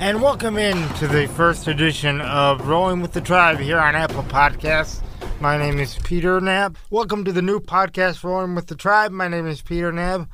And 0.00 0.22
welcome 0.22 0.58
in 0.58 0.88
to 0.94 1.08
the 1.08 1.26
first 1.26 1.66
edition 1.66 2.20
of 2.20 2.68
Rolling 2.68 3.00
with 3.00 3.14
the 3.14 3.20
Tribe 3.20 3.58
here 3.58 3.80
on 3.80 3.96
Apple 3.96 4.22
Podcasts. 4.22 5.02
My 5.40 5.58
name 5.58 5.80
is 5.80 5.96
Peter 6.04 6.40
Nab. 6.40 6.78
Welcome 6.88 7.24
to 7.24 7.32
the 7.32 7.42
new 7.42 7.58
podcast, 7.58 8.22
Rolling 8.22 8.54
with 8.54 8.68
the 8.68 8.76
Tribe. 8.76 9.10
My 9.10 9.26
name 9.26 9.48
is 9.48 9.60
Peter 9.60 9.90
Nab. 9.90 10.28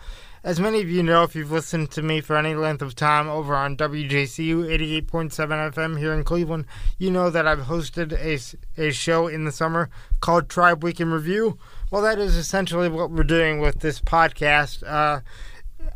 As 0.45 0.61
many 0.61 0.83
of 0.83 0.91
you 0.91 1.03
know, 1.03 1.23
if 1.23 1.35
you've 1.35 1.51
listened 1.51 1.91
to 1.93 2.03
me 2.03 2.21
for 2.21 2.37
any 2.37 2.55
length 2.55 2.83
of 2.83 2.95
time 2.95 3.27
over 3.27 3.57
on 3.57 3.79
WJCU 3.79 4.67
88.7 5.03 5.33
FM 5.73 5.99
here 5.99 6.13
in 6.13 6.25
Cleveland, 6.25 6.67
you 6.99 7.11
know 7.11 7.31
that 7.31 7.47
I've 7.49 7.61
hosted 7.61 8.13
a, 8.13 8.87
a 8.87 8.93
show 8.93 9.29
in 9.29 9.47
the 9.47 9.53
summer 9.53 9.89
called 10.21 10.51
Tribe 10.51 10.85
Week 10.85 11.01
in 11.01 11.11
Review. 11.11 11.59
Well, 11.91 12.03
that 12.03 12.19
is 12.19 12.37
essentially 12.37 12.91
what 12.91 13.11
we're 13.11 13.25
doing 13.25 13.61
with 13.61 13.81
this 13.81 13.99
podcast. 13.99 14.87
Uh, 14.87 15.21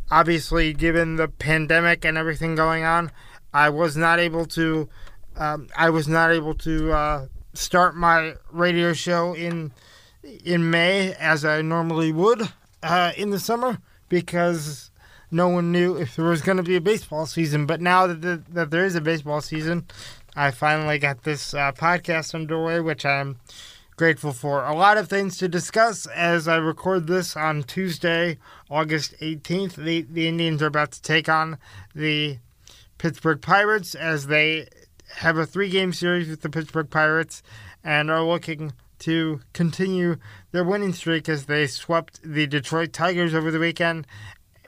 obviously, 0.09 0.73
given 0.73 1.17
the 1.17 1.27
pandemic 1.27 2.03
and 2.03 2.17
everything 2.17 2.55
going 2.55 2.83
on, 2.83 3.11
I 3.53 3.69
was 3.69 3.97
not 3.97 4.19
able 4.19 4.45
to. 4.47 4.89
Um, 5.35 5.69
I 5.77 5.89
was 5.89 6.07
not 6.07 6.31
able 6.31 6.53
to 6.55 6.91
uh, 6.91 7.27
start 7.53 7.95
my 7.95 8.35
radio 8.51 8.93
show 8.93 9.33
in 9.33 9.71
in 10.23 10.69
May 10.69 11.13
as 11.13 11.45
I 11.45 11.61
normally 11.61 12.11
would 12.11 12.49
uh, 12.83 13.11
in 13.15 13.29
the 13.29 13.39
summer 13.39 13.79
because 14.09 14.91
no 15.31 15.47
one 15.47 15.71
knew 15.71 15.95
if 15.95 16.15
there 16.15 16.25
was 16.25 16.41
going 16.41 16.57
to 16.57 16.63
be 16.63 16.75
a 16.75 16.81
baseball 16.81 17.25
season. 17.25 17.65
But 17.65 17.81
now 17.81 18.07
that, 18.07 18.21
the, 18.21 18.43
that 18.49 18.71
there 18.71 18.85
is 18.85 18.95
a 18.95 19.01
baseball 19.01 19.41
season, 19.41 19.85
I 20.35 20.51
finally 20.51 20.99
got 20.99 21.23
this 21.23 21.53
uh, 21.53 21.71
podcast 21.71 22.33
underway, 22.33 22.79
which 22.79 23.05
I'm 23.05 23.39
grateful 23.95 24.33
for. 24.33 24.65
A 24.65 24.75
lot 24.75 24.97
of 24.97 25.09
things 25.09 25.37
to 25.37 25.47
discuss 25.47 26.05
as 26.07 26.47
I 26.47 26.55
record 26.55 27.07
this 27.07 27.35
on 27.35 27.63
Tuesday, 27.63 28.37
August 28.69 29.13
18th. 29.21 29.75
The, 29.75 30.01
the 30.09 30.27
Indians 30.27 30.61
are 30.63 30.67
about 30.67 30.91
to 30.93 31.01
take 31.01 31.29
on 31.29 31.57
the 31.93 32.39
Pittsburgh 32.99 33.41
Pirates 33.41 33.95
as 33.95 34.27
they 34.27 34.67
have 35.15 35.37
a 35.37 35.45
three 35.45 35.69
game 35.69 35.91
series 35.91 36.29
with 36.29 36.41
the 36.41 36.49
Pittsburgh 36.49 36.89
Pirates 36.89 37.41
and 37.83 38.11
are 38.11 38.23
looking 38.23 38.73
to 38.99 39.39
continue 39.53 40.17
their 40.51 40.63
winning 40.63 40.93
streak 40.93 41.27
as 41.27 41.45
they 41.45 41.65
swept 41.65 42.19
the 42.21 42.45
Detroit 42.45 42.93
Tigers 42.93 43.33
over 43.33 43.49
the 43.49 43.59
weekend, 43.59 44.05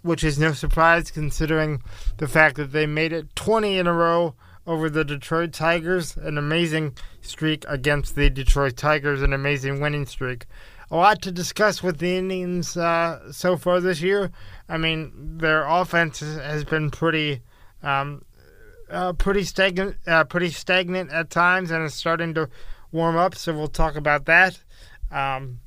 which 0.02 0.24
is 0.24 0.40
no 0.40 0.54
surprise 0.54 1.12
considering 1.12 1.84
the 2.18 2.28
fact 2.28 2.56
that 2.56 2.72
they 2.72 2.88
made 2.88 3.14
it 3.14 3.36
20 3.36 3.78
in 3.78 3.86
a 3.86 3.94
row 3.94 4.34
over 4.66 4.90
the 4.90 5.04
Detroit 5.04 5.52
Tigers, 5.52 6.16
an 6.16 6.38
amazing 6.38 6.96
streak 7.22 7.66
against 7.68 8.16
the 8.16 8.30
Detroit 8.30 8.78
Tigers, 8.78 9.22
an 9.22 9.34
amazing 9.34 9.82
winning 9.82 10.06
streak. 10.06 10.46
A 10.90 10.96
lot 10.96 11.22
to 11.24 11.32
discuss 11.32 11.84
with 11.84 12.00
the 12.00 12.18
Indians 12.18 12.78
uh, 12.78 13.32
so 13.32 13.58
far 13.58 13.80
this 13.80 14.02
year. 14.02 14.32
I 14.70 14.78
mean, 14.78 15.38
their 15.38 15.66
offense 15.66 16.20
has 16.20 16.64
been 16.64 16.90
pretty 16.90 17.42
um, 17.84 18.24
uh, 18.90 19.14
pretty 19.14 19.44
stagnant, 19.44 19.96
uh, 20.08 20.24
pretty 20.24 20.50
stagnant 20.50 21.12
at 21.12 21.30
times, 21.30 21.72
and 21.72 21.84
it's 21.86 21.96
starting 21.96 22.34
to 22.34 22.50
warm 22.92 23.16
up. 23.18 23.36
So 23.36 23.54
we'll 23.54 23.68
talk 23.68 23.96
about 23.96 24.26
that. 24.26 24.60
Um, 25.12 25.60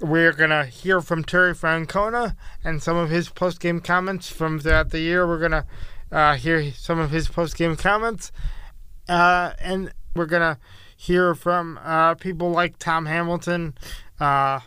we're 0.00 0.32
gonna 0.32 0.66
hear 0.66 1.00
from 1.00 1.24
Terry 1.24 1.54
Francona 1.54 2.36
and 2.62 2.82
some 2.82 2.96
of 2.96 3.08
his 3.08 3.30
post 3.30 3.60
game 3.60 3.80
comments 3.80 4.30
from 4.30 4.60
throughout 4.60 4.90
the 4.90 5.00
year. 5.00 5.26
We're 5.26 5.38
gonna 5.38 5.66
uh, 6.12 6.34
hear 6.34 6.70
some 6.72 6.98
of 6.98 7.10
his 7.10 7.28
post 7.28 7.56
game 7.56 7.76
comments, 7.76 8.30
uh, 9.08 9.52
and 9.58 9.92
we're 10.14 10.26
gonna 10.26 10.58
hear 10.96 11.34
from 11.34 11.78
uh, 11.82 12.14
people 12.14 12.50
like 12.50 12.78
Tom 12.78 13.06
Hamilton, 13.06 13.74
uh, 14.20 14.60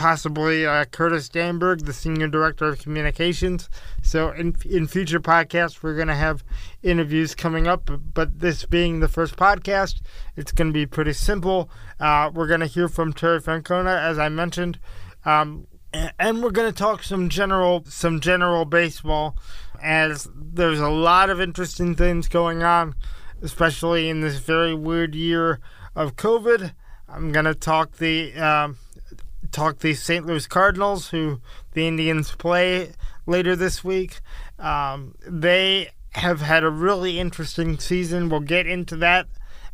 possibly 0.00 0.64
uh, 0.64 0.86
Curtis 0.86 1.28
Danburg, 1.28 1.84
the 1.84 1.92
Senior 1.92 2.26
Director 2.26 2.64
of 2.68 2.78
Communications. 2.78 3.68
So, 4.00 4.30
in, 4.30 4.56
in 4.64 4.86
future 4.86 5.20
podcasts, 5.20 5.82
we're 5.82 5.94
going 5.94 6.08
to 6.08 6.14
have 6.14 6.42
interviews 6.82 7.34
coming 7.34 7.66
up. 7.66 7.90
But 8.14 8.40
this 8.40 8.64
being 8.64 9.00
the 9.00 9.08
first 9.08 9.36
podcast, 9.36 10.00
it's 10.36 10.52
going 10.52 10.68
to 10.68 10.72
be 10.72 10.86
pretty 10.86 11.12
simple. 11.12 11.68
Uh, 12.00 12.30
we're 12.32 12.46
going 12.46 12.60
to 12.60 12.66
hear 12.66 12.88
from 12.88 13.12
Terry 13.12 13.42
Francona, 13.42 14.00
as 14.00 14.18
I 14.18 14.30
mentioned. 14.30 14.78
Um, 15.26 15.66
and 15.92 16.42
we're 16.42 16.50
going 16.50 16.72
to 16.72 16.78
talk 16.78 17.02
some 17.02 17.28
general 17.28 17.84
some 17.86 18.20
general 18.20 18.64
baseball 18.64 19.36
as 19.82 20.26
there's 20.34 20.80
a 20.80 20.88
lot 20.88 21.28
of 21.28 21.42
interesting 21.42 21.94
things 21.94 22.28
going 22.28 22.62
on 22.62 22.94
especially 23.42 24.08
in 24.08 24.20
this 24.20 24.38
very 24.38 24.72
weird 24.72 25.16
year 25.16 25.58
of 25.96 26.14
covid 26.14 26.72
i'm 27.08 27.32
going 27.32 27.44
to 27.44 27.56
talk 27.56 27.96
the 27.96 28.32
um, 28.34 28.76
talk 29.50 29.78
the 29.78 29.94
St. 29.94 30.26
Louis 30.26 30.46
Cardinals, 30.46 31.10
who 31.10 31.40
the 31.72 31.86
Indians 31.86 32.32
play 32.32 32.92
later 33.26 33.56
this 33.56 33.84
week. 33.84 34.20
Um, 34.58 35.14
they 35.26 35.90
have 36.12 36.40
had 36.40 36.64
a 36.64 36.70
really 36.70 37.18
interesting 37.18 37.78
season. 37.78 38.28
We'll 38.28 38.40
get 38.40 38.66
into 38.66 38.96
that. 38.96 39.26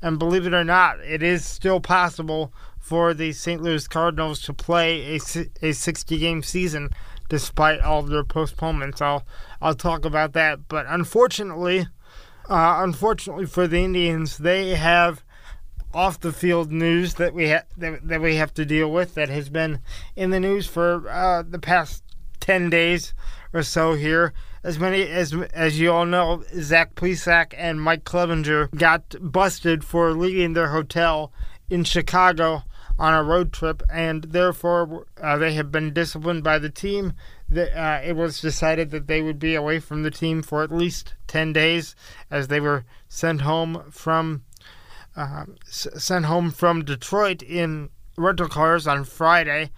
And 0.03 0.19
believe 0.19 0.47
it 0.47 0.55
or 0.55 0.65
not, 0.65 1.01
it 1.01 1.23
is 1.23 1.45
still 1.45 1.81
possible 1.81 2.53
for 2.79 3.15
the 3.15 3.33
St. 3.33 3.63
Louis 3.63 3.89
Cardinals 3.89 4.41
to 4.43 4.53
play 4.53 5.17
a, 5.17 5.21
a 5.63 5.73
60 5.73 6.19
game 6.19 6.43
season 6.43 6.91
despite 7.29 7.81
all 7.81 8.03
their 8.03 8.23
postponements. 8.23 9.01
I'll, 9.01 9.25
I'll 9.61 9.75
talk 9.75 10.05
about 10.05 10.33
that. 10.35 10.69
But 10.69 10.87
unfortunately, 10.89 11.89
uh, 12.49 12.81
unfortunately 12.83 13.47
for 13.47 13.67
the 13.67 13.79
Indians, 13.79 14.39
they 14.39 14.77
have 14.77 15.25
off 15.97 16.21
the 16.21 16.33
field 16.33 16.71
news 16.71 17.15
that 17.15 17.33
we 17.33 17.49
ha- 17.49 17.63
that, 17.79 18.07
that 18.07 18.21
we 18.21 18.37
have 18.37 18.53
to 18.53 18.67
deal 18.67 18.93
with 18.93 19.15
that 19.15 19.31
has 19.31 19.49
been 19.49 19.81
in 20.15 20.29
the 20.29 20.39
news 20.39 20.67
for 20.67 21.09
uh, 21.09 21.43
the 21.43 21.59
past 21.59 22.05
ten 22.39 22.69
days 22.69 23.15
or 23.55 23.63
so 23.63 23.95
here. 23.95 24.35
As 24.63 24.79
many 24.79 25.09
as 25.09 25.33
as 25.55 25.81
you 25.81 25.91
all 25.91 26.05
know, 26.05 26.45
Zach 26.61 26.95
Plesac 26.97 27.55
and 27.57 27.81
Mike 27.81 28.05
Clevinger 28.05 28.71
got 28.77 29.15
busted 29.21 29.85
for 29.85 30.13
leaving 30.13 30.53
their 30.53 30.69
hotel 30.69 31.33
in 31.71 31.83
Chicago 31.83 32.65
on 32.99 33.15
a 33.15 33.23
road 33.23 33.53
trip, 33.53 33.83
and 33.91 34.25
therefore 34.25 35.07
uh, 35.23 35.39
they 35.39 35.55
have 35.55 35.73
been 35.73 35.95
disciplined 35.95 36.45
by 36.45 36.59
the 36.59 36.71
team. 36.71 37.15
Uh, 37.51 38.01
it 38.05 38.17
was 38.17 38.41
decided 38.41 38.91
that 38.91 39.07
they 39.07 39.23
would 39.23 39.39
be 39.39 39.55
away 39.55 39.79
from 39.79 40.03
the 40.03 40.11
team 40.11 40.43
for 40.43 40.63
at 40.63 40.73
least 40.73 41.15
10 41.27 41.53
days 41.53 41.95
as 42.31 42.49
they 42.49 42.59
were 42.59 42.85
sent 43.09 43.43
home 43.43 43.85
from 43.91 44.43
uh, 45.17 45.47
sent 45.65 46.27
home 46.27 46.51
from 46.51 46.85
Detroit 46.85 47.43
in 47.43 47.91
rental 48.17 48.49
cars 48.49 48.87
on 48.87 49.05
Friday, 49.05 49.71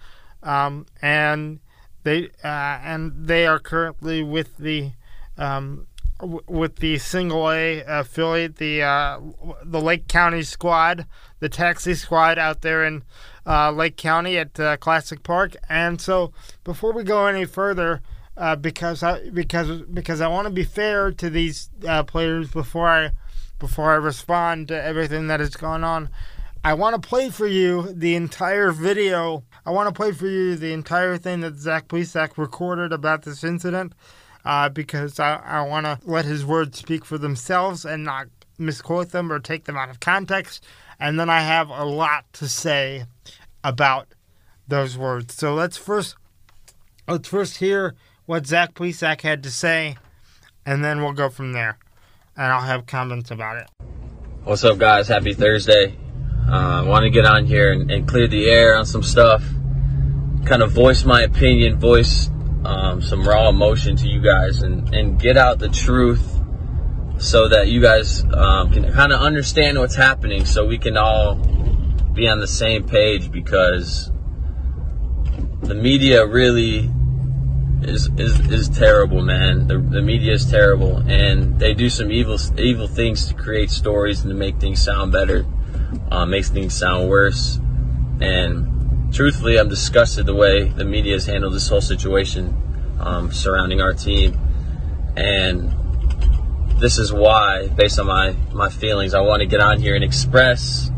um, 0.43 0.85
and 1.01 1.59
they 2.03 2.29
uh, 2.43 2.79
and 2.83 3.13
they 3.27 3.47
are 3.47 3.59
currently 3.59 4.21
with 4.21 4.57
the 4.57 4.91
um, 5.37 5.87
w- 6.19 6.43
with 6.47 6.77
the 6.77 6.97
single 6.97 7.49
A 7.49 7.83
affiliate, 7.87 8.57
the 8.57 8.83
uh, 8.83 9.19
the 9.63 9.81
Lake 9.81 10.07
County 10.07 10.43
squad, 10.43 11.05
the 11.39 11.49
taxi 11.49 11.93
squad 11.93 12.37
out 12.37 12.61
there 12.61 12.83
in 12.83 13.03
uh, 13.45 13.71
Lake 13.71 13.97
County 13.97 14.37
at 14.37 14.59
uh, 14.59 14.77
Classic 14.77 15.23
Park. 15.23 15.55
And 15.69 16.01
so, 16.01 16.33
before 16.63 16.93
we 16.93 17.03
go 17.03 17.27
any 17.27 17.45
further, 17.45 18.01
uh, 18.37 18.55
because 18.55 19.03
I 19.03 19.29
because 19.29 19.83
because 19.83 20.21
I 20.21 20.27
want 20.27 20.47
to 20.47 20.53
be 20.53 20.63
fair 20.63 21.11
to 21.11 21.29
these 21.29 21.69
players 22.07 22.51
before 22.51 22.89
I 22.89 23.11
before 23.59 23.91
I 23.91 23.95
respond 23.95 24.69
to 24.69 24.83
everything 24.83 25.27
that 25.27 25.39
has 25.39 25.55
gone 25.55 25.83
on. 25.83 26.09
I 26.63 26.73
want 26.73 27.01
to 27.01 27.07
play 27.07 27.29
for 27.29 27.47
you 27.47 27.93
the 27.93 28.15
entire 28.15 28.71
video. 28.71 29.43
I 29.65 29.71
want 29.71 29.87
to 29.87 29.93
play 29.93 30.11
for 30.11 30.27
you 30.27 30.55
the 30.55 30.73
entire 30.73 31.17
thing 31.17 31.41
that 31.41 31.57
Zach 31.57 31.87
Plesac 31.87 32.37
recorded 32.37 32.91
about 32.91 33.23
this 33.23 33.43
incident 33.43 33.93
uh, 34.43 34.67
because 34.69 35.19
I, 35.19 35.35
I 35.35 35.61
want 35.61 35.85
to 35.85 35.99
let 36.03 36.25
his 36.25 36.45
words 36.45 36.77
speak 36.77 37.05
for 37.05 37.17
themselves 37.17 37.85
and 37.85 38.03
not 38.03 38.27
misquote 38.57 39.11
them 39.11 39.31
or 39.31 39.39
take 39.39 39.65
them 39.65 39.77
out 39.77 39.89
of 39.89 39.99
context. 39.99 40.65
And 40.99 41.17
then 41.17 41.29
I 41.29 41.41
have 41.41 41.69
a 41.69 41.85
lot 41.85 42.25
to 42.33 42.49
say 42.49 43.05
about 43.63 44.09
those 44.67 44.97
words. 44.97 45.35
So 45.35 45.53
let's 45.53 45.77
first 45.77 46.15
let's 47.07 47.29
first 47.29 47.57
hear 47.57 47.95
what 48.25 48.45
Zach 48.45 48.73
Plesac 48.73 49.21
had 49.21 49.43
to 49.43 49.49
say, 49.49 49.97
and 50.65 50.83
then 50.83 51.01
we'll 51.01 51.13
go 51.13 51.29
from 51.29 51.53
there 51.53 51.79
and 52.39 52.53
I'll 52.53 52.61
have 52.61 52.85
comments 52.85 53.31
about 53.31 53.57
it. 53.57 53.67
What's 54.45 54.63
up, 54.63 54.77
guys? 54.77 55.09
Happy 55.09 55.33
Thursday. 55.33 55.97
I 56.47 56.79
uh, 56.79 56.85
want 56.85 57.03
to 57.03 57.09
get 57.09 57.25
on 57.25 57.45
here 57.45 57.73
and, 57.73 57.91
and, 57.91 58.07
clear 58.07 58.27
the 58.27 58.49
air 58.49 58.77
on 58.77 58.85
some 58.85 59.03
stuff, 59.03 59.43
kind 60.45 60.63
of 60.63 60.71
voice 60.71 61.03
my 61.03 61.21
opinion, 61.21 61.79
voice 61.79 62.29
um, 62.63 63.01
some 63.01 63.27
raw 63.27 63.49
emotion 63.49 63.97
to 63.97 64.07
you 64.07 64.21
guys, 64.21 64.61
and, 64.61 64.95
and 64.95 65.19
get 65.19 65.37
out 65.37 65.59
the 65.59 65.67
truth 65.67 66.39
so 67.19 67.49
that 67.49 67.67
you 67.67 67.81
guys 67.81 68.23
um, 68.33 68.71
can 68.71 68.91
kind 68.93 69.11
of 69.11 69.19
understand 69.19 69.77
what's 69.77 69.95
happening 69.95 70.45
so 70.45 70.65
we 70.65 70.77
can 70.77 70.97
all 70.97 71.35
be 72.13 72.27
on 72.27 72.39
the 72.39 72.47
same 72.47 72.87
page 72.87 73.29
because 73.29 74.11
the 75.61 75.75
media 75.75 76.25
really 76.25 76.89
is 77.83 78.09
is, 78.17 78.39
is 78.51 78.69
terrible, 78.69 79.21
man. 79.21 79.67
The, 79.67 79.77
the 79.77 80.01
media 80.01 80.33
is 80.33 80.45
terrible, 80.45 80.97
and 80.97 81.59
they 81.59 81.73
do 81.73 81.89
some 81.89 82.11
evil 82.11 82.37
evil 82.57 82.87
things 82.87 83.27
to 83.27 83.33
create 83.33 83.69
stories 83.69 84.21
and 84.21 84.29
to 84.29 84.35
make 84.35 84.59
things 84.59 84.83
sound 84.83 85.11
better, 85.11 85.45
uh, 86.11 86.25
makes 86.25 86.49
things 86.49 86.73
sound 86.73 87.09
worse. 87.09 87.59
And 88.21 89.13
truthfully, 89.13 89.57
I'm 89.57 89.69
disgusted 89.69 90.25
the 90.25 90.35
way 90.35 90.69
the 90.69 90.85
media 90.85 91.13
has 91.13 91.25
handled 91.25 91.53
this 91.53 91.69
whole 91.69 91.81
situation 91.81 92.55
um, 92.99 93.31
surrounding 93.31 93.81
our 93.81 93.93
team. 93.93 94.37
And 95.15 95.73
this 96.79 96.97
is 96.97 97.11
why, 97.11 97.67
based 97.67 97.99
on 97.99 98.07
my 98.07 98.35
my 98.53 98.69
feelings, 98.69 99.13
I 99.13 99.21
want 99.21 99.41
to 99.41 99.45
get 99.45 99.61
on 99.61 99.79
here 99.79 99.95
and 99.95 100.03
express 100.03 100.91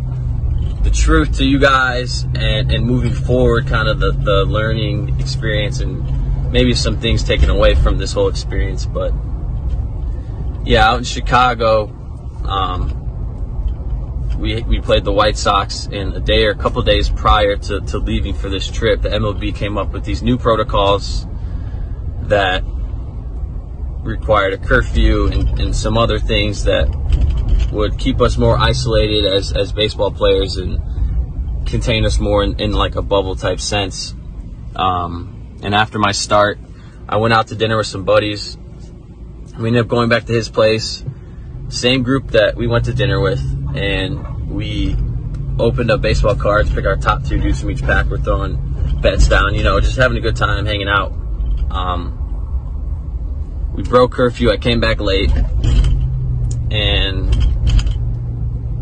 the 0.83 0.89
truth 0.89 1.37
to 1.37 1.45
you 1.45 1.59
guys 1.59 2.23
and, 2.35 2.71
and 2.71 2.85
moving 2.85 3.13
forward, 3.13 3.67
kind 3.67 3.87
of 3.87 3.99
the, 3.99 4.11
the 4.11 4.45
learning 4.45 5.19
experience 5.19 5.79
and 5.79 6.20
maybe 6.51 6.73
some 6.73 6.99
things 6.99 7.23
taken 7.23 7.49
away 7.49 7.75
from 7.75 7.97
this 7.97 8.13
whole 8.13 8.27
experience. 8.27 8.85
But 8.85 9.13
yeah, 10.63 10.89
out 10.89 10.99
in 10.99 11.03
Chicago, 11.03 11.87
um, 12.45 12.97
we, 14.37 14.61
we 14.63 14.81
played 14.81 15.03
the 15.03 15.11
White 15.11 15.37
Sox 15.37 15.87
in 15.87 16.13
a 16.13 16.19
day 16.19 16.45
or 16.45 16.51
a 16.51 16.57
couple 16.57 16.81
days 16.81 17.09
prior 17.09 17.55
to, 17.57 17.81
to 17.81 17.97
leaving 17.99 18.33
for 18.33 18.49
this 18.49 18.69
trip. 18.69 19.01
The 19.01 19.09
MLB 19.09 19.55
came 19.55 19.77
up 19.77 19.93
with 19.93 20.03
these 20.03 20.21
new 20.21 20.37
protocols 20.37 21.25
that 22.23 22.63
required 24.03 24.53
a 24.53 24.57
curfew 24.57 25.27
and, 25.27 25.59
and 25.59 25.75
some 25.75 25.97
other 25.97 26.17
things 26.19 26.63
that 26.63 26.89
would 27.71 27.97
keep 27.99 28.19
us 28.19 28.37
more 28.37 28.57
isolated 28.57 29.25
as, 29.25 29.53
as 29.53 29.71
baseball 29.71 30.11
players 30.11 30.57
and 30.57 30.79
contain 31.67 32.03
us 32.03 32.19
more 32.19 32.43
in, 32.43 32.59
in 32.59 32.73
like 32.73 32.95
a 32.95 33.01
bubble 33.01 33.35
type 33.35 33.59
sense. 33.59 34.15
Um, 34.75 35.40
and 35.61 35.75
after 35.75 35.99
my 35.99 36.11
start, 36.11 36.59
I 37.07 37.17
went 37.17 37.33
out 37.33 37.47
to 37.47 37.55
dinner 37.55 37.77
with 37.77 37.87
some 37.87 38.03
buddies. 38.03 38.57
We 39.59 39.67
ended 39.67 39.83
up 39.83 39.87
going 39.87 40.09
back 40.09 40.25
to 40.25 40.33
his 40.33 40.49
place, 40.49 41.03
same 41.69 42.03
group 42.03 42.31
that 42.31 42.55
we 42.55 42.67
went 42.67 42.85
to 42.85 42.93
dinner 42.93 43.19
with, 43.19 43.41
and 43.75 44.49
we 44.49 44.95
opened 45.59 45.91
up 45.91 46.01
baseball 46.01 46.35
cards, 46.35 46.73
picked 46.73 46.87
our 46.87 46.97
top 46.97 47.23
two 47.23 47.39
dudes 47.39 47.61
from 47.61 47.71
each 47.71 47.81
pack. 47.81 48.07
We're 48.07 48.17
throwing 48.19 48.99
bets 49.01 49.27
down, 49.27 49.55
you 49.55 49.63
know, 49.63 49.79
just 49.79 49.97
having 49.97 50.17
a 50.17 50.21
good 50.21 50.35
time, 50.35 50.65
hanging 50.65 50.87
out. 50.87 51.11
Um, 51.69 52.17
we 53.73 53.83
broke 53.83 54.11
curfew. 54.11 54.51
I 54.51 54.57
came 54.57 54.79
back 54.79 54.99
late, 54.99 55.31
and 56.71 57.35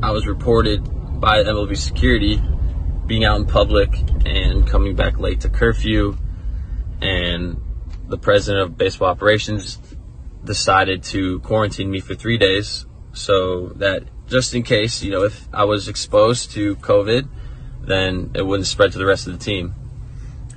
I 0.02 0.12
was 0.12 0.26
reported 0.28 0.84
by 1.20 1.44
MLB 1.44 1.78
security 1.78 2.42
being 3.06 3.26
out 3.26 3.38
in 3.38 3.46
public 3.46 3.90
and 4.26 4.68
coming 4.68 4.96
back 4.96 5.20
late 5.20 5.42
to 5.42 5.50
curfew. 5.50 6.16
And 7.02 7.62
the 8.08 8.18
president 8.18 8.64
of 8.64 8.78
baseball 8.78 9.10
operations 9.10 9.80
decided 10.44 11.04
to 11.04 11.40
quarantine 11.42 11.92
me 11.92 12.00
for 12.00 12.16
three 12.16 12.38
days 12.38 12.86
so 13.14 13.70
that 13.76 14.04
just 14.28 14.54
in 14.54 14.64
case, 14.64 15.04
you 15.04 15.12
know, 15.12 15.24
if 15.24 15.48
I 15.54 15.66
was 15.66 15.88
exposed 15.88 16.52
to 16.52 16.76
COVID, 16.78 17.28
then 17.82 18.32
it 18.36 18.46
wouldn't 18.46 18.68
spread 18.68 18.92
to 18.92 18.98
the 18.98 19.06
rest 19.06 19.28
of 19.28 19.38
the 19.38 19.44
team. 19.44 19.74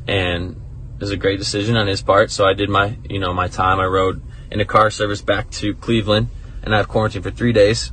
And 0.07 0.61
it 0.95 1.01
was 1.01 1.11
a 1.11 1.17
great 1.17 1.39
decision 1.39 1.77
on 1.77 1.87
his 1.87 2.03
part. 2.03 2.31
So 2.31 2.45
I 2.45 2.53
did 2.53 2.69
my, 2.69 2.99
you 3.09 3.19
know, 3.19 3.33
my 3.33 3.49
time. 3.49 3.81
I 3.81 3.87
rode 3.87 4.23
in 4.51 4.61
a 4.61 4.65
car 4.65 4.91
service 4.91 5.23
back 5.23 5.51
to 5.53 5.75
Cleveland, 5.75 6.29
and 6.63 6.75
I've 6.75 6.89
quarantined 6.89 7.25
for 7.25 7.31
three 7.31 7.53
days. 7.53 7.93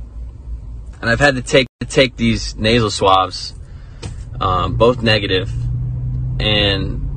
And 1.00 1.08
I've 1.08 1.20
had 1.20 1.36
to 1.36 1.42
take 1.42 1.66
take 1.88 2.16
these 2.16 2.54
nasal 2.56 2.90
swabs, 2.90 3.54
um, 4.40 4.76
both 4.76 5.02
negative, 5.02 5.50
and 6.38 7.09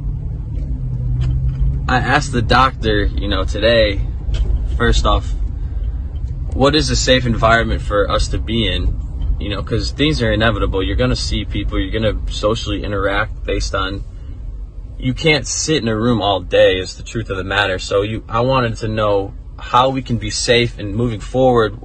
I 1.94 2.00
asked 2.00 2.32
the 2.32 2.42
doctor, 2.42 3.04
you 3.04 3.28
know, 3.28 3.44
today, 3.44 4.02
first 4.78 5.06
off, 5.06 5.32
what 6.54 6.74
is 6.74 6.90
a 6.90 6.96
safe 6.96 7.28
environment 7.28 7.84
for 7.84 8.10
us 8.10 8.30
to 8.30 8.40
be 8.40 8.68
in? 8.68 9.38
You 9.40 9.50
know, 9.50 9.62
because 9.62 9.92
things 9.92 10.20
are 10.24 10.32
inevitable. 10.32 10.82
You're 10.82 10.96
going 10.96 11.12
to 11.12 11.16
see 11.16 11.46
people, 11.46 11.80
you're 11.80 11.92
going 11.92 12.26
to 12.26 12.34
socially 12.34 12.84
interact 12.84 13.44
based 13.44 13.76
on. 13.76 14.04
You 14.98 15.14
can't 15.14 15.46
sit 15.46 15.84
in 15.84 15.88
a 15.88 15.96
room 15.96 16.20
all 16.20 16.40
day, 16.40 16.80
is 16.80 16.98
the 16.98 17.04
truth 17.04 17.30
of 17.30 17.38
the 17.38 17.44
matter. 17.44 17.78
So, 17.78 18.02
you, 18.02 18.24
I 18.28 18.42
wanted 18.42 18.78
to 18.78 18.88
know 18.88 19.36
how 19.60 19.90
we 19.90 20.02
can 20.02 20.18
be 20.18 20.32
safe 20.32 20.80
and 20.80 20.96
moving 20.96 21.20
forward, 21.20 21.78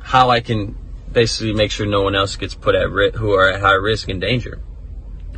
how 0.00 0.30
I 0.30 0.40
can 0.40 0.76
basically 1.12 1.52
make 1.52 1.70
sure 1.70 1.86
no 1.86 2.02
one 2.02 2.16
else 2.16 2.34
gets 2.34 2.56
put 2.56 2.74
at 2.74 2.90
risk, 2.90 3.16
who 3.16 3.32
are 3.34 3.52
at 3.52 3.60
high 3.60 3.74
risk 3.74 4.08
and 4.08 4.20
danger. 4.20 4.60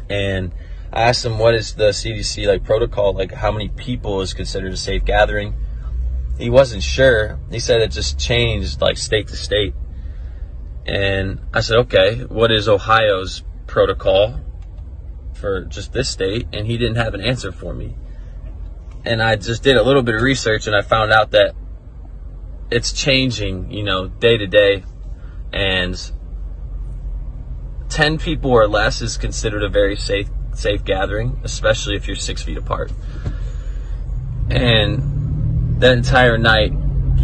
And 0.09 0.53
I 0.97 1.03
asked 1.03 1.27
him, 1.27 1.39
what 1.39 1.55
is 1.55 1.75
the 1.75 1.91
CDC 1.91 2.47
like 2.47 2.65
protocol? 2.65 3.13
Like, 3.13 3.31
how 3.31 3.53
many 3.53 3.69
people 3.69 4.23
is 4.23 4.33
considered 4.33 4.73
a 4.73 4.79
safe 4.79 5.05
gathering? 5.05 5.55
He 6.39 6.49
wasn't 6.49 6.83
sure. 6.83 7.39
He 7.51 7.59
said 7.59 7.83
it 7.83 7.91
just 7.91 8.19
changed 8.19 8.81
like 8.81 8.97
state 8.97 9.29
to 9.29 9.37
state. 9.37 9.75
And 10.87 11.41
I 11.53 11.61
said, 11.61 11.77
okay, 11.81 12.21
what 12.21 12.51
is 12.51 12.67
Ohio's 12.67 13.45
protocol 13.67 14.41
for 15.35 15.67
just 15.67 15.93
this 15.93 16.09
state? 16.09 16.49
And 16.55 16.67
he 16.67 16.79
didn't 16.79 16.97
have 16.97 17.13
an 17.13 17.21
answer 17.21 17.53
for 17.53 17.75
me. 17.75 17.95
And 19.05 19.23
I 19.23 19.37
just 19.37 19.63
did 19.63 19.77
a 19.77 19.83
little 19.83 20.03
bit 20.03 20.15
of 20.15 20.23
research 20.23 20.67
and 20.67 20.75
I 20.75 20.81
found 20.81 21.13
out 21.13 21.33
that 21.33 21.55
it's 22.71 22.95
changing, 22.95 23.71
you 23.71 23.83
know, 23.83 24.09
day 24.09 24.39
to 24.39 24.47
day. 24.47 24.83
And 25.53 25.95
10 27.91 28.17
people 28.17 28.51
or 28.51 28.67
less 28.67 29.03
is 29.03 29.19
considered 29.19 29.63
a 29.63 29.69
very 29.69 29.97
safe 29.97 30.31
safe 30.57 30.85
gathering, 30.85 31.41
especially 31.45 31.97
if 31.97 32.07
you're 32.07 32.17
six 32.17 32.43
feet 32.43 32.57
apart. 32.57 32.93
And 34.51 35.81
that 35.81 35.93
entire 35.93 36.39
night, 36.39 36.73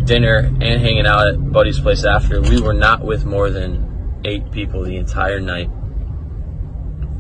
dinner 0.05 0.37
and 0.37 0.63
hanging 0.63 1.07
out 1.07 1.29
at 1.29 1.53
Buddy's 1.53 1.81
place 1.81 2.05
after, 2.05 2.41
we 2.41 2.61
were 2.61 2.75
not 2.75 3.05
with 3.05 3.25
more 3.25 3.51
than 3.51 4.21
eight 4.25 4.51
people 4.51 4.85
the 4.85 4.97
entire 4.97 5.41
night. 5.41 5.71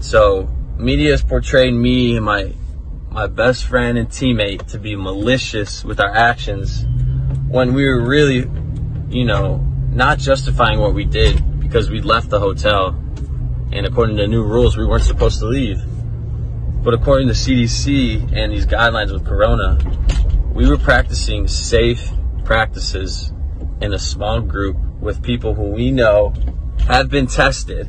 So 0.01 0.49
media 0.77 1.13
has 1.13 1.23
portrayed 1.23 1.73
me 1.73 2.17
and 2.17 2.25
my 2.25 2.53
my 3.11 3.27
best 3.27 3.67
friend 3.67 3.99
and 3.99 4.09
teammate 4.09 4.69
to 4.69 4.79
be 4.79 4.97
malicious 4.97 5.85
with 5.85 6.01
our 6.01 6.11
actions 6.11 6.87
when 7.49 7.75
we 7.75 7.87
were 7.87 8.01
really, 8.01 8.49
you 9.11 9.27
know, 9.27 9.57
not 9.91 10.19
justifying 10.19 10.81
what 10.81 10.95
we 10.95 11.05
did 11.05 11.61
because 11.61 11.91
we 11.91 12.01
left 12.01 12.31
the 12.31 12.41
hotel 12.41 12.99
and 13.71 13.85
according 13.85 14.17
to 14.17 14.27
new 14.27 14.43
rules 14.43 14.79
we 14.79 14.87
weren't 14.87 15.03
supposed 15.03 15.41
to 15.41 15.47
leave. 15.47 15.83
But 16.83 16.95
according 16.95 17.29
to 17.29 17.35
CDC 17.35 18.37
and 18.37 18.53
these 18.53 18.67
guidelines 18.67 19.13
with 19.13 19.25
Corona, 19.25 19.79
we 20.53 20.69
were 20.69 20.79
practicing 20.79 21.47
safe 21.47 22.11
practices 22.45 23.33
in 23.81 23.93
a 23.93 23.99
small 23.99 24.41
group 24.41 24.77
with 25.01 25.23
people 25.23 25.55
who 25.55 25.71
we 25.71 25.93
know 25.93 26.35
have 26.89 27.09
been 27.09 27.29
tested 27.29 27.89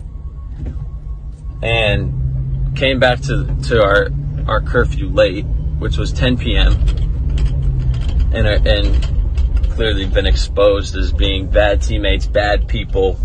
and 1.64 2.76
came 2.76 3.00
back 3.00 3.22
to, 3.22 3.58
to 3.64 3.82
our, 3.82 4.10
our 4.48 4.62
curfew 4.62 5.10
late, 5.10 5.46
which 5.80 5.98
was 5.98 6.14
10 6.14 6.38
p.m. 6.38 6.74
and, 8.32 8.68
and 8.68 9.72
clearly 9.72 10.06
been 10.06 10.28
exposed 10.28 10.96
as 10.96 11.12
being 11.12 11.50
bad 11.50 11.82
teammates, 11.82 12.28
bad 12.28 12.68
people, 12.68 13.20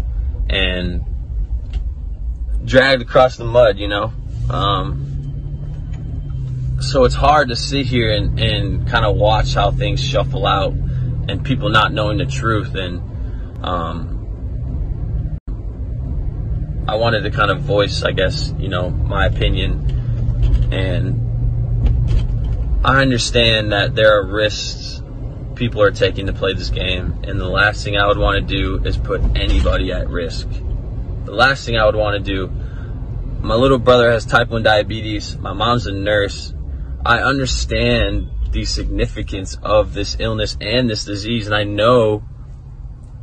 and 0.48 1.04
dragged 2.64 3.02
across 3.02 3.36
the 3.36 3.44
mud, 3.44 3.78
you 3.78 3.88
know. 3.88 4.12
Um, 4.48 5.07
so 6.80 7.04
it's 7.04 7.14
hard 7.14 7.48
to 7.48 7.56
sit 7.56 7.86
here 7.86 8.12
and, 8.14 8.38
and 8.38 8.88
kind 8.88 9.04
of 9.04 9.16
watch 9.16 9.54
how 9.54 9.70
things 9.70 10.02
shuffle 10.02 10.46
out 10.46 10.72
and 10.72 11.44
people 11.44 11.70
not 11.70 11.92
knowing 11.92 12.18
the 12.18 12.26
truth. 12.26 12.74
And 12.74 13.00
um, 13.64 14.14
i 16.86 16.94
wanted 16.94 17.22
to 17.22 17.30
kind 17.30 17.50
of 17.50 17.60
voice 17.60 18.02
i 18.02 18.12
guess 18.12 18.54
you 18.58 18.68
know 18.68 18.88
my 18.90 19.26
opinion. 19.26 20.70
And 20.72 21.26
i 22.84 23.02
understand 23.02 23.72
that 23.72 23.94
there 23.94 24.18
are 24.18 24.26
risks 24.26 25.02
people 25.54 25.82
are 25.82 25.90
taking 25.90 26.26
to 26.26 26.32
play 26.32 26.54
this 26.54 26.70
game. 26.70 27.24
And 27.24 27.40
the 27.40 27.48
last 27.48 27.82
thing 27.82 27.96
i 27.96 28.06
would 28.06 28.18
want 28.18 28.46
to 28.48 28.54
do 28.54 28.80
is 28.84 28.96
put 28.96 29.20
anybody 29.36 29.92
at 29.92 30.08
risk. 30.08 30.48
The 31.24 31.32
last 31.32 31.66
thing 31.66 31.76
i 31.76 31.84
would 31.84 31.96
want 31.96 32.24
to 32.24 32.32
do 32.32 32.52
my 33.40 33.54
little 33.54 33.78
brother 33.78 34.10
has 34.10 34.26
type 34.26 34.48
1 34.48 34.62
diabetes. 34.64 35.36
My 35.38 35.52
mom's 35.52 35.86
a 35.86 35.92
nurse 35.92 36.52
I 37.04 37.20
understand 37.20 38.30
the 38.50 38.64
significance 38.64 39.56
of 39.62 39.94
this 39.94 40.16
illness 40.18 40.56
and 40.60 40.88
this 40.88 41.04
disease, 41.04 41.46
and 41.46 41.54
I 41.54 41.64
know 41.64 42.24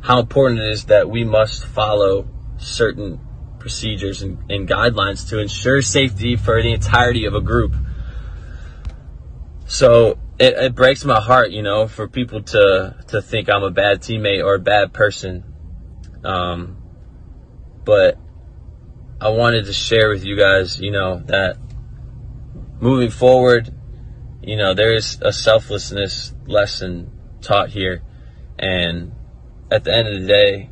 how 0.00 0.20
important 0.20 0.60
it 0.60 0.70
is 0.70 0.84
that 0.86 1.10
we 1.10 1.24
must 1.24 1.66
follow 1.66 2.28
certain 2.58 3.20
procedures 3.58 4.22
and, 4.22 4.38
and, 4.50 4.68
guidelines 4.68 5.28
to 5.30 5.40
ensure 5.40 5.82
safety 5.82 6.36
for 6.36 6.62
the 6.62 6.72
entirety 6.72 7.24
of 7.24 7.34
a 7.34 7.40
group. 7.40 7.74
So 9.66 10.18
it, 10.38 10.54
it 10.54 10.74
breaks 10.76 11.04
my 11.04 11.20
heart, 11.20 11.50
you 11.50 11.62
know, 11.62 11.88
for 11.88 12.06
people 12.06 12.42
to 12.42 12.94
to 13.08 13.20
think 13.20 13.50
I'm 13.50 13.64
a 13.64 13.70
bad 13.70 14.00
teammate 14.00 14.44
or 14.44 14.54
a 14.54 14.60
bad 14.60 14.92
person. 14.92 15.42
Um, 16.24 16.76
but 17.84 18.18
I 19.20 19.30
wanted 19.30 19.66
to 19.66 19.72
share 19.72 20.10
with 20.10 20.24
you 20.24 20.36
guys, 20.36 20.80
you 20.80 20.92
know, 20.92 21.18
that 21.26 21.56
moving 22.80 23.10
forward, 23.10 23.72
you 24.42 24.56
know, 24.56 24.74
there 24.74 24.94
is 24.94 25.18
a 25.22 25.32
selflessness 25.32 26.32
lesson 26.46 27.10
taught 27.40 27.70
here. 27.70 28.02
And 28.58 29.12
at 29.70 29.84
the 29.84 29.94
end 29.94 30.08
of 30.08 30.20
the 30.20 30.26
day, 30.26 30.70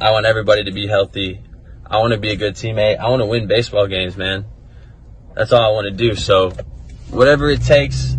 I 0.00 0.12
want 0.12 0.26
everybody 0.26 0.64
to 0.64 0.72
be 0.72 0.86
healthy. 0.86 1.42
I 1.86 1.98
want 1.98 2.12
to 2.12 2.18
be 2.18 2.30
a 2.30 2.36
good 2.36 2.54
teammate. 2.54 2.98
I 2.98 3.08
want 3.10 3.20
to 3.20 3.26
win 3.26 3.46
baseball 3.46 3.86
games, 3.86 4.16
man. 4.16 4.46
That's 5.34 5.52
all 5.52 5.62
I 5.62 5.70
want 5.70 5.86
to 5.86 5.90
do. 5.90 6.14
So, 6.14 6.50
whatever 7.10 7.50
it 7.50 7.62
takes 7.62 8.16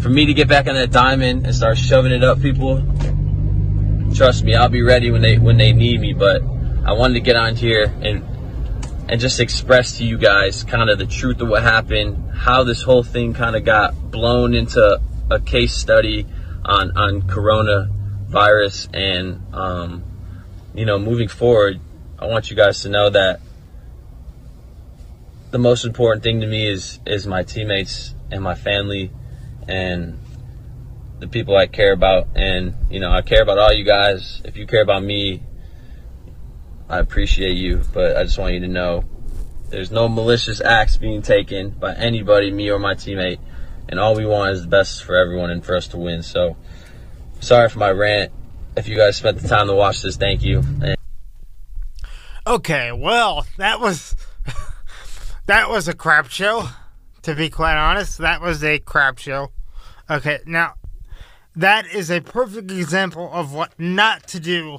for 0.00 0.08
me 0.08 0.26
to 0.26 0.34
get 0.34 0.48
back 0.48 0.66
on 0.66 0.74
that 0.74 0.90
diamond 0.90 1.46
and 1.46 1.54
start 1.54 1.78
shoving 1.78 2.12
it 2.12 2.22
up 2.22 2.40
people, 2.40 2.82
trust 4.14 4.44
me, 4.44 4.54
I'll 4.54 4.68
be 4.68 4.82
ready 4.82 5.10
when 5.10 5.22
they 5.22 5.38
when 5.38 5.56
they 5.56 5.72
need 5.72 6.00
me. 6.00 6.12
But 6.12 6.42
I 6.84 6.92
wanted 6.92 7.14
to 7.14 7.20
get 7.20 7.36
on 7.36 7.56
here 7.56 7.84
and 7.84 8.35
and 9.08 9.20
just 9.20 9.40
express 9.40 9.98
to 9.98 10.04
you 10.04 10.18
guys 10.18 10.64
kind 10.64 10.90
of 10.90 10.98
the 10.98 11.06
truth 11.06 11.40
of 11.40 11.48
what 11.48 11.62
happened, 11.62 12.32
how 12.32 12.64
this 12.64 12.82
whole 12.82 13.02
thing 13.02 13.34
kind 13.34 13.54
of 13.54 13.64
got 13.64 14.10
blown 14.10 14.54
into 14.54 15.00
a 15.30 15.40
case 15.40 15.74
study 15.74 16.26
on 16.64 16.96
on 16.96 17.22
coronavirus, 17.22 18.88
and 18.94 19.54
um, 19.54 20.04
you 20.74 20.84
know, 20.84 20.98
moving 20.98 21.28
forward, 21.28 21.80
I 22.18 22.26
want 22.26 22.50
you 22.50 22.56
guys 22.56 22.82
to 22.82 22.88
know 22.88 23.10
that 23.10 23.40
the 25.52 25.58
most 25.58 25.84
important 25.84 26.22
thing 26.22 26.40
to 26.40 26.46
me 26.46 26.66
is 26.66 26.98
is 27.06 27.26
my 27.26 27.44
teammates 27.44 28.14
and 28.30 28.42
my 28.42 28.54
family 28.54 29.10
and 29.68 30.18
the 31.18 31.28
people 31.28 31.56
I 31.56 31.66
care 31.66 31.92
about. 31.92 32.28
And 32.34 32.74
you 32.90 33.00
know 33.00 33.12
I 33.12 33.22
care 33.22 33.42
about 33.42 33.58
all 33.58 33.72
you 33.72 33.84
guys. 33.84 34.42
If 34.44 34.56
you 34.56 34.66
care 34.66 34.82
about 34.82 35.02
me 35.02 35.42
I 36.88 36.98
appreciate 36.98 37.56
you 37.56 37.82
but 37.92 38.16
I 38.16 38.24
just 38.24 38.38
want 38.38 38.54
you 38.54 38.60
to 38.60 38.68
know 38.68 39.04
there's 39.70 39.90
no 39.90 40.08
malicious 40.08 40.60
acts 40.60 40.96
being 40.96 41.22
taken 41.22 41.70
by 41.70 41.94
anybody 41.94 42.50
me 42.50 42.70
or 42.70 42.78
my 42.78 42.94
teammate 42.94 43.38
and 43.88 43.98
all 44.00 44.14
we 44.14 44.26
want 44.26 44.52
is 44.52 44.62
the 44.62 44.68
best 44.68 45.04
for 45.04 45.16
everyone 45.16 45.50
and 45.50 45.64
for 45.64 45.76
us 45.76 45.88
to 45.88 45.96
win 45.96 46.22
so 46.22 46.56
sorry 47.40 47.68
for 47.68 47.78
my 47.78 47.90
rant 47.90 48.32
if 48.76 48.88
you 48.88 48.96
guys 48.96 49.16
spent 49.16 49.38
the 49.38 49.48
time 49.48 49.66
to 49.66 49.74
watch 49.74 50.02
this 50.02 50.16
thank 50.16 50.42
you 50.42 50.58
and- 50.82 50.96
Okay, 52.48 52.92
well, 52.92 53.44
that 53.56 53.80
was 53.80 54.14
that 55.46 55.68
was 55.68 55.88
a 55.88 55.94
crap 55.94 56.28
show. 56.28 56.68
To 57.22 57.34
be 57.34 57.50
quite 57.50 57.74
honest, 57.76 58.18
that 58.18 58.40
was 58.40 58.62
a 58.62 58.78
crap 58.78 59.18
show. 59.18 59.50
Okay, 60.08 60.38
now 60.46 60.74
that 61.56 61.86
is 61.92 62.08
a 62.08 62.20
perfect 62.20 62.70
example 62.70 63.28
of 63.32 63.52
what 63.52 63.72
not 63.80 64.28
to 64.28 64.38
do. 64.38 64.78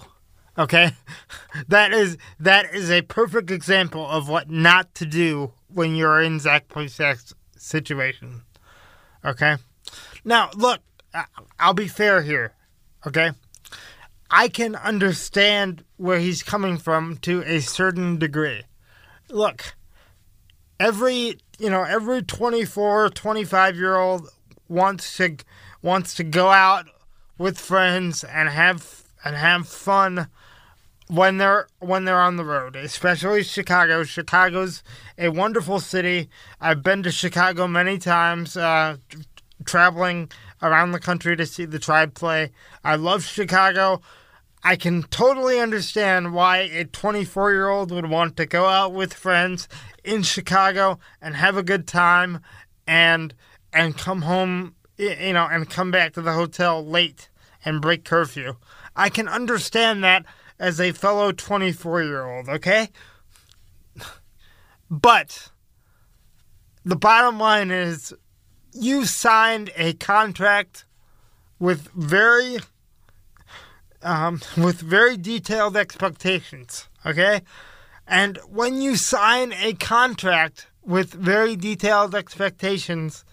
Okay, 0.58 0.92
that 1.68 1.94
is 1.94 2.18
that 2.40 2.74
is 2.74 2.90
a 2.90 3.04
perfect 3.04 3.52
example 3.52 4.06
of 4.08 4.28
what 4.28 4.50
not 4.50 4.94
to 4.96 5.06
do 5.06 5.52
when 5.68 5.96
you're 5.96 6.22
in 6.22 6.40
Zach 6.40 6.68
Plesac's 6.68 7.34
situation. 7.56 8.42
Okay, 9.24 9.58
now 10.26 10.50
look, 10.56 10.82
I'll 11.60 11.74
be 11.74 11.88
fair 11.88 12.22
here. 12.22 12.54
Okay, 13.06 13.32
I 14.32 14.48
can 14.48 14.76
understand 14.76 15.84
where 15.98 16.20
he's 16.20 16.42
coming 16.42 16.78
from 16.78 17.18
to 17.18 17.44
a 17.44 17.60
certain 17.60 18.18
degree. 18.18 18.64
Look, 19.30 19.76
every, 20.80 21.38
you 21.60 21.70
know, 21.70 21.84
every 21.84 22.24
24, 22.24 23.10
25 23.10 23.76
year 23.76 23.96
old 23.96 24.28
wants 24.68 25.18
to 25.18 25.38
wants 25.82 26.16
to 26.16 26.24
go 26.24 26.50
out 26.50 26.88
with 27.38 27.60
friends 27.60 28.24
and 28.24 28.50
have 28.50 29.04
and 29.24 29.36
have 29.36 29.68
fun 29.68 30.28
when 31.08 31.38
they're 31.38 31.68
when 31.80 32.06
they're 32.06 32.20
on 32.20 32.36
the 32.36 32.46
road, 32.46 32.76
especially 32.76 33.44
Chicago. 33.44 34.04
Chicago's 34.04 34.84
a 35.18 35.30
wonderful 35.30 35.80
city. 35.80 36.30
I've 36.60 36.84
been 36.84 37.04
to 37.04 37.12
Chicago 37.12 37.68
many 37.68 37.98
times, 37.98 38.58
uh, 38.58 38.98
t- 39.10 39.20
traveling 39.66 40.30
around 40.62 40.92
the 40.92 41.00
country 41.00 41.36
to 41.38 41.46
see 41.46 41.66
the 41.66 41.80
tribe 41.80 42.14
play. 42.14 42.52
I 42.84 42.96
love 42.96 43.24
Chicago. 43.24 44.02
I 44.64 44.76
can 44.76 45.04
totally 45.04 45.60
understand 45.60 46.34
why 46.34 46.58
a 46.58 46.86
24 46.86 47.52
year 47.52 47.70
old 47.70 47.92
would 47.92 48.10
want 48.10 48.36
to 48.38 48.46
go 48.46 48.66
out 48.66 48.92
with 48.94 49.14
friends 49.14 49.70
in 50.04 50.24
Chicago 50.24 51.00
and 51.22 51.36
have 51.36 51.58
a 51.58 51.64
good 51.64 51.88
time 51.88 52.42
and 52.86 53.34
and 53.72 53.98
come 53.98 54.24
home 54.24 54.76
you 54.98 55.34
know 55.34 55.48
and 55.50 55.70
come 55.70 55.92
back 55.92 56.14
to 56.14 56.22
the 56.22 56.34
hotel 56.34 56.86
late 56.86 57.30
and 57.64 57.82
break 57.82 58.04
curfew. 58.04 58.56
I 58.96 59.10
can 59.10 59.28
understand 59.28 60.04
that 60.04 60.26
as 60.60 60.80
a 60.80 60.92
fellow 60.92 61.32
24 61.32 62.04
year 62.04 62.26
old, 62.26 62.50
okay? 62.50 62.90
But 64.90 65.50
the 66.86 66.96
bottom 66.96 67.40
line 67.40 67.72
is 67.72 68.14
you 68.74 69.06
signed 69.06 69.72
a 69.76 69.94
contract 69.94 70.86
with 71.60 71.90
very 71.94 72.60
um, 74.04 74.42
with 74.56 74.80
very 74.80 75.18
detailed 75.18 75.76
expectations, 75.76 76.88
okay? 77.06 77.42
And 78.08 78.38
when 78.48 78.82
you 78.82 78.96
sign 78.96 79.52
a 79.54 79.74
contract 79.74 80.68
with 80.84 81.12
very 81.12 81.56
detailed 81.56 82.16
expectations 82.16 83.26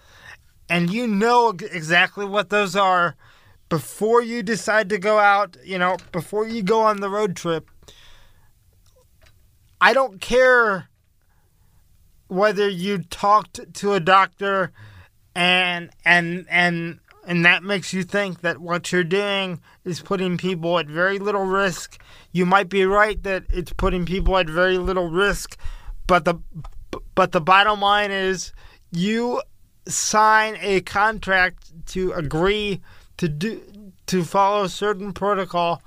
and 0.67 0.89
you 0.89 1.07
know 1.07 1.49
exactly 1.49 2.25
what 2.25 2.49
those 2.49 2.75
are 2.75 3.15
before 3.69 4.21
you 4.21 4.43
decide 4.43 4.89
to 4.89 4.97
go 4.97 5.17
out, 5.17 5.57
you 5.63 5.77
know, 5.77 5.97
before 6.11 6.47
you 6.47 6.61
go 6.61 6.81
on 6.81 7.01
the 7.01 7.09
road 7.09 7.35
trip, 7.35 7.69
I 9.81 9.93
don't 9.93 10.21
care 10.21 10.89
whether 12.27 12.67
you 12.67 12.99
talked 12.99 13.73
to 13.75 13.93
a 13.93 13.99
doctor 13.99 14.71
and 15.35 15.89
and 16.03 16.45
and 16.49 16.99
and 17.27 17.45
that 17.45 17.63
makes 17.63 17.91
you 17.91 18.03
think 18.03 18.41
that 18.41 18.59
what 18.59 18.91
you're 18.91 19.03
doing 19.03 19.59
is 19.83 19.99
putting 19.99 20.37
people 20.37 20.77
at 20.77 20.87
very 20.87 21.17
little 21.19 21.45
risk. 21.45 21.99
You 22.31 22.45
might 22.45 22.69
be 22.69 22.85
right 22.85 23.21
that 23.23 23.45
it's 23.49 23.73
putting 23.73 24.05
people 24.05 24.37
at 24.37 24.47
very 24.47 24.77
little 24.77 25.09
risk, 25.09 25.57
but 26.07 26.25
the 26.25 26.35
but 27.15 27.31
the 27.31 27.41
bottom 27.41 27.81
line 27.81 28.11
is 28.11 28.53
you 28.91 29.41
sign 29.87 30.57
a 30.61 30.81
contract 30.81 31.71
to 31.87 32.11
agree 32.13 32.81
to 33.17 33.27
do 33.27 33.61
to 34.07 34.23
follow 34.23 34.67
certain 34.67 35.13
protocol 35.13 35.81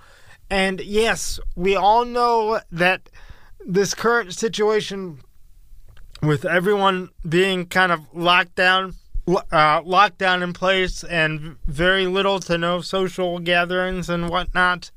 and 0.51 0.81
yes, 0.81 1.39
we 1.57 1.77
all 1.77 2.05
know 2.05 2.61
that 2.73 3.11
this 3.65 3.95
current 3.95 4.33
situation 4.35 5.21
with 6.23 6.45
everyone 6.45 7.11
being 7.29 7.67
kind 7.67 7.93
of 7.93 8.07
locked 8.13 8.55
down 8.55 8.95
uh, 9.29 9.83
lockdown 9.83 10.43
in 10.43 10.55
place 10.55 11.05
and 11.05 11.59
very 11.67 12.07
little 12.07 12.41
to 12.41 12.57
no 12.57 12.81
social 12.81 13.39
gatherings 13.39 14.09
and 14.09 14.31
whatnot. 14.31 14.91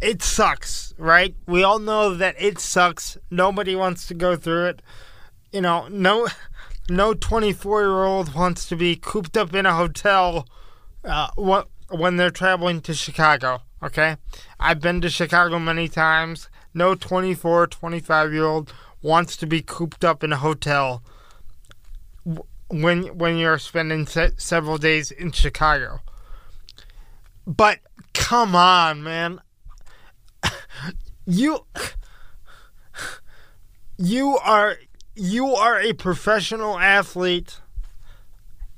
It 0.00 0.22
sucks, 0.22 0.94
right? 0.96 1.34
We 1.48 1.64
all 1.64 1.80
know 1.80 2.14
that 2.14 2.36
it 2.38 2.60
sucks. 2.60 3.18
Nobody 3.32 3.74
wants 3.74 4.06
to 4.06 4.14
go 4.14 4.36
through 4.36 4.66
it. 4.66 4.82
You 5.50 5.60
know, 5.60 5.88
no, 5.88 6.28
no 6.88 7.14
twenty-four-year-old 7.14 8.32
wants 8.32 8.68
to 8.68 8.76
be 8.76 8.94
cooped 8.94 9.36
up 9.36 9.52
in 9.54 9.66
a 9.66 9.74
hotel 9.74 10.46
uh, 11.08 11.28
wh- 11.36 11.92
when 11.92 12.16
they're 12.16 12.30
traveling 12.30 12.80
to 12.82 12.94
Chicago. 12.94 13.62
Okay, 13.82 14.16
I've 14.60 14.80
been 14.80 15.00
to 15.00 15.10
Chicago 15.10 15.58
many 15.58 15.88
times. 15.88 16.48
No 16.74 16.94
24, 16.94 17.66
25-year-old 17.68 18.72
wants 19.02 19.36
to 19.38 19.46
be 19.46 19.62
cooped 19.62 20.04
up 20.04 20.22
in 20.22 20.32
a 20.32 20.36
hotel 20.36 21.02
when 22.68 23.04
when 23.18 23.36
you're 23.36 23.58
spending 23.58 24.06
se- 24.06 24.32
several 24.36 24.78
days 24.78 25.10
in 25.10 25.32
Chicago. 25.32 26.00
But 27.46 27.78
come 28.14 28.54
on, 28.54 29.02
man. 29.02 29.40
You 31.30 31.66
you 33.98 34.38
are 34.38 34.78
you 35.14 35.48
are 35.54 35.78
a 35.78 35.92
professional 35.92 36.78
athlete 36.78 37.60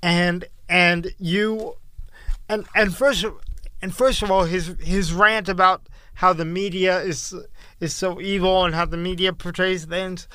and 0.02 0.46
and 0.68 1.14
you 1.18 1.76
and 2.50 2.66
and 2.74 2.94
first 2.94 3.24
and 3.80 3.94
first 3.94 4.22
of 4.22 4.30
all 4.30 4.44
his 4.44 4.74
his 4.80 5.12
rant 5.12 5.48
about 5.48 5.88
how 6.14 6.32
the 6.34 6.44
media 6.44 7.00
is 7.00 7.34
is 7.80 7.94
so 7.94 8.20
evil 8.20 8.64
and 8.64 8.74
how 8.74 8.84
the 8.84 8.96
media 8.98 9.32
portrays 9.32 9.86
things 9.86 10.28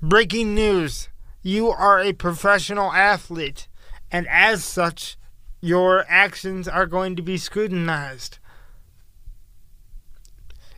breaking 0.00 0.54
news 0.54 1.08
you 1.46 1.68
are 1.68 2.00
a 2.00 2.14
professional 2.14 2.90
athlete, 2.90 3.68
and 4.10 4.26
as 4.28 4.64
such, 4.64 5.18
your 5.60 6.06
actions 6.08 6.66
are 6.66 6.86
going 6.86 7.14
to 7.16 7.22
be 7.22 7.36
scrutinized. 7.36 8.38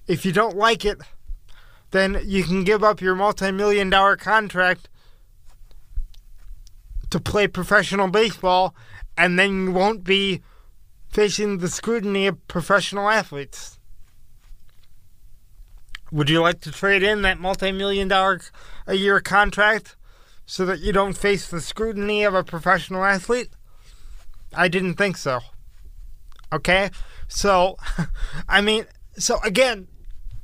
If 0.08 0.26
you 0.26 0.32
don't 0.32 0.56
like 0.56 0.84
it, 0.84 0.98
then 1.92 2.20
you 2.24 2.42
can 2.42 2.64
give 2.64 2.82
up 2.82 3.00
your 3.00 3.14
multi 3.14 3.52
million 3.52 3.90
dollar 3.90 4.16
contract 4.16 4.88
to 7.10 7.20
play 7.20 7.46
professional 7.46 8.08
baseball, 8.08 8.74
and 9.16 9.38
then 9.38 9.66
you 9.66 9.72
won't 9.72 10.04
be 10.04 10.42
facing 11.08 11.58
the 11.58 11.68
scrutiny 11.68 12.26
of 12.26 12.46
professional 12.48 13.08
athletes. 13.08 13.78
Would 16.12 16.30
you 16.30 16.40
like 16.40 16.60
to 16.62 16.70
trade 16.70 17.02
in 17.02 17.22
that 17.22 17.40
multi 17.40 17.72
million 17.72 18.08
dollar 18.08 18.40
a 18.86 18.94
year 18.94 19.20
contract? 19.20 19.96
so 20.46 20.64
that 20.64 20.78
you 20.78 20.92
don't 20.92 21.18
face 21.18 21.48
the 21.48 21.60
scrutiny 21.60 22.22
of 22.22 22.34
a 22.34 22.44
professional 22.44 23.04
athlete? 23.04 23.50
I 24.54 24.68
didn't 24.68 24.94
think 24.94 25.16
so. 25.16 25.40
Okay? 26.52 26.90
So, 27.26 27.76
I 28.48 28.60
mean, 28.60 28.86
so 29.18 29.38
again, 29.42 29.88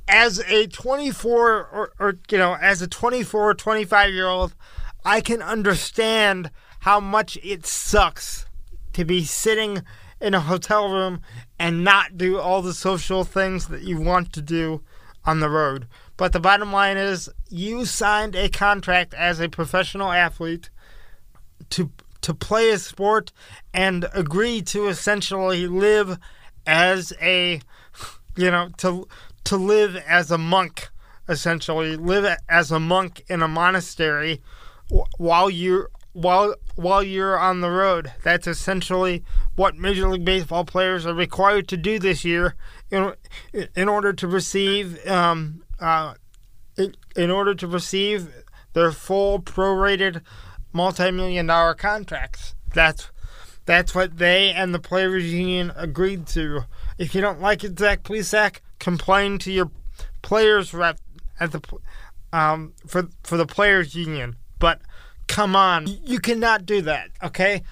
as 0.07 0.39
a 0.39 0.67
24 0.67 1.41
or, 1.41 1.93
or 1.97 2.19
you 2.29 2.37
know, 2.37 2.57
as 2.61 2.81
a 2.81 2.87
24 2.87 3.53
25 3.53 4.13
year 4.13 4.27
old, 4.27 4.53
I 5.05 5.21
can 5.21 5.41
understand 5.41 6.51
how 6.81 6.99
much 6.99 7.37
it 7.41 7.65
sucks 7.65 8.45
to 8.93 9.05
be 9.05 9.23
sitting 9.23 9.83
in 10.21 10.33
a 10.33 10.39
hotel 10.39 10.89
room 10.89 11.21
and 11.59 11.83
not 11.83 12.17
do 12.17 12.39
all 12.39 12.61
the 12.61 12.73
social 12.73 13.23
things 13.23 13.67
that 13.67 13.81
you 13.81 13.99
want 13.99 14.31
to 14.33 14.41
do 14.41 14.81
on 15.25 15.39
the 15.39 15.49
road. 15.49 15.87
But 16.17 16.31
the 16.31 16.39
bottom 16.39 16.71
line 16.71 16.97
is 16.97 17.29
you 17.49 17.85
signed 17.85 18.35
a 18.35 18.49
contract 18.49 19.13
as 19.13 19.39
a 19.39 19.49
professional 19.49 20.11
athlete 20.11 20.69
to 21.71 21.91
to 22.21 22.33
play 22.33 22.69
a 22.69 22.77
sport 22.77 23.33
and 23.73 24.07
agree 24.13 24.61
to 24.61 24.87
essentially 24.87 25.67
live 25.67 26.17
as 26.65 27.11
a 27.21 27.59
you 28.37 28.49
know 28.49 28.69
to 28.77 29.07
to 29.43 29.57
live 29.57 29.95
as 30.07 30.31
a 30.31 30.37
monk 30.37 30.89
essentially 31.27 31.97
live 31.97 32.37
as 32.47 32.71
a 32.71 32.79
monk 32.79 33.23
in 33.27 33.41
a 33.41 33.47
monastery 33.47 34.41
while 35.17 35.49
you're 35.49 35.89
while 36.13 36.55
while 36.75 37.03
you're 37.03 37.37
on 37.37 37.61
the 37.61 37.69
road. 37.69 38.13
That's 38.23 38.47
essentially 38.47 39.23
what 39.55 39.75
Major 39.75 40.07
League 40.07 40.25
Baseball 40.25 40.63
players 40.63 41.05
are 41.05 41.13
required 41.13 41.67
to 41.69 41.77
do 41.77 41.99
this 41.99 42.23
year 42.23 42.55
in 42.89 43.13
in 43.75 43.89
order 43.89 44.13
to 44.13 44.27
receive 44.27 45.05
um, 45.07 45.63
uh, 45.79 46.13
in, 47.15 47.29
order 47.29 47.53
to 47.55 47.67
receive 47.67 48.29
their 48.73 48.91
full 48.91 49.39
prorated 49.39 50.21
multi-million 50.71 51.47
dollar 51.47 51.73
contracts. 51.73 52.55
That's 52.73 53.09
that's 53.65 53.95
what 53.95 54.17
they 54.17 54.51
and 54.51 54.73
the 54.73 54.79
players 54.79 55.31
union 55.31 55.71
agreed 55.75 56.27
to. 56.27 56.65
If 56.97 57.15
you 57.15 57.21
don't 57.21 57.41
like 57.41 57.63
it, 57.63 57.77
Zach 57.77 58.03
Plesac, 58.03 58.57
complain 58.79 59.37
to 59.39 59.51
your 59.51 59.71
players 60.21 60.73
rep 60.73 60.99
at 61.39 61.51
the 61.51 61.61
um, 62.31 62.73
for 62.85 63.09
for 63.23 63.37
the 63.37 63.45
players 63.45 63.95
union. 63.95 64.35
But 64.59 64.81
come 65.27 65.55
on, 65.55 65.87
you 66.03 66.19
cannot 66.19 66.65
do 66.65 66.81
that, 66.81 67.09
okay? 67.23 67.63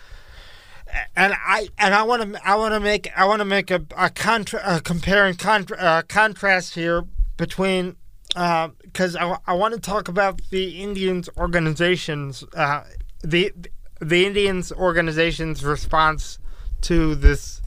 And 1.15 1.34
I 1.34 1.70
and 1.77 1.96
I 1.96 2.03
want 2.03 2.34
to 2.34 2.48
I 2.48 2.55
want 2.55 2.74
to 2.74 2.79
make 2.79 3.10
I 3.15 3.25
want 3.25 3.39
to 3.39 3.46
make 3.46 3.72
a 3.72 3.81
a, 3.96 4.10
contra, 4.10 4.62
a 4.65 4.81
comparing 4.81 5.36
contra, 5.36 5.77
uh, 5.77 6.01
contrast 6.01 6.75
here 6.75 7.03
between 7.38 7.96
because 8.27 9.15
uh, 9.15 9.38
I, 9.48 9.51
I 9.51 9.53
want 9.53 9.74
to 9.74 9.79
talk 9.79 10.08
about 10.08 10.41
the 10.50 10.81
Indians 10.81 11.29
organizations 11.38 12.43
uh, 12.55 12.84
the 13.24 13.53
the 14.00 14.25
Indians 14.25 14.72
organization's 14.72 15.63
response 15.63 16.39
to 16.81 17.15
this 17.15 17.62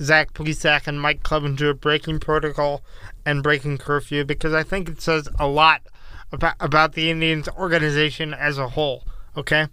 Zach 0.00 0.32
Plesac 0.32 0.86
and 0.86 1.00
Mike 1.00 1.22
Clevinger 1.22 1.78
breaking 1.78 2.20
protocol 2.20 2.82
and 3.24 3.42
breaking 3.42 3.78
curfew 3.78 4.24
because 4.24 4.52
I 4.52 4.62
think 4.62 4.88
it 4.88 5.00
says 5.00 5.28
a 5.38 5.46
lot 5.46 5.82
about 6.30 6.54
about 6.60 6.92
the 6.94 7.10
Indians 7.10 7.48
organization 7.48 8.34
as 8.34 8.58
a 8.58 8.68
whole. 8.68 9.04
Okay, 9.36 9.66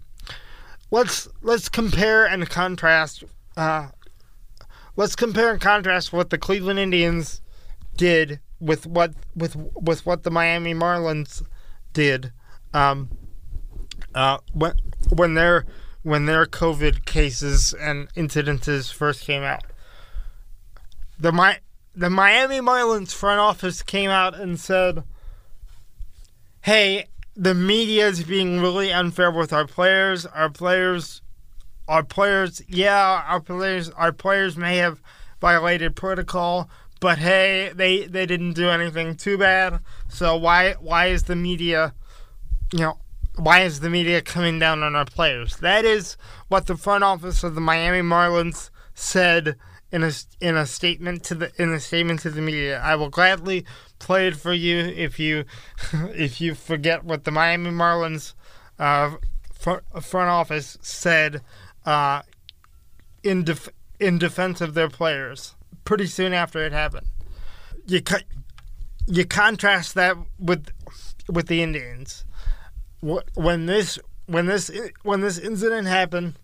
let's 0.90 1.28
let's 1.42 1.68
compare 1.68 2.24
and 2.24 2.48
contrast. 2.48 3.24
Uh, 3.56 3.88
let's 4.96 5.14
compare 5.14 5.52
and 5.52 5.60
contrast 5.60 6.12
what 6.12 6.30
the 6.30 6.38
Cleveland 6.38 6.78
Indians 6.78 7.42
did 7.96 8.40
with 8.58 8.86
what 8.86 9.12
with 9.36 9.56
with 9.74 10.06
what 10.06 10.22
the 10.22 10.30
Miami 10.30 10.72
Marlins 10.72 11.42
did. 11.92 12.32
Um, 12.72 13.10
uh, 14.14 14.38
when 14.52 14.72
when 15.10 15.34
their 15.34 15.66
when 16.02 16.24
their 16.24 16.46
COVID 16.46 17.04
cases 17.04 17.74
and 17.74 18.12
incidences 18.14 18.90
first 18.90 19.22
came 19.22 19.42
out, 19.42 19.64
the 21.18 21.32
my 21.32 21.58
the 21.94 22.08
Miami 22.08 22.60
Marlins 22.60 23.12
front 23.12 23.40
office 23.40 23.82
came 23.82 24.08
out 24.08 24.34
and 24.38 24.58
said, 24.58 25.04
"Hey, 26.62 27.09
the 27.40 27.54
media 27.54 28.06
is 28.06 28.22
being 28.22 28.60
really 28.60 28.92
unfair 28.92 29.30
with 29.30 29.50
our 29.50 29.66
players. 29.66 30.26
Our 30.26 30.50
players, 30.50 31.22
our 31.88 32.02
players, 32.02 32.60
yeah, 32.68 33.24
our 33.26 33.40
players, 33.40 33.88
our 33.90 34.12
players 34.12 34.58
may 34.58 34.76
have 34.76 35.00
violated 35.40 35.96
protocol, 35.96 36.68
but 37.00 37.16
hey, 37.16 37.72
they 37.74 38.04
they 38.04 38.26
didn't 38.26 38.52
do 38.52 38.68
anything 38.68 39.16
too 39.16 39.38
bad. 39.38 39.80
So 40.10 40.36
why 40.36 40.74
why 40.80 41.06
is 41.06 41.22
the 41.22 41.34
media, 41.34 41.94
you 42.74 42.80
know, 42.80 42.98
why 43.36 43.60
is 43.60 43.80
the 43.80 43.88
media 43.88 44.20
coming 44.20 44.58
down 44.58 44.82
on 44.82 44.94
our 44.94 45.06
players? 45.06 45.56
That 45.56 45.86
is 45.86 46.18
what 46.48 46.66
the 46.66 46.76
front 46.76 47.04
office 47.04 47.42
of 47.42 47.54
the 47.54 47.62
Miami 47.62 48.06
Marlins 48.06 48.68
said 48.92 49.56
in 49.92 50.04
a 50.04 50.12
in 50.40 50.56
a 50.56 50.66
statement 50.66 51.24
to 51.24 51.34
the 51.34 51.52
in 51.60 51.72
a 51.72 51.80
statement 51.80 52.20
to 52.20 52.30
the 52.30 52.40
media. 52.40 52.80
I 52.80 52.94
will 52.96 53.10
gladly 53.10 53.64
play 53.98 54.28
it 54.28 54.36
for 54.36 54.52
you 54.52 54.78
if 54.78 55.18
you 55.18 55.44
if 55.92 56.40
you 56.40 56.54
forget 56.54 57.04
what 57.04 57.24
the 57.24 57.30
Miami 57.30 57.70
Marlins 57.70 58.34
uh, 58.78 59.16
front, 59.52 59.82
front 60.02 60.30
office 60.30 60.78
said 60.80 61.42
uh, 61.84 62.22
in 63.22 63.44
def- 63.44 63.68
in 63.98 64.18
defense 64.18 64.60
of 64.60 64.74
their 64.74 64.88
players. 64.88 65.54
Pretty 65.84 66.06
soon 66.06 66.32
after 66.32 66.64
it 66.64 66.72
happened, 66.72 67.06
you 67.86 68.00
you 69.06 69.24
contrast 69.24 69.94
that 69.94 70.16
with 70.38 70.68
with 71.28 71.48
the 71.48 71.62
Indians. 71.62 72.24
When 73.00 73.66
this 73.66 73.98
when 74.26 74.46
this 74.46 74.70
when 75.02 75.20
this 75.20 75.38
incident 75.38 75.88
happened, 75.88 76.34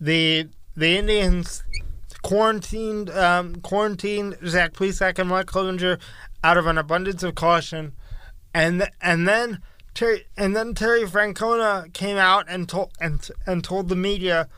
the 0.00 0.48
the 0.76 0.96
Indians 0.96 1.62
quarantined 2.22 3.10
um, 3.10 3.56
quarantined 3.56 4.36
Zach 4.46 4.72
Plesac 4.72 5.18
and 5.18 5.28
Mike 5.28 5.46
Clevinger 5.46 5.98
out 6.42 6.56
of 6.56 6.66
an 6.66 6.78
abundance 6.78 7.22
of 7.22 7.34
caution, 7.34 7.92
and 8.54 8.88
and 9.00 9.26
then 9.26 9.60
Terry 9.94 10.26
and 10.36 10.54
then 10.54 10.74
Terry 10.74 11.04
Francona 11.04 11.92
came 11.92 12.16
out 12.16 12.46
and 12.48 12.68
told 12.68 12.92
and 13.00 13.28
and 13.46 13.64
told 13.64 13.88
the 13.88 13.96
media, 13.96 14.48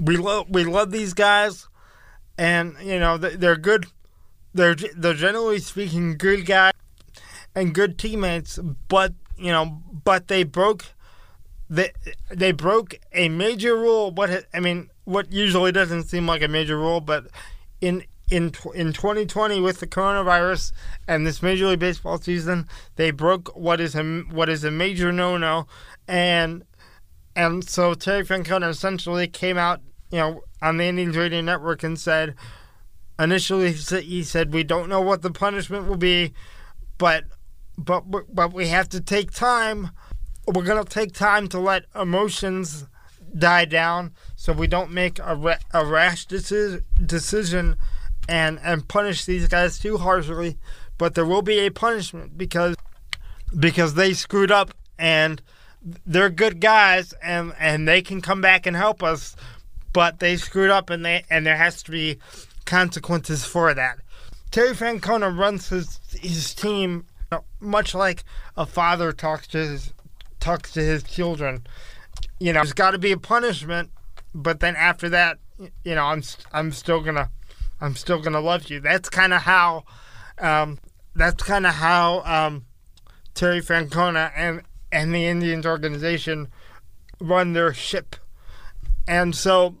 we 0.00 0.16
love 0.16 0.46
we 0.48 0.64
love 0.64 0.90
these 0.90 1.14
guys, 1.14 1.68
and 2.36 2.76
you 2.82 2.98
know 2.98 3.16
they're 3.16 3.56
good, 3.56 3.86
they're 4.54 4.76
they're 4.96 5.14
generally 5.14 5.58
speaking 5.58 6.16
good 6.16 6.46
guys 6.46 6.72
and 7.54 7.74
good 7.74 7.98
teammates, 7.98 8.58
but 8.88 9.14
you 9.36 9.52
know 9.52 9.82
but 10.04 10.28
they 10.28 10.44
broke. 10.44 10.86
They, 11.68 11.90
they 12.30 12.52
broke 12.52 12.94
a 13.12 13.28
major 13.28 13.76
rule. 13.76 14.12
What 14.12 14.46
I 14.54 14.60
mean, 14.60 14.88
what 15.06 15.32
usually 15.32 15.72
doesn't 15.72 16.04
seem 16.04 16.26
like 16.26 16.42
a 16.42 16.48
major 16.48 16.76
rule, 16.76 17.00
but 17.00 17.28
in 17.80 18.04
in 18.28 18.52
in 18.74 18.92
2020 18.92 19.60
with 19.60 19.78
the 19.78 19.86
coronavirus 19.86 20.72
and 21.06 21.26
this 21.26 21.42
Major 21.42 21.68
League 21.68 21.78
Baseball 21.78 22.18
season, 22.18 22.68
they 22.96 23.12
broke 23.12 23.56
what 23.56 23.80
is 23.80 23.94
a 23.94 24.02
what 24.30 24.48
is 24.48 24.64
a 24.64 24.70
major 24.70 25.12
no-no, 25.12 25.66
and 26.08 26.64
and 27.36 27.68
so 27.68 27.94
Terry 27.94 28.24
Francona 28.24 28.68
essentially 28.68 29.28
came 29.28 29.56
out, 29.56 29.80
you 30.10 30.18
know, 30.18 30.42
on 30.60 30.76
the 30.78 30.84
Indians 30.84 31.16
Radio 31.16 31.40
Network 31.40 31.84
and 31.84 31.98
said, 31.98 32.34
initially 33.18 33.72
he 33.72 34.24
said 34.24 34.52
we 34.52 34.64
don't 34.64 34.88
know 34.88 35.00
what 35.00 35.22
the 35.22 35.30
punishment 35.30 35.86
will 35.86 35.96
be, 35.96 36.32
but 36.98 37.24
but 37.78 38.02
but 38.34 38.52
we 38.52 38.66
have 38.68 38.88
to 38.88 39.00
take 39.00 39.30
time. 39.30 39.90
We're 40.48 40.64
gonna 40.64 40.84
take 40.84 41.12
time 41.12 41.46
to 41.48 41.60
let 41.60 41.84
emotions 41.94 42.86
die 43.38 43.64
down 43.64 44.12
so 44.34 44.52
we 44.52 44.66
don't 44.66 44.90
make 44.90 45.18
a, 45.18 45.34
ra- 45.34 45.58
a 45.72 45.84
rash 45.84 46.26
deci- 46.26 46.82
decision 47.04 47.76
and 48.28 48.58
and 48.62 48.88
punish 48.88 49.24
these 49.24 49.48
guys 49.48 49.78
too 49.78 49.98
harshly 49.98 50.56
but 50.98 51.14
there 51.14 51.26
will 51.26 51.42
be 51.42 51.60
a 51.60 51.70
punishment 51.70 52.36
because 52.36 52.76
because 53.58 53.94
they 53.94 54.12
screwed 54.12 54.50
up 54.50 54.72
and 54.98 55.42
they're 56.04 56.30
good 56.30 56.60
guys 56.60 57.12
and 57.22 57.52
and 57.58 57.86
they 57.86 58.02
can 58.02 58.20
come 58.20 58.40
back 58.40 58.66
and 58.66 58.76
help 58.76 59.02
us 59.02 59.36
but 59.92 60.18
they 60.18 60.36
screwed 60.36 60.70
up 60.70 60.90
and 60.90 61.04
they 61.04 61.24
and 61.30 61.46
there 61.46 61.56
has 61.56 61.82
to 61.82 61.90
be 61.90 62.18
consequences 62.66 63.46
for 63.46 63.72
that. 63.72 63.98
Terry 64.50 64.74
Francona 64.74 65.34
runs 65.36 65.68
his 65.68 66.00
his 66.20 66.54
team 66.54 67.06
much 67.60 67.94
like 67.94 68.24
a 68.56 68.66
father 68.66 69.12
talks 69.12 69.46
to 69.48 69.58
his 69.58 69.94
talks 70.38 70.72
to 70.72 70.80
his 70.80 71.02
children 71.02 71.66
you 72.38 72.52
know, 72.52 72.60
there's 72.60 72.72
got 72.72 72.92
to 72.92 72.98
be 72.98 73.12
a 73.12 73.18
punishment, 73.18 73.90
but 74.34 74.60
then 74.60 74.76
after 74.76 75.08
that, 75.10 75.38
you 75.84 75.94
know, 75.94 76.04
I'm 76.04 76.22
I'm 76.52 76.72
still 76.72 77.00
gonna 77.00 77.30
I'm 77.80 77.96
still 77.96 78.20
gonna 78.20 78.40
love 78.40 78.68
you. 78.68 78.80
That's 78.80 79.08
kind 79.08 79.32
of 79.32 79.42
how, 79.42 79.84
um, 80.38 80.78
that's 81.14 81.42
kind 81.42 81.66
of 81.66 81.74
how 81.74 82.22
um, 82.24 82.66
Terry 83.34 83.60
Francona 83.60 84.32
and 84.36 84.62
and 84.92 85.14
the 85.14 85.26
Indians 85.26 85.66
organization 85.66 86.48
run 87.20 87.52
their 87.52 87.72
ship, 87.72 88.16
and 89.06 89.34
so. 89.34 89.76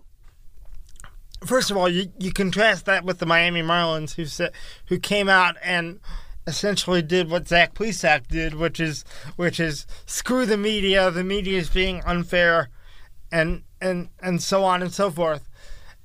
First 1.44 1.70
of 1.70 1.76
all, 1.76 1.88
you, 1.88 2.10
you 2.18 2.32
contrast 2.32 2.86
that 2.86 3.04
with 3.04 3.18
the 3.18 3.26
Miami 3.26 3.62
Marlins, 3.62 4.14
who 4.14 4.24
said, 4.24 4.52
who 4.86 4.98
came 4.98 5.28
out 5.28 5.54
and 5.62 6.00
essentially 6.46 7.02
did 7.02 7.30
what 7.30 7.48
Zach 7.48 7.74
Plesac 7.74 8.28
did, 8.28 8.54
which 8.54 8.80
is 8.80 9.04
which 9.36 9.58
is 9.58 9.86
screw 10.06 10.46
the 10.46 10.56
media. 10.56 11.10
The 11.10 11.24
media 11.24 11.58
is 11.58 11.68
being 11.68 12.02
unfair, 12.04 12.70
and 13.32 13.62
and 13.80 14.08
and 14.20 14.42
so 14.42 14.64
on 14.64 14.82
and 14.82 14.92
so 14.92 15.10
forth. 15.10 15.48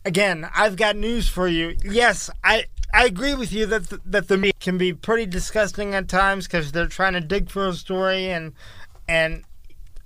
Again, 0.04 0.50
I've 0.56 0.76
got 0.76 0.96
news 0.96 1.28
for 1.28 1.48
you. 1.48 1.76
Yes, 1.84 2.30
I. 2.44 2.66
I 2.94 3.06
agree 3.06 3.36
with 3.36 3.54
you 3.54 3.66
that 3.68 3.88
the, 3.88 4.02
that 4.04 4.28
the 4.28 4.36
media 4.36 4.52
can 4.60 4.78
be 4.78 4.92
pretty 4.92 5.26
disgusting 5.26 5.96
at 5.96 6.10
times 6.10 6.46
because 6.46 6.74
they're 6.74 6.88
trying 6.88 7.14
to 7.14 7.22
dig 7.22 7.50
for 7.50 7.66
a 7.70 7.74
story 7.74 8.30
and 8.30 8.52
and 9.08 9.46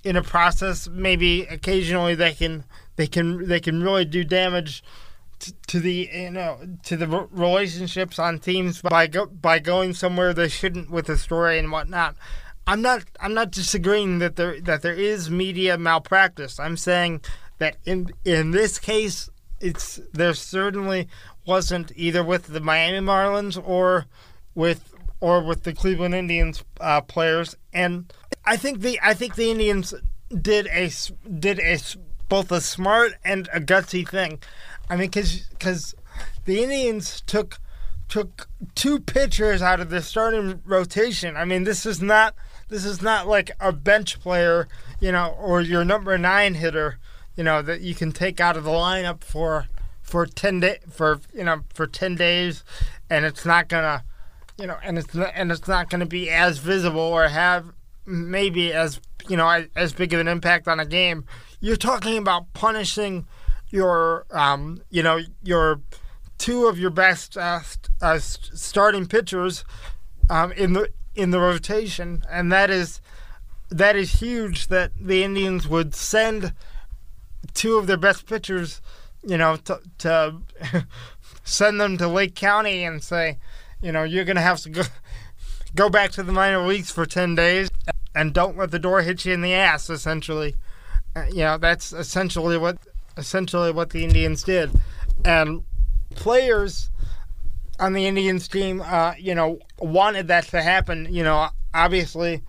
in 0.03 0.15
a 0.15 0.21
process 0.21 0.87
maybe 0.87 1.41
occasionally 1.45 2.13
they 2.13 2.31
can 2.31 2.63
they 2.95 3.07
can 3.07 3.47
they 3.47 3.59
can 3.59 3.81
really 3.81 4.05
do 4.05 4.23
damage 4.23 4.83
to 5.67 5.79
the 5.79 6.09
you 6.13 6.31
know 6.31 6.59
to 6.83 6.97
the 6.97 7.07
relationships 7.07 8.19
on 8.19 8.39
teams 8.39 8.81
by 8.81 9.07
go, 9.07 9.25
by 9.25 9.59
going 9.59 9.93
somewhere 9.93 10.33
they 10.33 10.47
shouldn't 10.47 10.89
with 10.89 11.07
the 11.07 11.17
story 11.17 11.59
and 11.59 11.71
whatnot. 11.71 12.15
I'm 12.67 12.81
not 12.81 13.03
I'm 13.19 13.33
not 13.33 13.51
disagreeing 13.51 14.19
that 14.19 14.35
there 14.35 14.59
that 14.61 14.81
there 14.81 14.93
is 14.93 15.29
media 15.29 15.77
malpractice. 15.77 16.59
I'm 16.59 16.77
saying 16.77 17.21
that 17.59 17.77
in 17.85 18.11
in 18.23 18.51
this 18.51 18.79
case 18.79 19.29
it's 19.59 19.99
there 20.13 20.33
certainly 20.33 21.07
wasn't 21.45 21.91
either 21.95 22.23
with 22.23 22.47
the 22.47 22.59
Miami 22.59 23.05
Marlins 23.05 23.61
or 23.63 24.05
with 24.53 24.93
or 25.19 25.41
with 25.41 25.63
the 25.63 25.73
Cleveland 25.73 26.15
Indians 26.15 26.63
uh, 26.79 27.01
players 27.01 27.55
and 27.73 28.11
I 28.45 28.57
think 28.57 28.81
the 28.81 28.99
I 29.01 29.13
think 29.13 29.35
the 29.35 29.51
Indians 29.51 29.93
did 30.29 30.67
a 30.67 30.91
did 31.39 31.59
a 31.59 31.79
both 32.27 32.51
a 32.51 32.61
smart 32.61 33.13
and 33.23 33.47
a 33.53 33.59
gutsy 33.59 34.07
thing. 34.07 34.39
I 34.89 34.95
mean, 34.95 35.07
because 35.09 35.47
because 35.49 35.95
the 36.45 36.63
Indians 36.63 37.21
took 37.21 37.59
took 38.07 38.47
two 38.75 38.99
pitchers 38.99 39.61
out 39.61 39.79
of 39.79 39.89
the 39.89 40.01
starting 40.01 40.61
rotation. 40.65 41.35
I 41.35 41.45
mean, 41.45 41.63
this 41.63 41.85
is 41.85 42.01
not 42.01 42.35
this 42.69 42.85
is 42.85 43.01
not 43.01 43.27
like 43.27 43.51
a 43.59 43.71
bench 43.71 44.19
player, 44.19 44.67
you 44.99 45.11
know, 45.11 45.35
or 45.39 45.61
your 45.61 45.85
number 45.85 46.17
nine 46.17 46.55
hitter, 46.55 46.97
you 47.35 47.43
know, 47.43 47.61
that 47.61 47.81
you 47.81 47.95
can 47.95 48.11
take 48.11 48.39
out 48.39 48.57
of 48.57 48.63
the 48.63 48.71
lineup 48.71 49.23
for 49.23 49.67
for 50.01 50.25
ten 50.25 50.59
day 50.59 50.79
for 50.89 51.19
you 51.33 51.43
know 51.43 51.61
for 51.73 51.87
ten 51.87 52.15
days, 52.15 52.63
and 53.09 53.25
it's 53.25 53.45
not 53.45 53.67
gonna, 53.67 54.03
you 54.57 54.67
know, 54.67 54.77
and 54.83 54.97
it's 54.97 55.13
not, 55.13 55.31
and 55.35 55.51
it's 55.51 55.67
not 55.67 55.89
gonna 55.89 56.05
be 56.05 56.29
as 56.29 56.59
visible 56.59 57.01
or 57.01 57.27
have 57.27 57.65
maybe 58.05 58.71
as 58.71 58.99
you 59.27 59.35
know 59.35 59.65
as 59.75 59.93
big 59.93 60.13
of 60.13 60.19
an 60.19 60.27
impact 60.27 60.67
on 60.67 60.79
a 60.79 60.85
game. 60.85 61.25
You're 61.59 61.75
talking 61.75 62.17
about 62.17 62.53
punishing 62.53 63.25
your 63.75 64.25
um, 64.31 64.81
you 64.89 65.03
know 65.03 65.19
your 65.43 65.81
two 66.37 66.65
of 66.65 66.79
your 66.79 66.89
best 66.89 67.37
uh, 67.37 67.59
uh, 68.01 68.19
starting 68.19 69.05
pitchers 69.05 69.63
um, 70.29 70.51
in 70.53 70.73
the 70.73 70.89
in 71.13 71.31
the 71.31 71.39
rotation, 71.39 72.23
and 72.29 72.51
that 72.51 72.69
is 72.69 73.01
that 73.69 73.95
is 73.95 74.13
huge. 74.13 74.67
That 74.67 74.91
the 74.99 75.23
Indians 75.23 75.67
would 75.67 75.93
send 75.93 76.53
two 77.53 77.77
of 77.77 77.87
their 77.87 77.97
best 77.97 78.25
pitchers, 78.25 78.81
you 79.23 79.37
know, 79.37 79.57
to, 79.57 79.79
to 79.99 80.35
send 81.43 81.79
them 81.79 81.97
to 81.97 82.07
Lake 82.07 82.35
County 82.35 82.83
and 82.83 83.03
say, 83.03 83.37
you 83.81 83.91
know, 83.91 84.03
you're 84.03 84.25
going 84.25 84.35
to 84.35 84.41
have 84.41 84.61
to 84.61 84.69
go 84.69 84.83
go 85.75 85.89
back 85.89 86.11
to 86.11 86.23
the 86.23 86.31
minor 86.31 86.65
leagues 86.65 86.91
for 86.91 87.05
ten 87.05 87.35
days 87.35 87.69
and 88.15 88.33
don't 88.33 88.57
let 88.57 88.71
the 88.71 88.79
door 88.79 89.01
hit 89.01 89.25
you 89.25 89.33
in 89.33 89.41
the 89.41 89.53
ass. 89.53 89.89
Essentially, 89.89 90.55
uh, 91.15 91.25
you 91.29 91.43
know, 91.43 91.57
that's 91.57 91.93
essentially 91.93 92.57
what 92.57 92.77
essentially 93.17 93.71
what 93.71 93.89
the 93.91 94.03
Indians 94.03 94.43
did, 94.43 94.71
and 95.23 95.63
players 96.15 96.89
on 97.79 97.93
the 97.93 98.05
Indians 98.05 98.47
team, 98.47 98.81
uh, 98.81 99.13
you 99.17 99.35
know, 99.35 99.59
wanted 99.79 100.27
that 100.29 100.45
to 100.45 100.61
happen. 100.61 101.07
You 101.09 101.23
know, 101.23 101.49
obviously, 101.73 102.43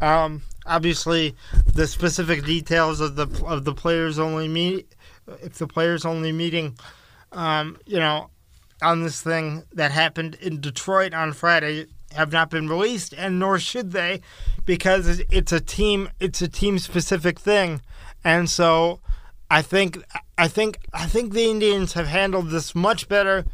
um, 0.00 0.42
obviously, 0.66 1.34
the 1.74 1.86
specific 1.86 2.44
details 2.44 3.00
of 3.00 3.16
the 3.16 3.26
of 3.46 3.64
the 3.64 3.74
players 3.74 4.18
only 4.18 4.48
meet 4.48 4.94
if 5.42 5.54
the 5.54 5.66
players 5.66 6.04
only 6.04 6.32
meeting, 6.32 6.76
um, 7.32 7.78
you 7.86 7.98
know, 7.98 8.30
on 8.82 9.02
this 9.02 9.22
thing 9.22 9.62
that 9.72 9.92
happened 9.92 10.34
in 10.36 10.60
Detroit 10.60 11.14
on 11.14 11.32
Friday 11.32 11.86
have 12.12 12.32
not 12.32 12.50
been 12.50 12.68
released, 12.68 13.14
and 13.16 13.38
nor 13.38 13.58
should 13.58 13.92
they, 13.92 14.20
because 14.66 15.22
it's 15.30 15.52
a 15.52 15.60
team 15.60 16.10
it's 16.20 16.42
a 16.42 16.48
team 16.48 16.78
specific 16.78 17.38
thing, 17.38 17.80
and 18.24 18.50
so 18.50 19.00
I 19.52 19.60
think 19.60 20.02
I 20.38 20.48
think 20.48 20.78
I 20.94 21.04
think 21.04 21.34
the 21.34 21.44
Indians 21.44 21.92
have 21.92 22.06
handled 22.06 22.48
this 22.48 22.74
much 22.74 23.06
better 23.06 23.44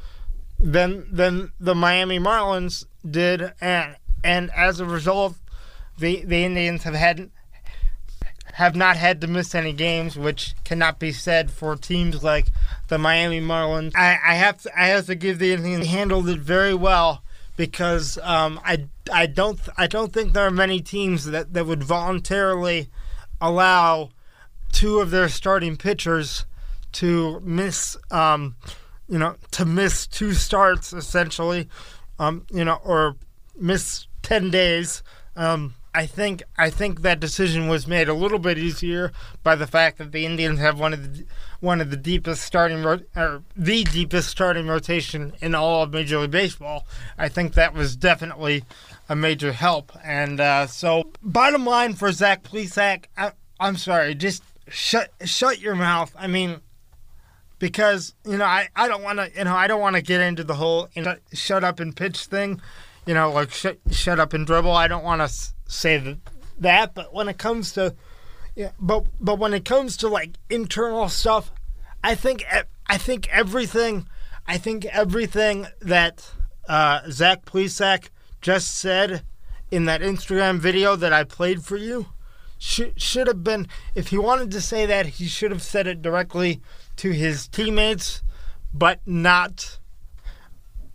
than 0.60 1.08
than 1.12 1.50
the 1.58 1.74
Miami 1.74 2.20
Marlins 2.20 2.86
did, 3.04 3.52
and 3.60 3.96
and 4.22 4.48
as 4.54 4.78
a 4.78 4.84
result, 4.84 5.34
the 5.98 6.24
the 6.24 6.44
Indians 6.44 6.84
have 6.84 6.94
had 6.94 7.30
have 8.52 8.76
not 8.76 8.96
had 8.96 9.20
to 9.22 9.26
miss 9.26 9.56
any 9.56 9.72
games, 9.72 10.16
which 10.16 10.54
cannot 10.62 11.00
be 11.00 11.10
said 11.10 11.50
for 11.50 11.74
teams 11.74 12.22
like 12.22 12.46
the 12.86 12.98
Miami 12.98 13.40
Marlins. 13.40 13.90
I, 13.96 14.18
I 14.24 14.34
have 14.34 14.62
to 14.62 14.80
I 14.80 14.86
have 14.86 15.06
to 15.06 15.16
give 15.16 15.40
the 15.40 15.52
Indians 15.52 15.88
handled 15.88 16.28
it 16.28 16.38
very 16.38 16.74
well 16.74 17.24
because 17.56 18.18
um, 18.22 18.60
I, 18.64 18.86
I 19.12 19.26
don't 19.26 19.58
I 19.76 19.88
don't 19.88 20.12
think 20.12 20.32
there 20.32 20.46
are 20.46 20.52
many 20.52 20.80
teams 20.80 21.24
that, 21.24 21.54
that 21.54 21.66
would 21.66 21.82
voluntarily 21.82 22.88
allow 23.40 24.10
two 24.72 25.00
of 25.00 25.10
their 25.10 25.28
starting 25.28 25.76
pitchers 25.76 26.44
to 26.92 27.40
miss 27.40 27.96
um, 28.10 28.56
you 29.08 29.18
know 29.18 29.36
to 29.50 29.64
miss 29.64 30.06
two 30.06 30.32
starts 30.32 30.92
essentially 30.92 31.68
um, 32.18 32.46
you 32.50 32.64
know 32.64 32.80
or 32.84 33.16
miss 33.56 34.06
10 34.22 34.50
days 34.50 35.02
um, 35.36 35.74
I 35.94 36.06
think 36.06 36.42
I 36.56 36.70
think 36.70 37.02
that 37.02 37.18
decision 37.18 37.68
was 37.68 37.86
made 37.86 38.08
a 38.08 38.14
little 38.14 38.38
bit 38.38 38.58
easier 38.58 39.10
by 39.42 39.56
the 39.56 39.66
fact 39.66 39.98
that 39.98 40.12
the 40.12 40.26
Indians 40.26 40.60
have 40.60 40.78
one 40.78 40.92
of 40.92 41.16
the 41.16 41.24
one 41.60 41.80
of 41.80 41.90
the 41.90 41.96
deepest 41.96 42.42
starting 42.42 42.82
ro- 42.82 43.00
or 43.16 43.42
the 43.56 43.84
deepest 43.84 44.28
starting 44.28 44.68
rotation 44.68 45.32
in 45.40 45.54
all 45.54 45.82
of 45.82 45.92
Major 45.92 46.18
League 46.18 46.30
Baseball. 46.30 46.86
I 47.16 47.28
think 47.28 47.54
that 47.54 47.74
was 47.74 47.96
definitely 47.96 48.64
a 49.08 49.16
major 49.16 49.52
help. 49.52 49.90
And 50.04 50.40
uh, 50.40 50.66
so, 50.66 51.10
bottom 51.22 51.64
line 51.64 51.94
for 51.94 52.12
Zach 52.12 52.44
Plesac, 52.44 53.06
I, 53.16 53.32
I'm 53.58 53.76
sorry, 53.76 54.14
just 54.14 54.42
shut 54.70 55.10
shut 55.24 55.60
your 55.60 55.74
mouth. 55.74 56.14
I 56.18 56.26
mean, 56.26 56.60
because 57.58 58.14
you 58.24 58.36
know 58.36 58.44
I, 58.44 58.68
I 58.76 58.88
don't 58.88 59.02
want 59.02 59.18
to 59.18 59.30
you 59.36 59.44
know 59.44 59.54
I 59.54 59.66
don't 59.66 59.80
want 59.80 59.96
to 59.96 60.02
get 60.02 60.20
into 60.20 60.44
the 60.44 60.54
whole 60.54 60.88
you 60.94 61.02
know, 61.02 61.16
shut 61.32 61.64
up 61.64 61.80
and 61.80 61.94
pitch 61.94 62.26
thing. 62.26 62.60
You 63.06 63.14
know, 63.14 63.30
like 63.30 63.50
shut 63.50 63.78
shut 63.90 64.20
up 64.20 64.32
and 64.32 64.46
dribble. 64.46 64.72
I 64.72 64.88
don't 64.88 65.04
want 65.04 65.22
to 65.22 65.34
say 65.66 66.16
that, 66.58 66.94
but 66.94 67.14
when 67.14 67.28
it 67.28 67.38
comes 67.38 67.72
to 67.72 67.94
yeah, 68.54 68.72
but 68.80 69.06
but 69.20 69.38
when 69.38 69.54
it 69.54 69.64
comes 69.64 69.96
to 69.98 70.08
like 70.08 70.36
internal 70.50 71.08
stuff, 71.08 71.52
I 72.02 72.14
think 72.14 72.44
I 72.86 72.98
think 72.98 73.28
everything, 73.30 74.08
I 74.46 74.58
think 74.58 74.84
everything 74.86 75.66
that 75.80 76.30
uh, 76.68 77.02
Zach 77.10 77.44
Plesac 77.44 78.08
just 78.40 78.74
said 78.76 79.22
in 79.70 79.84
that 79.86 80.00
Instagram 80.00 80.58
video 80.58 80.96
that 80.96 81.12
I 81.12 81.24
played 81.24 81.62
for 81.62 81.76
you 81.76 82.06
should 82.58 83.00
should 83.00 83.26
have 83.26 83.44
been. 83.44 83.68
If 83.94 84.08
he 84.08 84.18
wanted 84.18 84.50
to 84.50 84.60
say 84.60 84.84
that, 84.86 85.06
he 85.06 85.26
should 85.26 85.50
have 85.50 85.62
said 85.62 85.86
it 85.86 86.02
directly 86.02 86.60
to 86.96 87.12
his 87.12 87.48
teammates, 87.48 88.22
but 88.74 89.00
not 89.06 89.78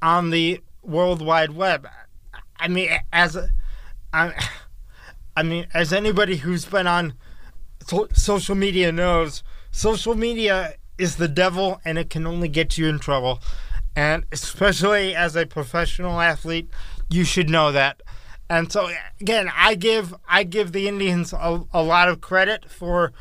on 0.02 0.30
the 0.30 0.62
World 0.82 1.21
Wide 1.21 1.52
Web. 1.52 1.88
I 2.58 2.67
mean, 2.67 2.89
as 3.12 3.36
a, 3.36 3.49
I, 4.12 4.34
I 5.36 5.43
mean, 5.43 5.67
as 5.73 5.93
anybody 5.93 6.38
who's 6.38 6.65
been 6.65 6.88
on 6.88 7.13
so, 7.86 8.08
social 8.13 8.56
media 8.56 8.91
knows, 8.91 9.43
social 9.71 10.15
media 10.15 10.76
is 10.97 11.15
the 11.15 11.28
devil 11.28 11.82
and 11.84 11.97
it 11.97 12.10
can 12.10 12.28
only 12.28 12.47
get 12.47 12.78
you 12.78 12.88
in 12.88 12.99
trouble. 12.99 13.41
And 13.95 14.26
especially 14.32 15.15
as 15.15 15.36
a 15.36 15.45
professional 15.45 16.19
athlete, 16.19 16.69
you 17.10 17.23
should 17.23 17.49
know 17.49 17.71
that. 17.71 18.02
And 18.57 18.71
so 18.71 18.89
again, 19.19 19.49
I 19.55 19.75
give 19.75 20.15
I 20.27 20.43
give 20.43 20.71
the 20.71 20.87
Indians 20.87 21.33
a, 21.33 21.63
a 21.73 21.83
lot 21.83 22.09
of 22.09 22.21
credit 22.21 22.69
for 22.69 23.13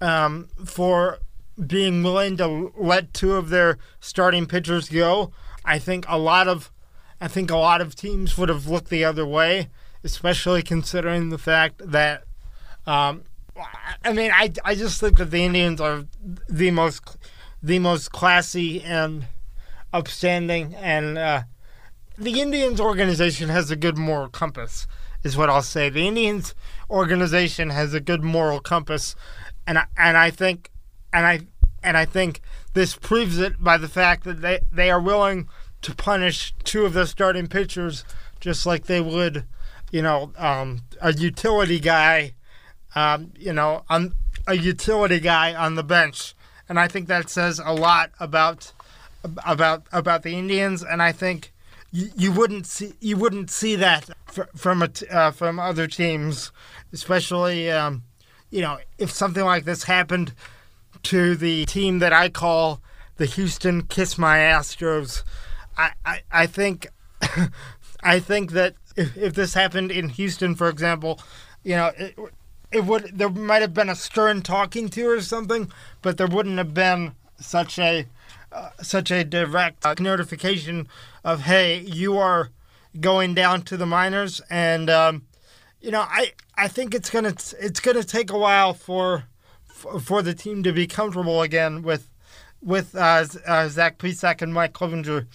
um, 0.00 0.48
for 0.64 1.18
being 1.66 2.02
willing 2.02 2.36
to 2.36 2.72
let 2.76 3.14
two 3.14 3.34
of 3.34 3.48
their 3.48 3.78
starting 4.00 4.46
pitchers 4.46 4.88
go. 4.88 5.32
I 5.64 5.78
think 5.78 6.04
a 6.08 6.18
lot 6.18 6.48
of 6.48 6.70
I 7.20 7.28
think 7.28 7.50
a 7.50 7.56
lot 7.56 7.80
of 7.80 7.96
teams 7.96 8.36
would 8.36 8.48
have 8.48 8.66
looked 8.66 8.90
the 8.90 9.04
other 9.04 9.26
way 9.26 9.68
especially 10.06 10.62
considering 10.62 11.30
the 11.30 11.38
fact 11.38 11.82
that, 11.84 12.22
um, 12.86 13.24
I 14.04 14.12
mean, 14.12 14.30
I, 14.32 14.52
I 14.64 14.76
just 14.76 15.00
think 15.00 15.18
that 15.18 15.32
the 15.32 15.42
Indians 15.44 15.80
are 15.80 16.04
the 16.48 16.70
most 16.70 17.16
the 17.62 17.78
most 17.80 18.12
classy 18.12 18.82
and 18.82 19.26
upstanding, 19.92 20.74
and 20.76 21.18
uh, 21.18 21.42
the 22.18 22.40
Indians 22.40 22.80
organization 22.80 23.48
has 23.48 23.70
a 23.70 23.76
good 23.76 23.96
moral 23.96 24.28
compass, 24.28 24.86
is 25.22 25.36
what 25.36 25.50
I'll 25.50 25.62
say. 25.62 25.88
The 25.88 26.06
Indians 26.06 26.54
organization 26.90 27.70
has 27.70 27.94
a 27.94 28.00
good 28.00 28.22
moral 28.22 28.60
compass, 28.60 29.14
and 29.66 29.78
I, 29.78 29.86
and 29.96 30.16
I 30.16 30.30
think, 30.30 30.70
and 31.12 31.26
I 31.26 31.40
and 31.82 31.96
I 31.96 32.04
think 32.04 32.40
this 32.74 32.96
proves 32.96 33.38
it 33.38 33.62
by 33.62 33.76
the 33.76 33.88
fact 33.88 34.24
that 34.24 34.40
they, 34.40 34.60
they 34.72 34.90
are 34.90 35.00
willing 35.00 35.48
to 35.82 35.94
punish 35.94 36.54
two 36.64 36.84
of 36.84 36.94
their 36.94 37.06
starting 37.06 37.46
pitchers 37.46 38.04
just 38.40 38.66
like 38.66 38.86
they 38.86 39.00
would 39.00 39.44
you 39.90 40.02
know, 40.02 40.32
um, 40.36 40.82
a 41.00 41.12
utility 41.12 41.78
guy, 41.78 42.34
um, 42.94 43.32
you 43.38 43.52
know, 43.52 43.84
on 43.88 44.14
a 44.46 44.54
utility 44.54 45.20
guy 45.20 45.54
on 45.54 45.74
the 45.74 45.84
bench, 45.84 46.34
and 46.68 46.78
I 46.78 46.88
think 46.88 47.08
that 47.08 47.30
says 47.30 47.60
a 47.64 47.72
lot 47.72 48.10
about 48.20 48.72
about 49.44 49.86
about 49.92 50.22
the 50.22 50.34
Indians, 50.34 50.82
and 50.82 51.02
I 51.02 51.12
think 51.12 51.52
you, 51.92 52.32
wouldn't 52.32 52.66
see 52.66 52.92
you 53.00 53.16
wouldn't 53.16 53.50
see 53.50 53.76
that 53.76 54.08
from 54.54 54.82
a, 54.82 54.90
uh, 55.10 55.30
from 55.30 55.58
other 55.58 55.86
teams, 55.86 56.52
especially 56.92 57.70
um, 57.70 58.02
you 58.50 58.60
know 58.60 58.78
if 58.98 59.10
something 59.10 59.44
like 59.44 59.64
this 59.64 59.84
happened 59.84 60.34
to 61.04 61.36
the 61.36 61.64
team 61.66 61.98
that 62.00 62.12
I 62.12 62.28
call 62.28 62.80
the 63.16 63.26
Houston 63.26 63.82
Kiss 63.82 64.18
My 64.18 64.38
Astros. 64.38 65.22
I, 65.76 65.92
I, 66.04 66.22
I 66.30 66.46
think 66.46 66.88
I 68.02 68.20
think 68.20 68.52
that 68.52 68.74
if, 68.96 69.16
if 69.16 69.34
this 69.34 69.54
happened 69.54 69.90
in 69.90 70.08
Houston, 70.10 70.54
for 70.54 70.68
example, 70.68 71.20
you 71.62 71.76
know, 71.76 71.92
it, 71.96 72.16
it 72.72 72.84
would 72.84 73.18
there 73.18 73.28
might 73.28 73.62
have 73.62 73.74
been 73.74 73.88
a 73.88 73.96
stern 73.96 74.42
talking 74.42 74.88
to 74.90 75.08
or 75.08 75.20
something, 75.20 75.70
but 76.02 76.18
there 76.18 76.26
wouldn't 76.26 76.58
have 76.58 76.74
been 76.74 77.14
such 77.38 77.78
a 77.78 78.06
uh, 78.52 78.70
such 78.82 79.10
a 79.10 79.24
direct 79.24 79.84
uh, 79.84 79.94
notification 79.98 80.88
of 81.26 81.42
hey, 81.42 81.80
you 81.80 82.16
are 82.16 82.50
going 83.00 83.34
down 83.34 83.62
to 83.62 83.76
the 83.76 83.84
minors, 83.84 84.40
and 84.48 84.88
um, 84.88 85.26
you 85.80 85.90
know, 85.90 86.02
I 86.02 86.32
I 86.56 86.68
think 86.68 86.94
it's 86.94 87.10
gonna 87.10 87.34
it's 87.60 87.80
gonna 87.80 88.04
take 88.04 88.30
a 88.30 88.38
while 88.38 88.72
for 88.72 89.24
for 89.66 90.22
the 90.22 90.34
team 90.34 90.62
to 90.62 90.72
be 90.72 90.86
comfortable 90.86 91.42
again 91.42 91.82
with 91.82 92.08
with 92.62 92.94
uh, 92.94 93.26
uh, 93.44 93.68
Zach 93.68 93.98
Plesac 93.98 94.40
and 94.40 94.54
Mike 94.54 94.72
Clevinger 94.72 95.26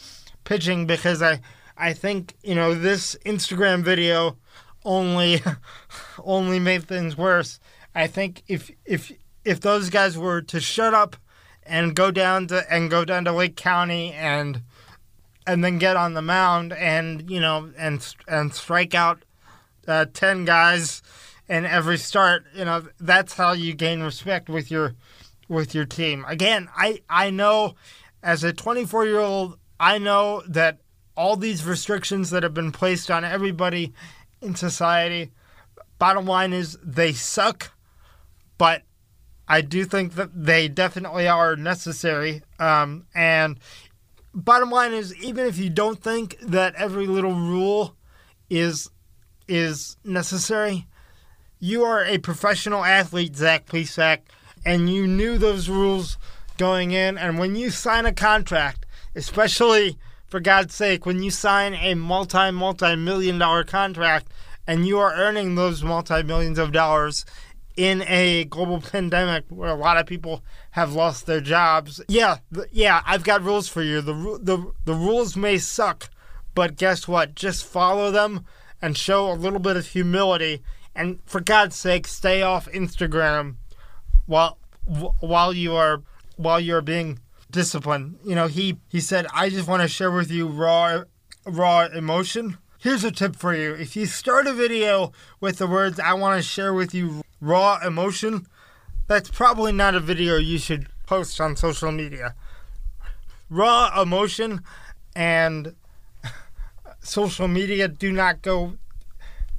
pitching 0.45 0.87
because 0.87 1.21
I 1.21 1.41
I 1.77 1.91
think 1.91 2.35
you 2.41 2.55
know 2.55 2.73
this 2.73 3.17
Instagram 3.25 3.83
video 3.83 4.37
only 4.85 5.43
only 6.23 6.59
made 6.59 6.85
things 6.85 7.17
worse. 7.17 7.59
I 7.93 8.07
think 8.07 8.43
if 8.47 8.71
if 8.85 9.11
if 9.43 9.59
those 9.59 9.89
guys 9.89 10.17
were 10.17 10.41
to 10.41 10.61
shut 10.61 10.93
up 10.93 11.17
and 11.63 11.93
go 11.93 12.11
down 12.11 12.47
to 12.47 12.73
and 12.73 12.89
go 12.89 13.03
down 13.03 13.25
to 13.25 13.33
Lake 13.33 13.57
County 13.57 14.13
and 14.13 14.61
and 15.51 15.65
then 15.65 15.77
get 15.77 15.97
on 15.97 16.13
the 16.13 16.21
mound 16.21 16.71
and 16.71 17.29
you 17.29 17.39
know 17.39 17.71
and 17.77 18.15
and 18.25 18.53
strike 18.53 18.95
out 18.95 19.23
uh, 19.85 20.05
ten 20.13 20.45
guys 20.45 21.01
in 21.49 21.65
every 21.65 21.97
start, 21.97 22.45
you 22.55 22.63
know 22.63 22.87
that's 23.01 23.33
how 23.33 23.51
you 23.51 23.73
gain 23.73 24.01
respect 24.01 24.47
with 24.47 24.71
your 24.71 24.95
with 25.49 25.75
your 25.75 25.85
team. 25.85 26.23
Again, 26.25 26.69
I 26.75 27.01
I 27.09 27.31
know 27.31 27.75
as 28.23 28.45
a 28.45 28.53
24 28.53 29.05
year 29.05 29.19
old, 29.19 29.57
I 29.77 29.97
know 29.97 30.41
that 30.47 30.79
all 31.17 31.35
these 31.35 31.65
restrictions 31.65 32.29
that 32.29 32.43
have 32.43 32.53
been 32.53 32.71
placed 32.71 33.11
on 33.11 33.25
everybody 33.25 33.93
in 34.41 34.55
society. 34.55 35.31
Bottom 35.99 36.25
line 36.25 36.53
is 36.53 36.77
they 36.81 37.11
suck, 37.11 37.71
but 38.57 38.83
I 39.49 39.59
do 39.59 39.83
think 39.83 40.13
that 40.13 40.29
they 40.33 40.69
definitely 40.69 41.27
are 41.27 41.57
necessary. 41.57 42.41
Um, 42.57 43.07
and 43.13 43.59
bottom 44.33 44.69
line 44.69 44.93
is, 44.93 45.15
even 45.23 45.45
if 45.45 45.57
you 45.57 45.69
don't 45.69 46.01
think 46.01 46.37
that 46.41 46.75
every 46.75 47.07
little 47.07 47.33
rule 47.33 47.95
is 48.49 48.89
is 49.47 49.97
necessary, 50.03 50.87
you 51.59 51.83
are 51.83 52.05
a 52.05 52.17
professional 52.17 52.85
athlete, 52.85 53.35
Zach 53.35 53.65
Plesac, 53.65 54.19
and 54.65 54.89
you 54.89 55.07
knew 55.07 55.37
those 55.37 55.67
rules 55.67 56.17
going 56.57 56.91
in. 56.91 57.17
And 57.17 57.37
when 57.37 57.55
you 57.55 57.69
sign 57.69 58.05
a 58.05 58.13
contract, 58.13 58.85
especially 59.15 59.97
for 60.27 60.39
God's 60.39 60.73
sake, 60.73 61.05
when 61.05 61.21
you 61.21 61.31
sign 61.31 61.73
a 61.73 61.95
multi, 61.95 62.51
multi 62.51 62.95
million 62.95 63.37
dollar 63.37 63.63
contract 63.63 64.31
and 64.67 64.87
you 64.87 64.99
are 64.99 65.13
earning 65.13 65.55
those 65.55 65.83
multi 65.83 66.23
millions 66.23 66.57
of 66.57 66.71
dollars 66.71 67.25
in 67.75 68.03
a 68.03 68.45
global 68.45 68.81
pandemic 68.91 69.45
where 69.49 69.69
a 69.69 69.75
lot 69.75 69.97
of 69.97 70.05
people 70.05 70.43
have 70.71 70.93
lost 70.93 71.25
their 71.25 71.41
jobs, 71.41 72.01
yeah, 72.07 72.37
yeah, 72.71 73.01
I've 73.05 73.23
got 73.23 73.43
rules 73.43 73.67
for 73.67 73.81
you. 73.81 74.01
The, 74.01 74.13
the, 74.41 74.71
the 74.85 74.93
rules 74.93 75.35
may 75.35 75.57
suck, 75.57 76.09
but 76.55 76.75
guess 76.75 77.07
what? 77.07 77.35
Just 77.35 77.65
follow 77.65 78.11
them 78.11 78.45
and 78.81 78.97
show 78.97 79.31
a 79.31 79.33
little 79.33 79.59
bit 79.59 79.77
of 79.77 79.87
humility. 79.87 80.61
And 80.95 81.19
for 81.25 81.39
God's 81.39 81.75
sake, 81.75 82.07
stay 82.07 82.41
off 82.41 82.67
Instagram 82.71 83.55
while 84.25 84.57
while 85.19 85.53
you 85.53 85.75
are 85.75 86.01
while 86.37 86.59
you're 86.59 86.81
being 86.81 87.19
disciplined. 87.49 88.17
You 88.25 88.35
know, 88.35 88.47
he 88.47 88.77
he 88.89 88.99
said, 88.99 89.27
"I 89.33 89.49
just 89.49 89.67
want 89.67 89.81
to 89.81 89.87
share 89.87 90.11
with 90.11 90.31
you 90.31 90.47
raw 90.47 91.03
raw 91.45 91.85
emotion." 91.85 92.57
Here's 92.79 93.03
a 93.03 93.11
tip 93.11 93.35
for 93.35 93.53
you. 93.53 93.73
If 93.73 93.95
you 93.95 94.07
start 94.07 94.47
a 94.47 94.53
video 94.53 95.11
with 95.39 95.59
the 95.59 95.67
words 95.67 95.99
"I 95.99 96.13
want 96.13 96.37
to 96.37 96.43
share 96.43 96.73
with 96.73 96.93
you 96.93 97.21
raw 97.41 97.79
emotion," 97.85 98.47
that's 99.07 99.29
probably 99.29 99.73
not 99.73 99.95
a 99.95 99.99
video 99.99 100.37
you 100.37 100.57
should 100.57 100.87
post 101.05 101.41
on 101.41 101.57
social 101.57 101.91
media. 101.91 102.35
Raw 103.49 104.01
emotion 104.01 104.61
and 105.13 105.75
social 107.01 107.49
media 107.49 107.89
do 107.89 108.11
not 108.11 108.41
go 108.41 108.77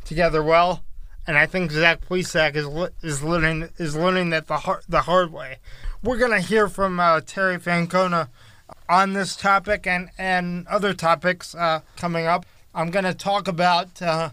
together 0.05 0.43
well, 0.43 0.83
and 1.27 1.37
I 1.37 1.45
think 1.45 1.71
Zach 1.71 2.01
Plesac 2.09 2.57
is 2.57 2.67
is 3.03 3.23
learning 3.23 3.69
is 3.77 3.95
learning 3.95 4.31
that 4.31 4.47
the 4.47 4.59
hard, 4.59 4.85
the 4.89 5.03
hard 5.03 5.33
way. 5.33 5.59
We're 6.03 6.19
to 6.33 6.41
hear 6.41 6.69
from 6.69 6.99
uh, 6.99 7.21
Terry 7.21 7.59
Francona 7.59 8.29
on 8.89 9.13
this 9.13 9.37
topic 9.37 9.87
and, 9.87 10.11
and 10.19 10.67
other 10.67 10.95
topics 10.95 11.55
uh, 11.55 11.81
coming 11.97 12.27
up. 12.27 12.45
I'm 12.75 12.91
to 13.05 13.15
talk 13.15 13.49
about 13.49 14.01
uh, 14.03 14.31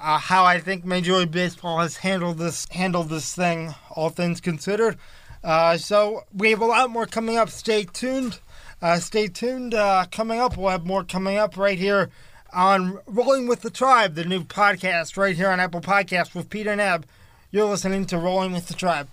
uh, 0.00 0.18
how 0.18 0.44
I 0.44 0.58
think 0.58 0.84
Major 0.84 1.14
League 1.16 1.30
Baseball 1.30 1.78
has 1.78 1.98
handled 1.98 2.38
this 2.38 2.66
handled 2.70 3.08
this 3.08 3.34
thing, 3.34 3.74
all 3.90 4.10
things 4.10 4.40
considered. 4.40 4.96
Uh, 5.42 5.76
so 5.76 6.24
we 6.34 6.50
have 6.50 6.60
a 6.60 6.66
lot 6.66 6.90
more 6.90 7.06
coming 7.06 7.36
up. 7.36 7.50
Stay 7.50 7.84
tuned. 7.84 8.40
Uh, 8.82 8.98
stay 8.98 9.26
tuned. 9.28 9.72
coming 10.10 10.40
up, 10.40 10.56
we'll 10.56 10.70
have 10.70 10.86
more 10.86 11.04
coming 11.04 11.36
up 11.36 11.56
right 11.56 11.78
here 11.78 12.10
on 12.52 12.98
Rolling 13.06 13.46
with 13.46 13.60
the 13.62 13.70
Tribe, 13.70 14.14
the 14.14 14.24
new 14.24 14.42
podcast 14.42 15.16
right 15.16 15.36
here 15.36 15.50
on 15.50 15.60
Apple 15.60 15.80
Podcasts 15.80 16.34
with 16.34 16.50
Peter 16.50 16.74
Nab. 16.74 17.06
You're 17.50 17.66
listening 17.66 18.06
to 18.06 18.18
Rolling 18.18 18.52
with 18.52 18.68
the 18.68 18.74
Tribe. 18.74 19.08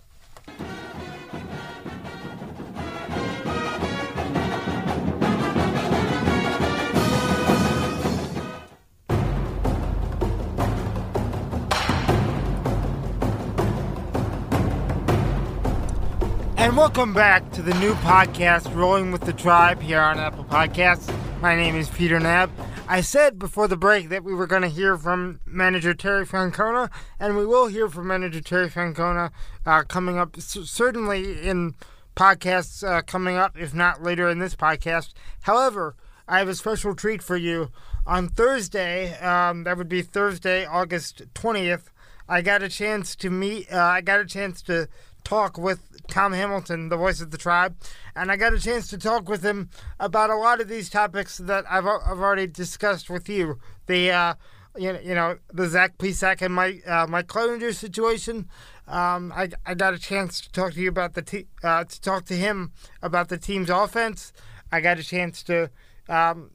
And 16.57 16.75
welcome 16.75 17.13
back 17.13 17.51
to 17.51 17.61
the 17.61 17.73
new 17.75 17.93
podcast, 17.95 18.73
Rolling 18.75 19.11
with 19.11 19.21
the 19.21 19.31
Tribe, 19.31 19.79
here 19.79 20.01
on 20.01 20.17
Apple 20.17 20.43
Podcasts. 20.43 21.13
My 21.39 21.55
name 21.55 21.75
is 21.75 21.87
Peter 21.87 22.19
Nab. 22.19 22.49
I 22.87 23.01
said 23.01 23.37
before 23.37 23.67
the 23.67 23.77
break 23.77 24.09
that 24.09 24.23
we 24.23 24.33
were 24.33 24.47
going 24.47 24.63
to 24.63 24.67
hear 24.67 24.97
from 24.97 25.39
manager 25.45 25.93
Terry 25.93 26.25
Francona, 26.25 26.89
and 27.19 27.37
we 27.37 27.45
will 27.45 27.67
hear 27.67 27.87
from 27.87 28.07
manager 28.07 28.41
Terry 28.41 28.69
Francona 28.69 29.29
uh, 29.67 29.83
coming 29.83 30.17
up, 30.17 30.35
certainly 30.39 31.47
in 31.47 31.75
podcasts 32.15 32.83
uh, 32.85 33.03
coming 33.03 33.37
up, 33.37 33.55
if 33.55 33.75
not 33.75 34.01
later 34.01 34.27
in 34.27 34.39
this 34.39 34.55
podcast. 34.55 35.13
However, 35.41 35.95
I 36.27 36.39
have 36.39 36.49
a 36.49 36.55
special 36.55 36.95
treat 36.95 37.21
for 37.21 37.37
you. 37.37 37.69
On 38.07 38.27
Thursday, 38.27 39.13
um, 39.19 39.63
that 39.65 39.77
would 39.77 39.89
be 39.89 40.01
Thursday, 40.01 40.65
August 40.65 41.21
20th, 41.35 41.89
I 42.27 42.41
got 42.41 42.63
a 42.63 42.67
chance 42.67 43.15
to 43.17 43.29
meet, 43.29 43.71
uh, 43.71 43.77
I 43.77 44.01
got 44.01 44.19
a 44.19 44.25
chance 44.25 44.61
to 44.63 44.89
talk 45.23 45.57
with 45.57 45.96
Tom 46.07 46.33
Hamilton, 46.33 46.89
the 46.89 46.97
voice 46.97 47.21
of 47.21 47.31
the 47.31 47.37
tribe, 47.37 47.75
and 48.15 48.31
I 48.31 48.37
got 48.37 48.53
a 48.53 48.59
chance 48.59 48.87
to 48.89 48.97
talk 48.97 49.29
with 49.29 49.43
him 49.43 49.69
about 49.99 50.29
a 50.29 50.35
lot 50.35 50.61
of 50.61 50.67
these 50.67 50.89
topics 50.89 51.37
that 51.37 51.65
I've, 51.69 51.85
I've 51.85 52.19
already 52.19 52.47
discussed 52.47 53.09
with 53.09 53.29
you. 53.29 53.59
The 53.87 54.11
uh, 54.11 54.33
you 54.77 54.93
know, 54.93 54.99
you 54.99 55.15
know 55.15 55.37
the 55.53 55.67
Zach 55.67 55.97
Plesac 55.97 56.41
and 56.41 56.53
my 56.53 56.79
uh, 56.85 57.07
Mike 57.07 57.27
Clevinger 57.27 57.73
situation. 57.73 58.47
Um, 58.87 59.33
I, 59.35 59.49
I 59.65 59.73
got 59.73 59.93
a 59.93 59.99
chance 59.99 60.39
to 60.41 60.51
talk 60.51 60.73
to 60.73 60.79
you 60.79 60.89
about 60.89 61.13
the 61.13 61.21
te- 61.21 61.47
uh, 61.63 61.83
to 61.83 62.01
talk 62.01 62.25
to 62.25 62.35
him 62.35 62.71
about 63.01 63.29
the 63.29 63.37
team's 63.37 63.69
offense. 63.69 64.31
I 64.71 64.81
got 64.81 64.99
a 64.99 65.03
chance 65.03 65.43
to 65.43 65.69
um, 66.07 66.51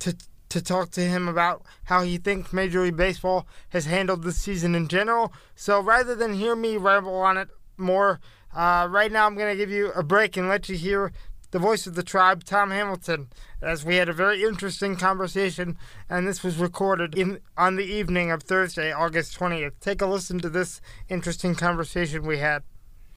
to 0.00 0.16
to 0.50 0.60
talk 0.60 0.90
to 0.90 1.00
him 1.00 1.28
about 1.28 1.62
how 1.84 2.02
he 2.02 2.18
thinks 2.18 2.52
Major 2.52 2.82
League 2.82 2.96
Baseball 2.96 3.46
has 3.70 3.86
handled 3.86 4.24
the 4.24 4.32
season 4.32 4.74
in 4.74 4.88
general. 4.88 5.32
So 5.54 5.80
rather 5.80 6.14
than 6.14 6.34
hear 6.34 6.56
me 6.56 6.76
ramble 6.76 7.16
on 7.16 7.38
it 7.38 7.48
more. 7.76 8.20
Uh, 8.54 8.88
right 8.90 9.12
now, 9.12 9.26
I'm 9.26 9.36
going 9.36 9.52
to 9.52 9.56
give 9.56 9.70
you 9.70 9.92
a 9.92 10.02
break 10.02 10.36
and 10.36 10.48
let 10.48 10.68
you 10.68 10.76
hear 10.76 11.12
the 11.50 11.58
voice 11.58 11.86
of 11.86 11.94
the 11.94 12.02
tribe, 12.02 12.44
Tom 12.44 12.70
Hamilton, 12.70 13.28
as 13.60 13.84
we 13.84 13.96
had 13.96 14.08
a 14.08 14.12
very 14.12 14.42
interesting 14.42 14.96
conversation, 14.96 15.76
and 16.08 16.26
this 16.26 16.42
was 16.42 16.58
recorded 16.58 17.16
in 17.16 17.40
on 17.56 17.76
the 17.76 17.84
evening 17.84 18.30
of 18.30 18.42
Thursday, 18.42 18.92
August 18.92 19.38
20th. 19.38 19.72
Take 19.80 20.00
a 20.00 20.06
listen 20.06 20.38
to 20.40 20.48
this 20.48 20.80
interesting 21.08 21.54
conversation 21.54 22.26
we 22.26 22.38
had. 22.38 22.62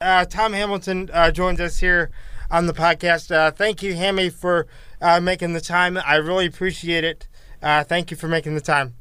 Uh, 0.01 0.25
Tom 0.25 0.53
Hamilton 0.53 1.09
uh, 1.13 1.31
joins 1.31 1.59
us 1.59 1.79
here 1.79 2.11
on 2.49 2.65
the 2.65 2.73
podcast. 2.73 3.33
Uh, 3.33 3.51
thank 3.51 3.83
you, 3.83 3.93
Hammy, 3.93 4.29
for 4.29 4.67
uh, 4.99 5.19
making 5.19 5.53
the 5.53 5.61
time. 5.61 5.97
I 5.97 6.15
really 6.15 6.47
appreciate 6.47 7.03
it. 7.03 7.27
Uh, 7.61 7.83
thank 7.83 8.11
you 8.11 8.17
for 8.17 8.27
making 8.27 8.55
the 8.55 8.61
time 8.61 8.95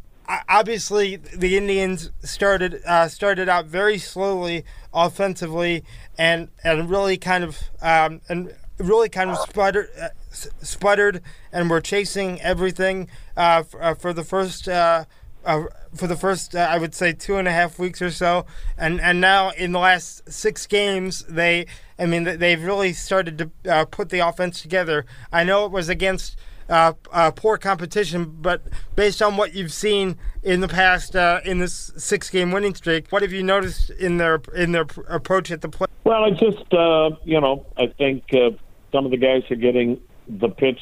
obviously 0.49 1.17
the 1.17 1.57
Indians 1.57 2.11
started 2.23 2.81
uh, 2.87 3.09
started 3.09 3.49
out 3.49 3.67
very 3.67 3.99
slowly 3.99 4.65
offensively 4.93 5.85
and 6.19 6.49
and 6.65 6.91
really 6.91 7.17
kind 7.17 7.45
of 7.45 7.59
um, 7.81 8.21
and 8.29 8.55
really 8.79 9.09
kind 9.09 9.31
of 9.31 9.39
sputtered 9.39 9.89
uh, 10.01 10.09
sputtered 10.31 11.23
and 11.53 11.69
were 11.71 11.81
chasing 11.81 12.41
everything 12.41 13.09
uh, 13.37 13.63
for, 13.63 13.83
uh, 13.83 13.95
for, 13.95 14.13
the 14.13 14.25
first 14.25 14.69
uh, 14.69 15.05
uh, 15.45 15.65
for 15.95 16.07
the 16.07 16.17
first, 16.17 16.55
I 16.55 16.79
would 16.79 16.95
say, 16.95 17.13
two 17.13 17.37
and 17.37 17.49
a 17.49 17.53
half 17.53 17.79
weeks 17.79 18.01
or 18.01 18.11
so, 18.11 18.47
and 18.79 19.01
and 19.01 19.21
now 19.21 19.51
in 19.51 19.73
the 19.73 19.81
last 19.81 20.31
six 20.33 20.67
games, 20.67 21.25
they, 21.25 21.67
I 21.99 22.07
mean, 22.07 22.25
they've 22.25 22.63
really 22.63 22.93
started 22.93 23.39
to 23.65 23.87
put 23.87 24.11
the 24.11 24.21
offense 24.21 24.63
together. 24.63 25.05
I 25.33 25.45
know 25.45 25.67
it 25.67 25.73
was 25.73 25.89
against 25.89 26.39
uh, 26.73 26.95
uh, 27.13 27.31
poor 27.31 27.59
competition, 27.59 28.25
but 28.41 28.63
based 28.97 29.21
on 29.21 29.37
what 29.37 29.55
you've 29.55 29.73
seen 29.73 30.17
in 30.43 30.61
the 30.61 30.69
past 30.69 31.15
uh, 31.15 31.41
in 31.45 31.59
this 31.59 31.93
six-game 31.99 32.51
winning 32.51 32.75
streak, 32.75 33.13
what 33.13 33.21
have 33.21 33.33
you 33.33 33.43
noticed 33.43 33.91
in 33.91 34.17
their 34.17 34.41
in 34.55 34.73
their 34.73 34.87
approach 35.07 35.51
at 35.51 35.61
the 35.61 35.69
play? 35.69 35.87
Well, 36.05 36.25
I 36.25 36.31
just 36.31 36.73
uh, 36.73 37.11
you 37.25 37.41
know 37.41 37.67
I 37.77 37.89
think 37.89 38.25
uh, 38.33 38.51
some 38.91 39.05
of 39.05 39.11
the 39.11 39.19
guys 39.19 39.43
are 39.51 39.57
getting 39.57 40.01
the 40.27 40.49
pitch 40.49 40.81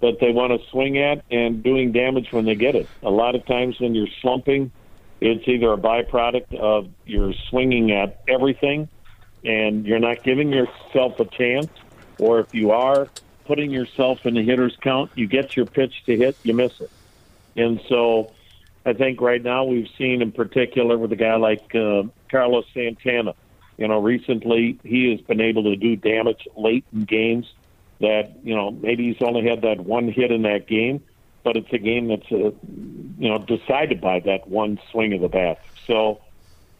that 0.00 0.18
they 0.20 0.32
want 0.32 0.60
to 0.60 0.68
swing 0.70 0.98
at 0.98 1.24
and 1.30 1.62
doing 1.62 1.92
damage 1.92 2.32
when 2.32 2.44
they 2.44 2.56
get 2.56 2.74
it. 2.74 2.88
A 3.04 3.10
lot 3.10 3.36
of 3.36 3.46
times 3.46 3.78
when 3.78 3.94
you're 3.94 4.08
slumping, 4.20 4.72
it's 5.20 5.46
either 5.46 5.72
a 5.72 5.76
byproduct 5.78 6.54
of 6.56 6.88
you're 7.06 7.34
swinging 7.50 7.92
at 7.92 8.20
everything 8.28 8.88
and 9.44 9.86
you're 9.86 10.00
not 10.00 10.24
giving 10.24 10.52
yourself 10.52 11.20
a 11.20 11.24
chance, 11.24 11.68
or 12.18 12.40
if 12.40 12.52
you 12.52 12.72
are 12.72 13.08
putting 13.48 13.70
yourself 13.70 14.26
in 14.26 14.34
the 14.34 14.42
hitter's 14.42 14.76
count, 14.82 15.10
you 15.14 15.26
get 15.26 15.56
your 15.56 15.64
pitch 15.66 16.04
to 16.04 16.14
hit, 16.16 16.36
you 16.42 16.52
miss 16.52 16.80
it. 16.80 16.90
And 17.56 17.80
so 17.88 18.32
I 18.84 18.92
think 18.92 19.20
right 19.22 19.42
now 19.42 19.64
we've 19.64 19.88
seen 19.96 20.20
in 20.22 20.32
particular 20.32 20.96
with 20.98 21.10
a 21.12 21.16
guy 21.16 21.36
like 21.36 21.74
uh, 21.74 22.02
Carlos 22.30 22.66
Santana. 22.74 23.34
You 23.78 23.88
know, 23.88 24.00
recently 24.00 24.78
he 24.84 25.10
has 25.10 25.20
been 25.22 25.40
able 25.40 25.64
to 25.64 25.76
do 25.76 25.96
damage 25.96 26.46
late 26.56 26.84
in 26.92 27.04
games 27.04 27.50
that, 28.00 28.36
you 28.44 28.54
know, 28.54 28.70
maybe 28.70 29.08
he's 29.08 29.22
only 29.22 29.48
had 29.48 29.62
that 29.62 29.80
one 29.80 30.08
hit 30.08 30.30
in 30.30 30.42
that 30.42 30.66
game, 30.66 31.02
but 31.42 31.56
it's 31.56 31.72
a 31.72 31.78
game 31.78 32.08
that's, 32.08 32.30
uh, 32.30 32.52
you 33.18 33.28
know, 33.30 33.38
decided 33.38 34.00
by 34.00 34.20
that 34.20 34.46
one 34.46 34.78
swing 34.90 35.14
of 35.14 35.22
the 35.22 35.28
bat. 35.28 35.60
So, 35.86 36.20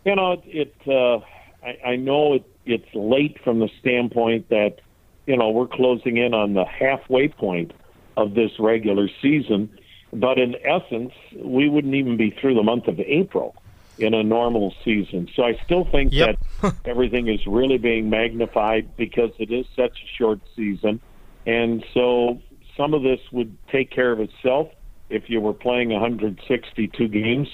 you 0.05 0.15
know, 0.15 0.33
it, 0.33 0.43
it 0.45 0.75
uh, 0.87 1.25
I, 1.65 1.93
I 1.93 1.97
know 1.97 2.35
it, 2.35 2.45
it's 2.67 2.95
late 2.95 3.43
from 3.43 3.59
the 3.59 3.71
standpoint 3.81 4.51
that 4.51 4.81
you 5.29 5.37
know, 5.37 5.51
we're 5.51 5.69
closing 5.69 6.17
in 6.17 6.33
on 6.33 6.55
the 6.55 6.65
halfway 6.65 7.29
point 7.29 7.73
of 8.17 8.33
this 8.33 8.51
regular 8.59 9.09
season. 9.21 9.69
But 10.11 10.39
in 10.39 10.57
essence, 10.65 11.13
we 11.37 11.69
wouldn't 11.69 11.95
even 11.95 12.17
be 12.17 12.31
through 12.31 12.55
the 12.55 12.63
month 12.63 12.89
of 12.89 12.99
April 12.99 13.55
in 13.99 14.15
a 14.15 14.23
normal 14.23 14.75
season. 14.83 15.29
So 15.37 15.43
I 15.43 15.61
still 15.67 15.85
think 15.85 16.15
yep. 16.15 16.39
that 16.63 16.75
everything 16.87 17.29
is 17.29 17.47
really 17.47 17.77
being 17.77 18.09
magnified 18.09 18.97
because 18.97 19.31
it 19.39 19.53
is 19.53 19.67
such 19.77 19.99
a 20.03 20.17
short 20.17 20.41
season. 20.57 20.99
And 21.47 21.85
so 21.93 22.41
some 22.75 22.95
of 22.95 23.03
this 23.03 23.21
would 23.31 23.55
take 23.71 23.91
care 23.91 24.13
of 24.13 24.21
itself 24.21 24.69
if 25.11 25.29
you 25.29 25.43
were 25.43 25.53
playing 25.53 25.91
162 25.91 27.09
games. 27.09 27.49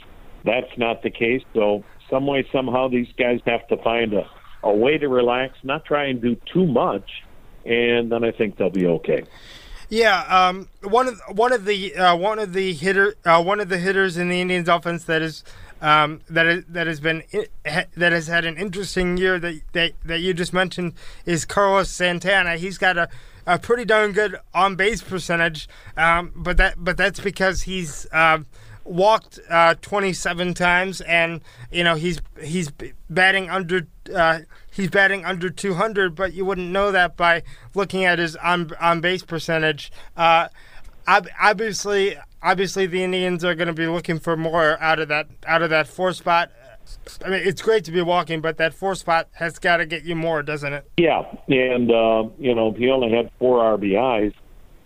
That's 0.44 0.78
not 0.78 1.02
the 1.02 1.10
case. 1.10 1.42
So 1.54 1.82
some 2.08 2.28
way, 2.28 2.46
somehow, 2.52 2.86
these 2.86 3.08
guys 3.18 3.40
have 3.46 3.66
to 3.66 3.76
find 3.78 4.12
a, 4.12 4.30
a 4.62 4.72
way 4.72 4.96
to 4.96 5.08
relax, 5.08 5.58
not 5.64 5.84
try 5.84 6.04
and 6.04 6.22
do 6.22 6.36
too 6.52 6.66
much, 6.66 7.10
and 7.64 8.10
then 8.10 8.24
I 8.24 8.30
think 8.30 8.56
they'll 8.56 8.70
be 8.70 8.86
okay. 8.86 9.24
Yeah, 9.90 10.22
um, 10.22 10.68
one 10.82 11.08
of 11.08 11.20
one 11.28 11.52
of 11.52 11.66
the 11.66 11.94
uh, 11.94 12.16
one 12.16 12.38
of 12.38 12.52
the 12.52 12.72
hitter 12.72 13.14
uh, 13.24 13.42
one 13.42 13.60
of 13.60 13.68
the 13.68 13.78
hitters 13.78 14.16
in 14.16 14.28
the 14.28 14.40
Indians 14.40 14.68
offense 14.68 15.04
that 15.04 15.22
is 15.22 15.44
um, 15.80 16.20
that 16.30 16.46
is, 16.46 16.64
that 16.68 16.86
has 16.86 17.00
been 17.00 17.22
that 17.64 18.12
has 18.12 18.26
had 18.26 18.44
an 18.44 18.56
interesting 18.56 19.16
year 19.16 19.38
that, 19.38 19.60
that 19.72 19.92
that 20.04 20.20
you 20.20 20.32
just 20.32 20.52
mentioned 20.52 20.94
is 21.26 21.44
Carlos 21.44 21.90
Santana. 21.90 22.56
He's 22.56 22.78
got 22.78 22.96
a, 22.96 23.08
a 23.46 23.58
pretty 23.58 23.84
darn 23.84 24.12
good 24.12 24.36
on 24.54 24.76
base 24.76 25.02
percentage, 25.02 25.68
um, 25.96 26.32
but 26.34 26.56
that 26.56 26.82
but 26.82 26.96
that's 26.96 27.20
because 27.20 27.62
he's 27.62 28.06
uh, 28.12 28.38
walked 28.84 29.38
uh, 29.50 29.74
27 29.80 30.54
times, 30.54 31.00
and 31.02 31.40
you 31.70 31.84
know 31.84 31.94
he's 31.94 32.20
he's 32.42 32.72
batting 33.10 33.50
under 33.50 33.86
uh, 34.14 34.40
he's 34.74 34.90
batting 34.90 35.24
under 35.24 35.50
200, 35.50 36.14
but 36.14 36.34
you 36.34 36.44
wouldn't 36.44 36.70
know 36.70 36.92
that 36.92 37.16
by 37.16 37.42
looking 37.74 38.04
at 38.04 38.18
his 38.18 38.36
on 38.36 38.70
on 38.80 39.00
base 39.00 39.22
percentage. 39.22 39.92
Uh, 40.16 40.48
obviously, 41.06 42.16
obviously 42.42 42.86
the 42.86 43.02
Indians 43.02 43.44
are 43.44 43.54
going 43.54 43.68
to 43.68 43.74
be 43.74 43.86
looking 43.86 44.18
for 44.18 44.36
more 44.36 44.80
out 44.80 44.98
of 44.98 45.08
that 45.08 45.28
out 45.46 45.62
of 45.62 45.70
that 45.70 45.88
four 45.88 46.12
spot. 46.12 46.50
I 47.24 47.30
mean, 47.30 47.40
it's 47.42 47.62
great 47.62 47.84
to 47.84 47.92
be 47.92 48.02
walking, 48.02 48.42
but 48.42 48.58
that 48.58 48.74
four 48.74 48.94
spot 48.94 49.28
has 49.32 49.58
got 49.58 49.78
to 49.78 49.86
get 49.86 50.04
you 50.04 50.14
more, 50.14 50.42
doesn't 50.42 50.72
it? 50.72 50.90
Yeah, 50.98 51.22
and 51.48 51.90
uh, 51.90 52.28
you 52.38 52.54
know 52.54 52.72
he 52.72 52.90
only 52.90 53.10
had 53.10 53.30
four 53.38 53.58
RBIs 53.78 54.34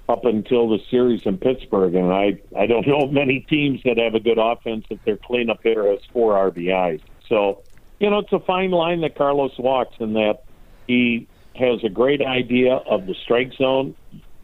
up 0.08 0.24
until 0.24 0.68
the 0.68 0.78
series 0.90 1.22
in 1.26 1.38
Pittsburgh, 1.38 1.94
and 1.94 2.12
I 2.12 2.38
I 2.56 2.66
don't 2.66 2.86
know 2.86 3.06
many 3.06 3.40
teams 3.40 3.80
that 3.84 3.98
have 3.98 4.14
a 4.14 4.20
good 4.20 4.38
offense 4.38 4.86
if 4.90 5.02
their 5.04 5.16
cleanup 5.16 5.62
hitter 5.62 5.90
has 5.90 6.00
four 6.12 6.34
RBIs. 6.50 7.00
So, 7.28 7.62
you 7.98 8.10
know, 8.10 8.18
it's 8.18 8.32
a 8.32 8.40
fine 8.40 8.70
line 8.70 9.00
that 9.02 9.16
Carlos 9.16 9.56
walks 9.58 9.96
in 9.98 10.14
that 10.14 10.44
he 10.86 11.26
has 11.56 11.82
a 11.84 11.88
great 11.88 12.22
idea 12.22 12.74
of 12.74 13.06
the 13.06 13.14
strike 13.24 13.52
zone. 13.54 13.94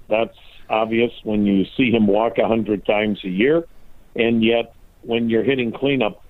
That's 0.08 0.36
obvious 0.68 1.12
when 1.22 1.46
you 1.46 1.64
see 1.76 1.90
him 1.90 2.06
walk 2.06 2.38
a 2.38 2.48
hundred 2.48 2.84
times 2.84 3.20
a 3.24 3.28
year, 3.28 3.64
and 4.16 4.42
yet 4.42 4.74
when 5.02 5.30
you're 5.30 5.44
hitting 5.44 5.72
cleanup, 5.72 6.22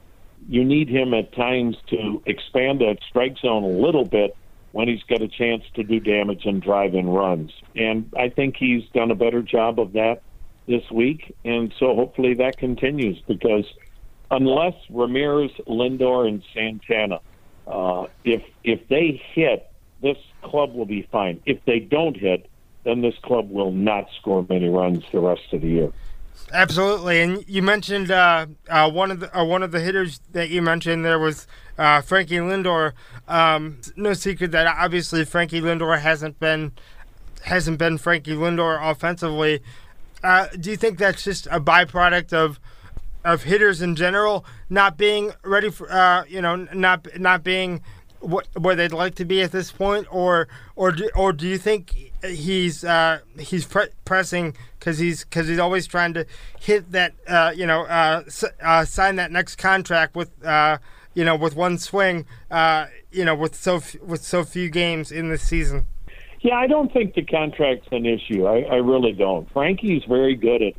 you 0.48 0.64
need 0.64 0.88
him 0.88 1.14
at 1.14 1.32
times 1.32 1.76
to 1.88 2.22
expand 2.26 2.80
that 2.80 2.98
strike 3.08 3.38
zone 3.38 3.62
a 3.62 3.68
little 3.68 4.04
bit 4.04 4.36
when 4.72 4.88
he's 4.88 5.02
got 5.04 5.22
a 5.22 5.28
chance 5.28 5.62
to 5.74 5.84
do 5.84 6.00
damage 6.00 6.44
and 6.44 6.60
drive 6.60 6.94
in 6.94 7.08
runs. 7.08 7.52
And 7.76 8.10
I 8.18 8.28
think 8.28 8.56
he's 8.58 8.82
done 8.92 9.10
a 9.10 9.14
better 9.14 9.40
job 9.40 9.78
of 9.78 9.92
that 9.92 10.22
this 10.66 10.82
week. 10.90 11.34
And 11.44 11.72
so 11.78 11.94
hopefully 11.94 12.34
that 12.34 12.58
continues 12.58 13.22
because 13.26 13.64
unless 14.30 14.74
Ramirez, 14.90 15.52
Lindor, 15.66 16.28
and 16.28 16.42
Santana, 16.52 17.20
uh, 17.66 18.06
if 18.24 18.42
if 18.62 18.86
they 18.88 19.22
hit, 19.32 19.70
this 20.02 20.18
club 20.42 20.74
will 20.74 20.86
be 20.86 21.08
fine. 21.10 21.40
If 21.46 21.64
they 21.64 21.78
don't 21.78 22.16
hit, 22.16 22.48
then 22.84 23.00
this 23.00 23.16
club 23.22 23.50
will 23.50 23.72
not 23.72 24.08
score 24.20 24.44
many 24.48 24.68
runs 24.68 25.04
the 25.12 25.20
rest 25.20 25.52
of 25.52 25.62
the 25.62 25.68
year. 25.68 25.92
Absolutely, 26.52 27.20
and 27.20 27.44
you 27.48 27.62
mentioned 27.62 28.10
uh, 28.10 28.46
uh, 28.68 28.90
one 28.90 29.10
of 29.10 29.20
the 29.20 29.38
uh, 29.38 29.44
one 29.44 29.62
of 29.62 29.72
the 29.72 29.80
hitters 29.80 30.20
that 30.32 30.50
you 30.50 30.60
mentioned 30.60 31.04
there 31.04 31.18
was 31.18 31.46
uh, 31.78 32.00
Frankie 32.00 32.36
Lindor. 32.36 32.92
Um, 33.26 33.78
no 33.96 34.12
secret 34.12 34.50
that 34.52 34.66
obviously 34.66 35.24
Frankie 35.24 35.60
Lindor 35.60 35.98
hasn't 35.98 36.38
been 36.38 36.72
hasn't 37.42 37.78
been 37.78 37.98
Frankie 37.98 38.34
Lindor 38.34 38.78
offensively. 38.90 39.62
Uh, 40.22 40.48
do 40.58 40.70
you 40.70 40.76
think 40.76 40.98
that's 40.98 41.24
just 41.24 41.46
a 41.46 41.60
byproduct 41.60 42.32
of 42.32 42.58
of 43.24 43.44
hitters 43.44 43.80
in 43.80 43.96
general 43.96 44.44
not 44.68 44.96
being 44.96 45.32
ready 45.42 45.70
for 45.70 45.90
uh, 45.90 46.24
you 46.28 46.40
know 46.40 46.56
not 46.74 47.06
not 47.18 47.42
being 47.42 47.80
what 48.20 48.46
where 48.58 48.74
they'd 48.74 48.92
like 48.92 49.14
to 49.16 49.24
be 49.24 49.42
at 49.42 49.52
this 49.52 49.70
point, 49.70 50.06
or 50.10 50.48
or 50.76 50.92
do, 50.92 51.10
or 51.14 51.32
do 51.32 51.46
you 51.46 51.58
think 51.58 52.12
he's 52.24 52.84
uh, 52.84 53.20
he's 53.38 53.64
pre- 53.66 53.88
pressing 54.04 54.54
because 54.78 54.98
he's 54.98 55.24
because 55.24 55.48
he's 55.48 55.58
always 55.58 55.86
trying 55.86 56.14
to 56.14 56.26
hit 56.60 56.90
that 56.92 57.14
uh, 57.28 57.52
you 57.54 57.66
know 57.66 57.82
uh, 57.82 58.22
s- 58.26 58.44
uh, 58.62 58.84
sign 58.84 59.16
that 59.16 59.30
next 59.30 59.56
contract 59.56 60.14
with 60.14 60.30
uh, 60.44 60.78
you 61.14 61.24
know 61.24 61.36
with 61.36 61.54
one 61.56 61.78
swing 61.78 62.26
uh, 62.50 62.86
you 63.12 63.24
know 63.24 63.34
with 63.34 63.54
so 63.54 63.76
f- 63.76 63.96
with 64.02 64.22
so 64.22 64.44
few 64.44 64.70
games 64.70 65.12
in 65.12 65.28
the 65.28 65.38
season. 65.38 65.86
Yeah, 66.40 66.56
I 66.56 66.66
don't 66.66 66.92
think 66.92 67.14
the 67.14 67.24
contract's 67.24 67.88
an 67.90 68.04
issue. 68.04 68.46
I, 68.46 68.60
I 68.62 68.74
really 68.76 69.12
don't. 69.12 69.50
Frankie's 69.52 70.02
very 70.06 70.34
good 70.34 70.60
at 70.60 70.74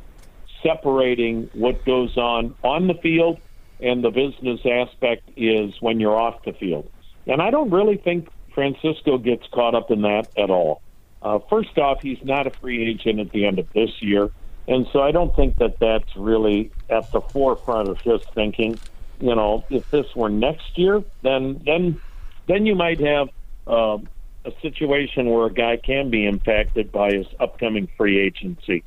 separating 0.66 1.48
what 1.52 1.84
goes 1.84 2.16
on 2.16 2.54
on 2.62 2.86
the 2.86 2.94
field 2.94 3.38
and 3.80 4.02
the 4.02 4.10
business 4.10 4.60
aspect 4.64 5.28
is 5.36 5.74
when 5.80 6.00
you're 6.00 6.16
off 6.16 6.42
the 6.44 6.52
field. 6.52 6.90
And 7.26 7.42
I 7.42 7.50
don't 7.50 7.70
really 7.70 7.96
think 7.96 8.28
Francisco 8.54 9.18
gets 9.18 9.46
caught 9.52 9.74
up 9.74 9.90
in 9.90 10.02
that 10.02 10.28
at 10.36 10.50
all. 10.50 10.80
Uh, 11.22 11.38
first 11.50 11.76
off, 11.78 12.00
he's 12.00 12.22
not 12.22 12.46
a 12.46 12.50
free 12.50 12.88
agent 12.88 13.20
at 13.20 13.30
the 13.30 13.46
end 13.46 13.58
of 13.58 13.70
this 13.72 13.90
year. 14.00 14.30
And 14.68 14.86
so 14.92 15.00
I 15.00 15.12
don't 15.12 15.34
think 15.36 15.56
that 15.58 15.78
that's 15.78 16.16
really 16.16 16.70
at 16.90 17.10
the 17.12 17.20
forefront 17.20 17.88
of 17.88 18.00
his 18.00 18.22
thinking. 18.34 18.78
You 19.20 19.34
know, 19.34 19.64
if 19.70 19.88
this 19.90 20.06
were 20.14 20.28
next 20.28 20.76
year, 20.76 21.02
then 21.22 21.60
then 21.64 22.00
then 22.46 22.66
you 22.66 22.74
might 22.74 23.00
have 23.00 23.28
uh, 23.66 23.98
a 24.44 24.52
situation 24.62 25.30
where 25.30 25.46
a 25.46 25.52
guy 25.52 25.76
can 25.76 26.10
be 26.10 26.26
impacted 26.26 26.92
by 26.92 27.12
his 27.12 27.26
upcoming 27.40 27.88
free 27.96 28.18
agency. 28.18 28.84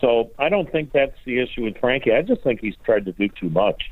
So 0.00 0.30
I 0.38 0.48
don't 0.48 0.70
think 0.70 0.92
that's 0.92 1.16
the 1.24 1.40
issue 1.40 1.64
with 1.64 1.78
Frankie. 1.78 2.12
I 2.12 2.22
just 2.22 2.42
think 2.42 2.60
he's 2.60 2.76
tried 2.84 3.04
to 3.04 3.12
do 3.12 3.28
too 3.28 3.50
much, 3.50 3.90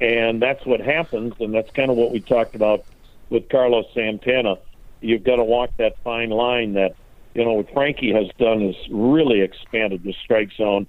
and 0.00 0.42
that's 0.42 0.64
what 0.66 0.80
happens. 0.80 1.34
And 1.38 1.54
that's 1.54 1.70
kind 1.70 1.90
of 1.90 1.96
what 1.96 2.12
we 2.12 2.20
talked 2.20 2.54
about 2.54 2.84
with 3.30 3.48
Carlos 3.48 3.86
Santana. 3.94 4.56
You've 5.00 5.24
got 5.24 5.36
to 5.36 5.44
walk 5.44 5.70
that 5.78 5.96
fine 6.02 6.30
line 6.30 6.74
that 6.74 6.96
you 7.34 7.44
know, 7.44 7.54
what 7.54 7.72
Frankie 7.72 8.12
has 8.12 8.28
done 8.38 8.62
is 8.62 8.76
really 8.90 9.40
expanded 9.40 10.04
the 10.04 10.14
strike 10.24 10.52
zone 10.56 10.86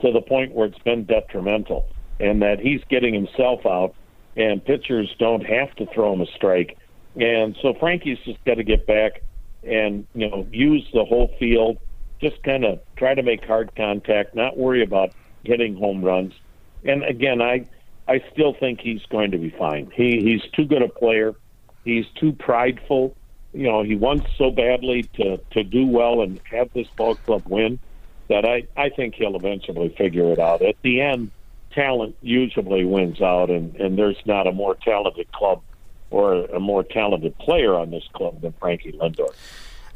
to 0.00 0.10
the 0.10 0.20
point 0.20 0.52
where 0.52 0.66
it's 0.66 0.78
been 0.80 1.04
detrimental, 1.04 1.86
and 2.18 2.42
that 2.42 2.58
he's 2.58 2.82
getting 2.90 3.14
himself 3.14 3.64
out, 3.64 3.94
and 4.36 4.64
pitchers 4.64 5.14
don't 5.18 5.44
have 5.46 5.74
to 5.76 5.86
throw 5.86 6.12
him 6.12 6.20
a 6.20 6.26
strike. 6.26 6.76
And 7.16 7.56
so 7.62 7.74
Frankie's 7.74 8.18
just 8.24 8.44
got 8.44 8.54
to 8.54 8.64
get 8.64 8.86
back 8.86 9.22
and 9.62 10.06
you 10.14 10.28
know 10.28 10.46
use 10.50 10.86
the 10.92 11.04
whole 11.04 11.32
field, 11.38 11.78
just 12.24 12.42
kind 12.42 12.64
of 12.64 12.80
try 12.96 13.14
to 13.14 13.22
make 13.22 13.44
hard 13.44 13.70
contact, 13.76 14.34
not 14.34 14.56
worry 14.56 14.82
about 14.82 15.12
hitting 15.44 15.76
home 15.76 16.02
runs, 16.02 16.32
And 16.84 17.04
again, 17.04 17.42
I 17.42 17.66
I 18.08 18.22
still 18.32 18.54
think 18.54 18.80
he's 18.80 19.04
going 19.10 19.30
to 19.32 19.38
be 19.38 19.50
fine. 19.50 19.90
He 19.94 20.20
he's 20.20 20.42
too 20.52 20.64
good 20.64 20.82
a 20.82 20.88
player. 20.88 21.34
He's 21.84 22.06
too 22.20 22.32
prideful. 22.32 23.16
You 23.52 23.64
know, 23.64 23.82
he 23.82 23.94
wants 23.94 24.26
so 24.38 24.50
badly 24.50 25.02
to 25.18 25.38
to 25.52 25.62
do 25.62 25.86
well 25.86 26.22
and 26.22 26.40
have 26.50 26.68
this 26.74 26.88
ball 26.96 27.14
club 27.14 27.42
win 27.46 27.78
that 28.28 28.44
I 28.46 28.64
I 28.76 28.88
think 28.88 29.16
he'll 29.16 29.36
eventually 29.36 29.94
figure 29.98 30.32
it 30.32 30.38
out. 30.38 30.62
At 30.62 30.76
the 30.82 31.02
end, 31.02 31.30
talent 31.72 32.16
usually 32.22 32.84
wins 32.84 33.20
out, 33.20 33.50
and 33.50 33.76
and 33.76 33.98
there's 33.98 34.22
not 34.24 34.46
a 34.46 34.52
more 34.52 34.76
talented 34.82 35.30
club 35.32 35.62
or 36.10 36.44
a 36.46 36.60
more 36.60 36.84
talented 36.84 37.36
player 37.38 37.74
on 37.74 37.90
this 37.90 38.04
club 38.14 38.40
than 38.40 38.54
Frankie 38.60 38.92
Lindor. 38.92 39.32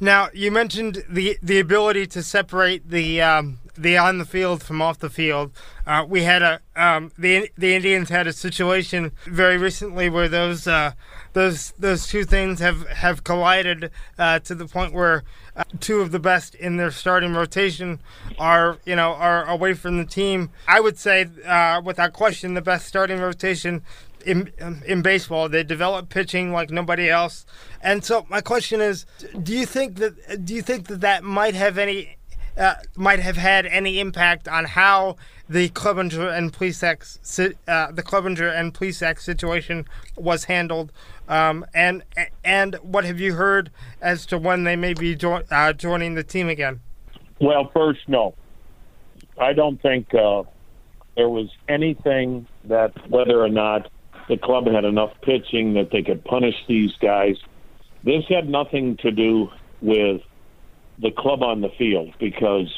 Now 0.01 0.29
you 0.33 0.53
mentioned 0.53 1.05
the 1.09 1.39
the 1.43 1.59
ability 1.59 2.07
to 2.09 2.23
separate 2.23 2.89
the 2.89 3.21
um, 3.21 3.59
the 3.77 3.97
on 3.97 4.19
the 4.19 4.25
field 4.25 4.63
from 4.63 4.81
off 4.81 4.99
the 4.99 5.11
field. 5.11 5.53
Uh, 5.87 6.05
we 6.07 6.23
had 6.23 6.43
a 6.43 6.61
um, 6.77 7.11
the 7.19 7.51
the 7.59 7.75
Indians 7.75 8.09
had 8.09 8.27
a 8.29 8.33
situation 8.33 9.11
very 9.25 9.59
recently 9.59 10.09
where 10.09 10.29
those 10.29 10.69
uh, 10.69 10.93
those 11.33 11.73
those 11.79 12.07
two 12.07 12.25
things 12.25 12.61
have 12.61 12.87
have 12.89 13.25
collided 13.25 13.91
uh, 14.19 14.39
to 14.41 14.55
the 14.55 14.67
point 14.67 14.93
where 14.93 15.25
uh, 15.57 15.65
two 15.81 16.01
of 16.01 16.13
the 16.13 16.21
best 16.21 16.55
in 16.55 16.77
their 16.77 16.91
starting 16.93 17.35
rotation 17.35 17.99
are 18.39 18.79
you 18.85 18.95
know 18.95 19.15
are 19.15 19.45
away 19.49 19.75
from 19.75 19.99
the 19.99 20.05
team. 20.05 20.51
I 20.69 20.79
would 20.81 20.99
say 20.99 21.27
uh, 21.47 21.81
without 21.85 22.13
question 22.13 22.55
the 22.55 22.63
best 22.63 22.87
starting 22.87 23.19
rotation 23.19 23.83
in 24.29 24.53
in 24.87 25.03
baseball. 25.03 25.49
They 25.49 25.64
develop 25.64 26.11
pitching 26.11 26.53
like 26.53 26.70
nobody 26.70 27.09
else. 27.09 27.47
And 27.83 28.05
so 28.05 28.26
my 28.29 28.41
question 28.41 28.81
is, 28.81 29.07
do 29.43 29.57
you 29.57 29.66
think 29.66 29.97
that 29.97 30.45
do 30.45 30.55
you 30.55 30.62
think 30.62 30.87
that 30.89 31.01
that 31.01 31.24
might 31.24 31.55
have 31.55 31.79
any 31.79 32.18
uh, 32.57 32.74
might 32.97 33.20
have 33.20 33.37
had 33.37 33.66
any 33.66 34.01
impact 34.01 34.47
on 34.47 34.64
how 34.66 35.16
the 35.49 35.70
Clevinger 35.70 36.37
and 36.37 36.53
Plesac 36.53 36.99
uh, 37.66 37.93
the 37.93 38.03
Clevinger 38.03 38.55
and 38.55 38.74
Plesac 38.74 39.18
situation 39.18 39.87
was 40.16 40.45
handled, 40.45 40.93
um, 41.29 41.64
and 41.72 42.05
and 42.45 42.74
what 42.83 43.05
have 43.05 43.18
you 43.18 43.35
heard 43.35 43.70
as 44.03 44.26
to 44.26 44.37
when 44.37 44.64
they 44.64 44.76
may 44.76 44.93
be 44.93 45.14
jo- 45.14 45.43
uh, 45.51 45.72
joining 45.72 46.14
the 46.14 46.24
team 46.24 46.49
again? 46.49 46.81
Well, 47.41 47.70
first, 47.72 48.01
no, 48.09 48.35
I 49.39 49.53
don't 49.53 49.81
think 49.81 50.12
uh, 50.12 50.43
there 51.16 51.29
was 51.29 51.49
anything 51.68 52.47
that 52.64 52.93
whether 53.09 53.41
or 53.41 53.49
not 53.49 53.91
the 54.29 54.37
club 54.37 54.66
had 54.66 54.85
enough 54.85 55.12
pitching 55.22 55.74
that 55.74 55.91
they 55.91 56.03
could 56.03 56.24
punish 56.24 56.55
these 56.68 56.93
guys. 57.01 57.37
This 58.05 58.24
had 58.29 58.49
nothing 58.49 58.97
to 58.99 59.11
do 59.11 59.51
with 59.81 60.22
the 60.99 61.11
club 61.11 61.43
on 61.43 61.61
the 61.61 61.70
field 61.70 62.12
because 62.18 62.68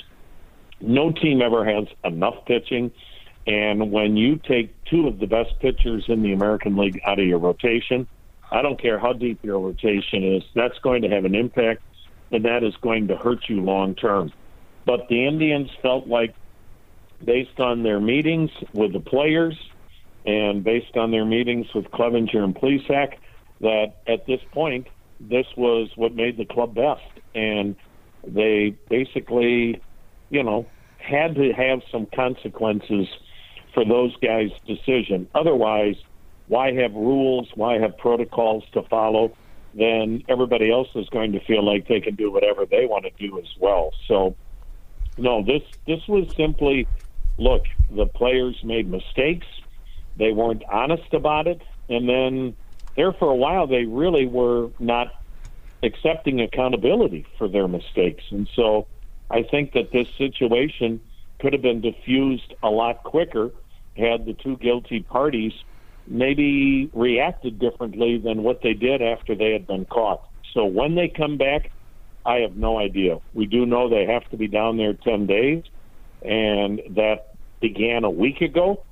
no 0.80 1.10
team 1.10 1.42
ever 1.42 1.64
has 1.64 1.86
enough 2.04 2.44
pitching. 2.46 2.92
And 3.46 3.90
when 3.90 4.16
you 4.16 4.36
take 4.36 4.72
two 4.84 5.08
of 5.08 5.18
the 5.18 5.26
best 5.26 5.58
pitchers 5.60 6.04
in 6.08 6.22
the 6.22 6.32
American 6.32 6.76
League 6.76 7.00
out 7.04 7.18
of 7.18 7.26
your 7.26 7.38
rotation, 7.38 8.06
I 8.50 8.62
don't 8.62 8.80
care 8.80 8.98
how 8.98 9.12
deep 9.12 9.44
your 9.44 9.58
rotation 9.58 10.24
is, 10.24 10.42
that's 10.54 10.78
going 10.80 11.02
to 11.02 11.08
have 11.08 11.24
an 11.24 11.34
impact, 11.34 11.82
and 12.30 12.44
that 12.44 12.62
is 12.64 12.74
going 12.76 13.08
to 13.08 13.16
hurt 13.16 13.48
you 13.48 13.60
long 13.60 13.94
term. 13.94 14.32
But 14.84 15.08
the 15.08 15.26
Indians 15.26 15.70
felt 15.82 16.06
like, 16.06 16.34
based 17.24 17.60
on 17.60 17.82
their 17.82 18.00
meetings 18.00 18.50
with 18.72 18.92
the 18.92 19.00
players 19.00 19.56
and 20.26 20.62
based 20.62 20.96
on 20.96 21.10
their 21.10 21.24
meetings 21.24 21.66
with 21.74 21.86
Clevinger 21.86 22.42
and 22.42 22.54
Plesac, 22.54 23.14
that 23.60 23.96
at 24.06 24.26
this 24.26 24.40
point, 24.52 24.86
this 25.20 25.46
was 25.56 25.90
what 25.96 26.14
made 26.14 26.36
the 26.36 26.44
club 26.44 26.74
best. 26.74 27.02
And 27.34 27.76
they 28.26 28.76
basically, 28.88 29.80
you 30.30 30.42
know, 30.42 30.66
had 30.98 31.34
to 31.36 31.52
have 31.52 31.80
some 31.90 32.06
consequences 32.14 33.06
for 33.74 33.84
those 33.84 34.14
guys' 34.16 34.50
decision. 34.66 35.28
Otherwise, 35.34 35.96
why 36.48 36.72
have 36.72 36.92
rules? 36.92 37.48
Why 37.54 37.78
have 37.78 37.96
protocols 37.96 38.64
to 38.72 38.82
follow? 38.82 39.36
Then 39.74 40.24
everybody 40.28 40.70
else 40.70 40.88
is 40.96 41.08
going 41.10 41.32
to 41.32 41.40
feel 41.44 41.64
like 41.64 41.86
they 41.86 42.00
can 42.00 42.16
do 42.16 42.30
whatever 42.32 42.66
they 42.66 42.86
want 42.86 43.04
to 43.04 43.28
do 43.28 43.38
as 43.38 43.46
well. 43.58 43.92
So, 44.08 44.34
no, 45.16 45.44
this 45.44 45.62
this 45.86 46.00
was 46.08 46.26
simply, 46.36 46.88
look, 47.38 47.62
the 47.94 48.06
players 48.06 48.56
made 48.64 48.90
mistakes. 48.90 49.46
They 50.20 50.32
weren't 50.32 50.62
honest 50.70 51.12
about 51.12 51.48
it, 51.48 51.60
and 51.88 52.08
then 52.08 52.54
there 52.96 53.12
for 53.12 53.30
a 53.30 53.36
while 53.36 53.66
they 53.66 53.84
really 53.86 54.26
were 54.26 54.68
not 54.78 55.08
accepting 55.82 56.40
accountability 56.40 57.26
for 57.38 57.48
their 57.48 57.66
mistakes. 57.66 58.22
And 58.30 58.48
so 58.54 58.86
I 59.30 59.42
think 59.50 59.72
that 59.72 59.90
this 59.92 60.06
situation 60.18 61.00
could 61.40 61.52
have 61.52 61.62
been 61.62 61.80
diffused 61.80 62.54
a 62.62 62.68
lot 62.68 63.02
quicker 63.02 63.50
had 63.96 64.26
the 64.26 64.34
two 64.34 64.56
guilty 64.58 65.00
parties 65.00 65.52
maybe 66.06 66.90
reacted 66.92 67.58
differently 67.58 68.18
than 68.18 68.42
what 68.42 68.60
they 68.62 68.74
did 68.74 69.02
after 69.02 69.34
they 69.34 69.52
had 69.52 69.66
been 69.66 69.84
caught. 69.86 70.20
So 70.54 70.64
when 70.64 70.94
they 70.94 71.08
come 71.08 71.38
back, 71.38 71.70
I 72.24 72.36
have 72.36 72.56
no 72.56 72.78
idea. 72.78 73.18
We 73.32 73.46
do 73.46 73.64
know 73.64 73.88
they 73.88 74.06
have 74.06 74.28
to 74.30 74.36
be 74.36 74.48
down 74.48 74.76
there 74.76 74.94
10 74.94 75.26
days, 75.26 75.62
and 76.22 76.80
that 76.96 77.28
began 77.60 78.04
a 78.04 78.10
week 78.10 78.40
ago. 78.40 78.84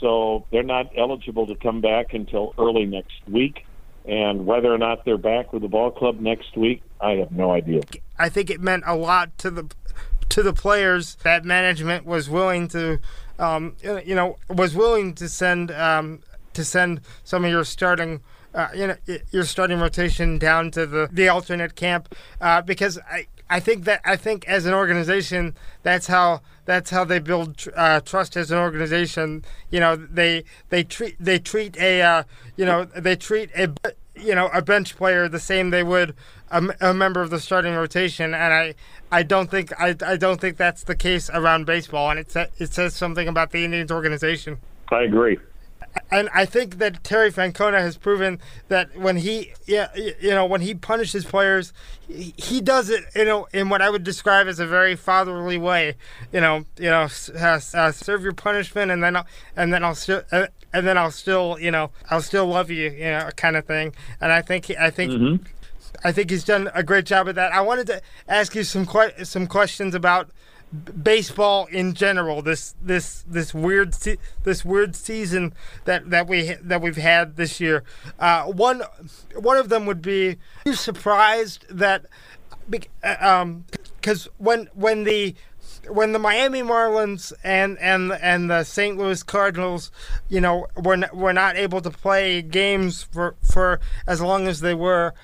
So 0.00 0.44
they're 0.50 0.62
not 0.62 0.90
eligible 0.96 1.46
to 1.46 1.54
come 1.54 1.80
back 1.80 2.14
until 2.14 2.54
early 2.58 2.84
next 2.84 3.14
week. 3.26 3.66
And 4.04 4.46
whether 4.46 4.72
or 4.72 4.78
not 4.78 5.04
they're 5.04 5.18
back 5.18 5.52
with 5.52 5.62
the 5.62 5.68
ball 5.68 5.90
club 5.90 6.20
next 6.20 6.56
week, 6.56 6.82
I 7.00 7.12
have 7.12 7.32
no 7.32 7.50
idea. 7.50 7.82
I 8.18 8.28
think 8.28 8.50
it 8.50 8.60
meant 8.60 8.84
a 8.86 8.94
lot 8.94 9.36
to 9.38 9.50
the 9.50 9.68
to 10.28 10.42
the 10.42 10.52
players 10.52 11.16
that 11.22 11.44
management 11.44 12.04
was 12.04 12.28
willing 12.28 12.68
to, 12.68 12.98
um, 13.38 13.76
you 13.82 14.14
know, 14.14 14.36
was 14.48 14.74
willing 14.74 15.14
to 15.14 15.28
send 15.28 15.70
um, 15.72 16.20
to 16.52 16.64
send 16.64 17.00
some 17.24 17.44
of 17.44 17.50
your 17.50 17.64
starting. 17.64 18.20
Uh, 18.54 18.68
you 18.74 18.86
know, 18.86 18.96
your 19.32 19.44
starting 19.44 19.78
rotation 19.78 20.38
down 20.38 20.70
to 20.70 20.86
the, 20.86 21.10
the 21.12 21.28
alternate 21.28 21.74
camp 21.74 22.14
uh, 22.40 22.62
because 22.62 22.98
I, 23.10 23.26
I 23.48 23.60
think 23.60 23.84
that 23.84 24.00
I 24.04 24.16
think 24.16 24.46
as 24.48 24.66
an 24.66 24.74
organization 24.74 25.54
that's 25.82 26.08
how 26.08 26.40
that's 26.64 26.90
how 26.90 27.04
they 27.04 27.20
build 27.20 27.64
uh, 27.76 28.00
trust 28.00 28.36
as 28.36 28.50
an 28.50 28.58
organization. 28.58 29.44
You 29.70 29.80
know, 29.80 29.96
they 29.96 30.44
they 30.68 30.82
treat 30.82 31.16
they 31.20 31.38
treat 31.38 31.76
a 31.78 32.02
uh, 32.02 32.22
you 32.56 32.64
know 32.64 32.84
they 32.84 33.14
treat 33.14 33.50
a 33.56 33.72
you 34.16 34.34
know 34.34 34.48
a 34.52 34.62
bench 34.62 34.96
player 34.96 35.28
the 35.28 35.38
same 35.38 35.70
they 35.70 35.84
would 35.84 36.14
a, 36.50 36.62
a, 36.80 36.94
member 36.94 37.22
of 37.22 37.30
the 37.30 37.40
starting 37.40 37.74
rotation, 37.74 38.34
and 38.34 38.52
I 38.52 38.74
I 39.12 39.22
don't 39.22 39.50
think 39.50 39.72
I, 39.80 39.94
I 40.04 40.16
don't 40.16 40.40
think 40.40 40.56
that's 40.56 40.82
the 40.82 40.96
case 40.96 41.30
around 41.30 41.66
baseball, 41.66 42.10
and 42.10 42.18
it 42.18 42.30
sa- 42.32 42.46
it 42.58 42.72
says 42.72 42.94
something 42.94 43.28
about 43.28 43.52
the 43.52 43.64
Indians 43.64 43.92
organization. 43.92 44.58
I 44.90 45.02
agree 45.02 45.38
and 46.10 46.28
I 46.34 46.44
think 46.44 46.78
that 46.78 47.02
Terry 47.04 47.30
Francona 47.30 47.78
has 47.78 47.96
proven 47.96 48.38
that 48.68 48.96
when 48.96 49.16
he, 49.16 49.52
yeah, 49.66 49.88
you 49.94 50.30
know, 50.30 50.46
when 50.46 50.60
he 50.60 50.74
punishes 50.74 51.24
players, 51.24 51.72
he, 52.08 52.34
he 52.36 52.60
does 52.60 52.90
it, 52.90 53.04
you 53.14 53.24
know, 53.24 53.48
in 53.52 53.68
what 53.68 53.82
I 53.82 53.90
would 53.90 54.04
describe 54.04 54.46
as 54.46 54.60
a 54.60 54.66
very 54.66 54.96
fatherly 54.96 55.58
way. 55.58 55.94
You 56.32 56.40
know, 56.40 56.64
you 56.78 56.90
know, 56.90 57.08
uh, 57.34 57.60
uh, 57.74 57.92
serve 57.92 58.22
your 58.22 58.32
punishment, 58.32 58.90
and 58.90 59.02
then, 59.02 59.16
I'll, 59.16 59.26
and 59.56 59.72
then 59.72 59.84
I'll 59.84 59.94
still, 59.94 60.22
uh, 60.32 60.46
and 60.72 60.86
then 60.86 60.98
I'll 60.98 61.10
still, 61.10 61.58
you 61.60 61.70
know, 61.70 61.90
I'll 62.10 62.22
still 62.22 62.46
love 62.46 62.70
you, 62.70 62.90
you 62.90 63.04
know, 63.04 63.30
kind 63.36 63.56
of 63.56 63.66
thing. 63.66 63.94
And 64.20 64.32
I 64.32 64.42
think, 64.42 64.70
I 64.70 64.90
think. 64.90 65.12
Mm-hmm. 65.12 65.44
I 66.04 66.12
think 66.12 66.28
he's 66.28 66.44
done 66.44 66.70
a 66.74 66.82
great 66.82 67.06
job 67.06 67.26
of 67.26 67.36
that. 67.36 67.52
I 67.52 67.62
wanted 67.62 67.86
to 67.86 68.02
ask 68.28 68.54
you 68.54 68.64
some 68.64 68.84
que- 68.84 69.24
some 69.24 69.46
questions 69.46 69.94
about 69.94 70.28
baseball 71.02 71.66
in 71.66 71.94
general 71.94 72.42
this 72.42 72.74
this 72.82 73.24
this 73.28 73.54
weird 73.54 73.94
se- 73.94 74.18
this 74.42 74.64
weird 74.64 74.96
season 74.96 75.54
that 75.84 76.10
that 76.10 76.26
we 76.26 76.54
that 76.60 76.82
we've 76.82 76.96
had 76.96 77.36
this 77.36 77.60
year 77.60 77.84
uh, 78.18 78.44
one 78.44 78.82
one 79.36 79.56
of 79.56 79.68
them 79.68 79.86
would 79.86 80.02
be 80.02 80.36
you 80.64 80.74
surprised 80.74 81.64
that 81.70 82.06
uh, 83.04 83.16
um 83.20 83.64
because 84.00 84.28
when 84.38 84.68
when 84.74 85.04
the 85.04 85.34
when 85.88 86.12
the 86.12 86.18
Miami 86.18 86.62
Marlins 86.62 87.32
and 87.44 87.78
and 87.78 88.12
and 88.12 88.50
the 88.50 88.64
St. 88.64 88.96
Louis 88.96 89.22
Cardinals, 89.22 89.90
you 90.28 90.40
know, 90.40 90.66
were 90.76 90.98
were 91.12 91.32
not 91.32 91.56
able 91.56 91.80
to 91.80 91.90
play 91.90 92.42
games 92.42 93.02
for 93.02 93.36
for 93.42 93.80
as 94.06 94.20
long 94.20 94.46
as 94.46 94.60
they 94.60 94.74
were. 94.74 95.14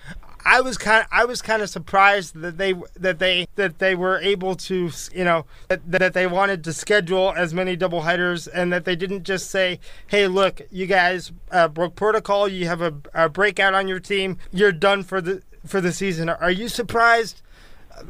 I 0.44 0.60
was 0.60 0.78
kind 0.78 1.02
of, 1.02 1.08
I 1.10 1.24
was 1.24 1.42
kind 1.42 1.62
of 1.62 1.70
surprised 1.70 2.34
that 2.40 2.58
they 2.58 2.74
that 2.96 3.18
they 3.18 3.46
that 3.56 3.78
they 3.78 3.94
were 3.94 4.18
able 4.18 4.56
to 4.56 4.90
you 5.12 5.24
know 5.24 5.46
that, 5.68 5.80
that 5.90 6.14
they 6.14 6.26
wanted 6.26 6.64
to 6.64 6.72
schedule 6.72 7.32
as 7.36 7.54
many 7.54 7.76
double 7.76 8.02
headers 8.02 8.46
and 8.48 8.72
that 8.72 8.84
they 8.84 8.96
didn't 8.96 9.24
just 9.24 9.50
say 9.50 9.78
hey 10.08 10.26
look 10.26 10.62
you 10.70 10.86
guys 10.86 11.32
uh, 11.50 11.68
broke 11.68 11.94
protocol. 11.94 12.48
You 12.48 12.66
have 12.66 12.82
a, 12.82 12.94
a 13.14 13.28
breakout 13.28 13.74
on 13.74 13.88
your 13.88 14.00
team. 14.00 14.38
You're 14.50 14.72
done 14.72 15.02
for 15.02 15.20
the 15.20 15.42
for 15.66 15.80
the 15.80 15.92
season. 15.92 16.28
Are 16.28 16.50
you 16.50 16.68
surprised 16.68 17.42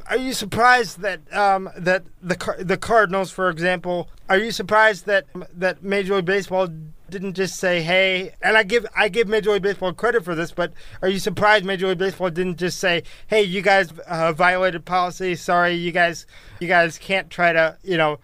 are 0.08 0.16
you 0.16 0.32
surprised 0.32 1.00
that 1.00 1.20
um, 1.34 1.70
that 1.76 2.04
the 2.22 2.56
the 2.58 2.76
Cardinals, 2.76 3.30
for 3.30 3.48
example, 3.48 4.08
are 4.28 4.38
you 4.38 4.50
surprised 4.50 5.06
that 5.06 5.26
that 5.54 5.82
Major 5.82 6.16
League 6.16 6.24
Baseball 6.24 6.68
didn't 7.10 7.34
just 7.34 7.56
say, 7.56 7.82
"Hey," 7.82 8.34
and 8.42 8.56
I 8.56 8.62
give 8.62 8.86
I 8.96 9.08
give 9.08 9.28
Major 9.28 9.52
League 9.52 9.62
Baseball 9.62 9.92
credit 9.92 10.24
for 10.24 10.34
this, 10.34 10.52
but 10.52 10.72
are 11.02 11.08
you 11.08 11.18
surprised 11.18 11.64
Major 11.64 11.88
League 11.88 11.98
Baseball 11.98 12.30
didn't 12.30 12.56
just 12.58 12.78
say, 12.78 13.02
"Hey, 13.26 13.42
you 13.42 13.62
guys 13.62 13.92
uh, 14.06 14.32
violated 14.32 14.84
policy. 14.84 15.34
Sorry, 15.36 15.74
you 15.74 15.92
guys 15.92 16.26
you 16.60 16.68
guys 16.68 16.98
can't 16.98 17.30
try 17.30 17.52
to 17.52 17.76
you 17.82 17.96
know." 17.96 18.18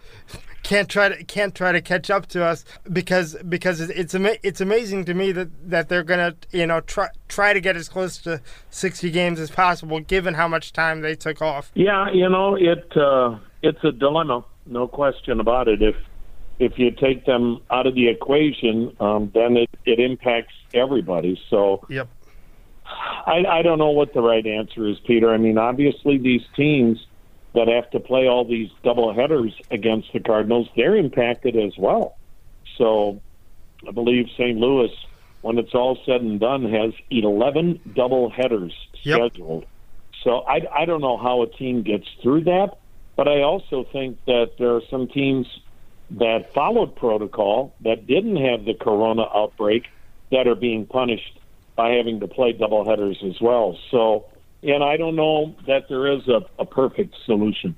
Can't 0.69 0.91
try 0.91 1.09
to 1.09 1.25
can't 1.25 1.55
try 1.55 1.73
to 1.73 1.81
catch 1.81 2.11
up 2.11 2.27
to 2.27 2.45
us 2.45 2.63
because 2.93 3.35
because 3.49 3.81
it's 3.81 4.15
ama- 4.15 4.37
it's 4.43 4.61
amazing 4.61 5.07
to 5.07 5.15
me 5.15 5.33
that 5.33 5.49
that 5.71 5.89
they're 5.89 6.03
gonna 6.03 6.35
you 6.53 6.67
know 6.67 6.81
try 6.83 7.09
try 7.27 7.55
to 7.55 7.61
get 7.61 7.75
as 7.75 7.89
close 7.89 8.19
to 8.19 8.43
60 8.69 9.11
games 9.11 9.41
as 9.41 9.51
possible 9.51 9.99
given 10.01 10.35
how 10.35 10.47
much 10.47 10.75
time 10.75 11.01
they 11.01 11.15
took 11.15 11.41
off. 11.41 11.73
Yeah, 11.75 12.11
you 12.13 12.29
know 12.29 12.55
it 12.55 12.95
uh, 12.95 13.39
it's 13.63 13.83
a 13.83 13.93
dilemma, 13.93 14.45
no 14.67 14.87
question 14.87 15.41
about 15.41 15.69
it. 15.69 15.81
If 15.81 15.97
if 16.59 16.79
you 16.79 16.91
take 16.91 17.25
them 17.25 17.63
out 17.71 17.87
of 17.87 17.95
the 17.95 18.09
equation, 18.09 18.95
um, 19.01 19.31
then 19.33 19.57
it, 19.57 19.71
it 19.87 19.99
impacts 19.99 20.53
everybody. 20.75 21.41
So 21.49 21.87
Yep. 21.89 22.09
I, 22.85 23.45
I 23.49 23.63
don't 23.63 23.79
know 23.79 23.91
what 23.91 24.13
the 24.13 24.21
right 24.21 24.47
answer 24.47 24.87
is, 24.87 24.99
Peter. 25.07 25.33
I 25.33 25.39
mean, 25.39 25.57
obviously 25.57 26.19
these 26.19 26.43
teams 26.57 26.99
that 27.59 27.67
have 27.67 27.91
to 27.91 27.99
play 27.99 28.29
all 28.29 28.45
these 28.45 28.69
double 28.85 29.13
headers 29.13 29.53
against 29.73 30.09
the 30.13 30.21
Cardinals, 30.21 30.69
they're 30.77 30.97
impacted 30.97 31.57
as 31.57 31.73
well. 31.77 32.17
So 32.77 33.21
I 33.87 33.91
believe 33.91 34.27
St. 34.35 34.57
Louis, 34.57 34.91
when 35.41 35.59
it's 35.59 35.75
all 35.75 35.99
said 36.07 36.21
and 36.21 36.39
done, 36.39 36.63
has 36.71 36.93
11 37.11 37.81
double 37.95 38.31
headers 38.31 38.73
Yep. 39.05 39.19
scheduled. 39.33 39.65
So 40.23 40.43
I, 40.49 40.61
I 40.73 40.85
don't 40.85 41.01
know 41.01 41.17
how 41.17 41.43
a 41.43 41.51
team 41.51 41.83
gets 41.83 42.07
through 42.23 42.45
that, 42.45 42.71
but 43.17 43.27
I 43.27 43.43
also 43.43 43.85
think 43.93 44.19
that 44.27 44.51
there 44.59 44.77
are 44.77 44.83
some 44.89 45.09
teams 45.09 45.47
that 46.11 46.53
followed 46.55 46.95
protocol 46.95 47.77
that 47.81 48.07
didn't 48.07 48.37
have 48.37 48.65
the 48.65 48.75
corona 48.81 49.25
outbreak 49.35 49.85
that 50.31 50.47
are 50.47 50.55
being 50.55 50.87
punished 50.87 51.41
by 51.77 51.91
having 51.91 52.21
to 52.21 52.29
play 52.29 52.53
double 52.53 52.89
headers 52.89 53.19
as 53.25 53.41
well. 53.41 53.77
So, 53.91 54.27
and 54.63 54.83
I 54.83 54.97
don't 54.97 55.17
know 55.17 55.55
that 55.67 55.89
there 55.89 56.13
is 56.13 56.27
a, 56.29 56.41
a 56.59 56.67
perfect 56.67 57.15
solution. 57.25 57.77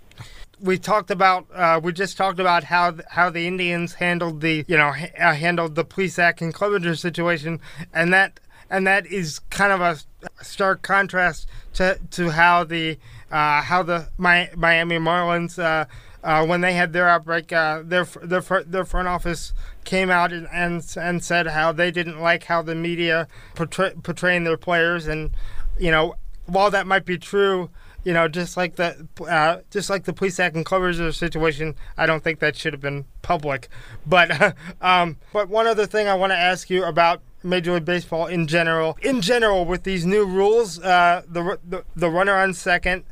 we 0.61 0.79
talked 0.79 1.11
about 1.11 1.47
uh, 1.55 1.81
we 1.83 1.93
just 1.93 2.17
talked 2.17 2.41
about 2.41 2.65
how 2.65 2.97
how 3.09 3.31
the 3.31 3.47
Indians 3.47 3.95
handled 3.95 4.41
the 4.41 4.65
you 4.69 4.77
know 4.77 4.93
ha- 4.93 5.13
uh, 5.19 5.35
handled 5.35 5.75
the 5.75 5.85
Plesac 5.85 6.41
and 6.41 6.55
Clevinger 6.55 6.99
situation, 6.99 7.61
and 7.93 8.13
that 8.13 8.41
and 8.69 8.87
that 8.87 9.07
is 9.07 9.41
kind 9.51 9.73
of 9.73 9.81
a 9.81 9.99
stark 10.45 10.83
contrast 10.83 11.47
to 11.75 11.99
to 12.13 12.31
how 12.31 12.65
the 12.65 12.99
uh, 13.31 13.63
how 13.63 13.83
the 13.83 14.09
Mi- 14.19 14.51
Miami 14.57 14.97
Marlins. 14.97 15.63
Uh, 15.63 15.87
uh, 16.23 16.45
when 16.45 16.61
they 16.61 16.75
had 16.75 16.93
their 16.93 17.09
outbreak, 17.09 17.51
uh, 17.51 17.81
their 17.83 18.05
their 18.23 18.43
their 18.67 18.85
front 18.85 19.09
office 19.09 19.55
came 19.85 20.11
out 20.11 20.35
and, 20.35 20.47
and 20.53 20.85
and 20.99 21.25
said 21.25 21.47
how 21.47 21.73
they 21.73 21.91
didn't 21.91 22.21
like 22.21 22.45
how 22.45 22.61
the 22.61 22.75
media 22.75 23.27
portray, 23.55 23.95
portraying 24.03 24.45
their 24.45 24.59
players, 24.59 25.07
and 25.07 25.31
you 25.79 25.91
know 25.91 26.15
while 26.51 26.71
that 26.71 26.87
might 26.87 27.05
be 27.05 27.19
true, 27.19 27.71
you 28.05 28.13
know, 28.13 28.29
just 28.29 28.57
like 28.57 28.77
the 28.77 29.07
uh, 29.29 29.59
just 29.71 29.91
like 29.91 30.05
the 30.05 30.13
Plesac 30.13 30.55
and 30.55 30.65
Clevinger 30.65 31.15
situation, 31.15 31.75
I 31.97 32.07
don't 32.07 32.23
think 32.25 32.41
that 32.41 32.57
should 32.57 32.73
have 32.73 32.81
been 32.81 33.05
public. 33.23 33.69
But 34.07 34.55
um, 34.81 35.17
but 35.33 35.49
one 35.49 35.67
other 35.67 35.87
thing 35.87 36.09
I 36.09 36.15
want 36.15 36.33
to 36.33 36.39
ask 36.39 36.71
you 36.71 36.85
about 36.85 37.21
Major 37.43 37.75
League 37.75 37.85
Baseball 37.85 38.27
in 38.27 38.47
general, 38.47 38.99
in 39.03 39.21
general, 39.21 39.65
with 39.65 39.85
these 39.85 40.05
new 40.07 40.25
rules, 40.25 40.79
uh, 40.81 41.23
the, 41.29 41.59
the 41.67 41.85
the 41.97 42.11
runner 42.11 42.35
on 42.35 42.55
second 42.55 43.05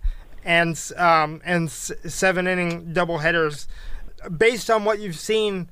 and 0.44 0.80
um, 0.96 1.40
and 1.44 1.70
seven 1.70 2.46
inning 2.46 2.92
double 2.92 3.18
headers, 3.18 3.68
based 4.36 4.70
on 4.70 4.84
what 4.84 4.98
you've 5.00 5.18
seen 5.18 5.68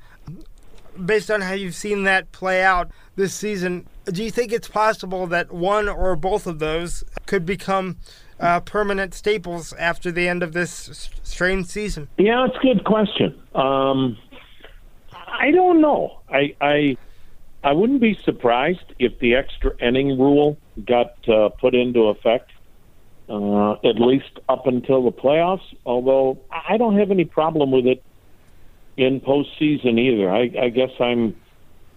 based 1.04 1.30
on 1.30 1.42
how 1.42 1.52
you've 1.52 1.74
seen 1.74 2.04
that 2.04 2.32
play 2.32 2.62
out 2.62 2.90
this 3.16 3.34
season, 3.34 3.86
do 4.06 4.22
you 4.22 4.30
think 4.30 4.52
it's 4.52 4.68
possible 4.68 5.26
that 5.26 5.52
one 5.52 5.88
or 5.88 6.16
both 6.16 6.46
of 6.46 6.58
those 6.58 7.04
could 7.26 7.44
become 7.44 7.96
uh, 8.38 8.60
permanent 8.60 9.14
staples 9.14 9.72
after 9.74 10.12
the 10.12 10.28
end 10.28 10.42
of 10.42 10.52
this 10.52 11.10
strange 11.22 11.66
season? 11.66 12.08
Yeah, 12.16 12.46
it's 12.46 12.56
a 12.56 12.60
good 12.60 12.84
question. 12.84 13.40
Um, 13.54 14.16
I 15.12 15.50
don't 15.50 15.80
know. 15.80 16.20
I, 16.28 16.54
I 16.60 16.96
I 17.64 17.72
wouldn't 17.72 18.00
be 18.00 18.16
surprised 18.24 18.94
if 18.98 19.18
the 19.18 19.34
extra 19.34 19.72
inning 19.80 20.18
rule 20.18 20.56
got 20.86 21.16
uh, 21.28 21.48
put 21.48 21.74
into 21.74 22.08
effect, 22.08 22.52
uh, 23.28 23.72
at 23.72 23.98
least 23.98 24.38
up 24.48 24.68
until 24.68 25.02
the 25.02 25.10
playoffs. 25.10 25.64
Although 25.84 26.38
I 26.50 26.76
don't 26.76 26.96
have 26.96 27.10
any 27.10 27.24
problem 27.24 27.72
with 27.72 27.86
it 27.86 28.04
in 28.96 29.20
postseason 29.20 29.98
either. 29.98 30.30
I, 30.30 30.66
I 30.66 30.68
guess 30.68 30.90
I'm 31.00 31.34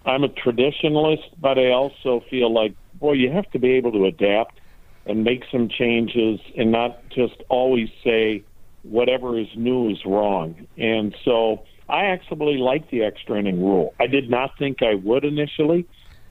I'm 0.04 0.24
a 0.24 0.28
traditionalist, 0.28 1.40
but 1.40 1.58
I 1.58 1.70
also 1.70 2.22
feel 2.30 2.52
like 2.52 2.74
boy, 2.94 3.12
you 3.12 3.30
have 3.30 3.50
to 3.52 3.58
be 3.58 3.72
able 3.72 3.92
to 3.92 4.06
adapt 4.06 4.60
and 5.06 5.24
make 5.24 5.44
some 5.50 5.68
changes 5.68 6.40
and 6.56 6.70
not 6.70 7.08
just 7.10 7.42
always 7.48 7.88
say 8.04 8.44
whatever 8.82 9.38
is 9.38 9.48
new 9.56 9.90
is 9.90 9.98
wrong. 10.04 10.66
And 10.76 11.14
so 11.24 11.64
I 11.88 12.06
actually 12.06 12.58
like 12.58 12.90
the 12.90 13.02
extra 13.02 13.38
inning 13.38 13.62
rule. 13.62 13.94
I 14.00 14.06
did 14.06 14.30
not 14.30 14.52
think 14.58 14.78
I 14.82 14.94
would 14.94 15.24
initially. 15.24 15.86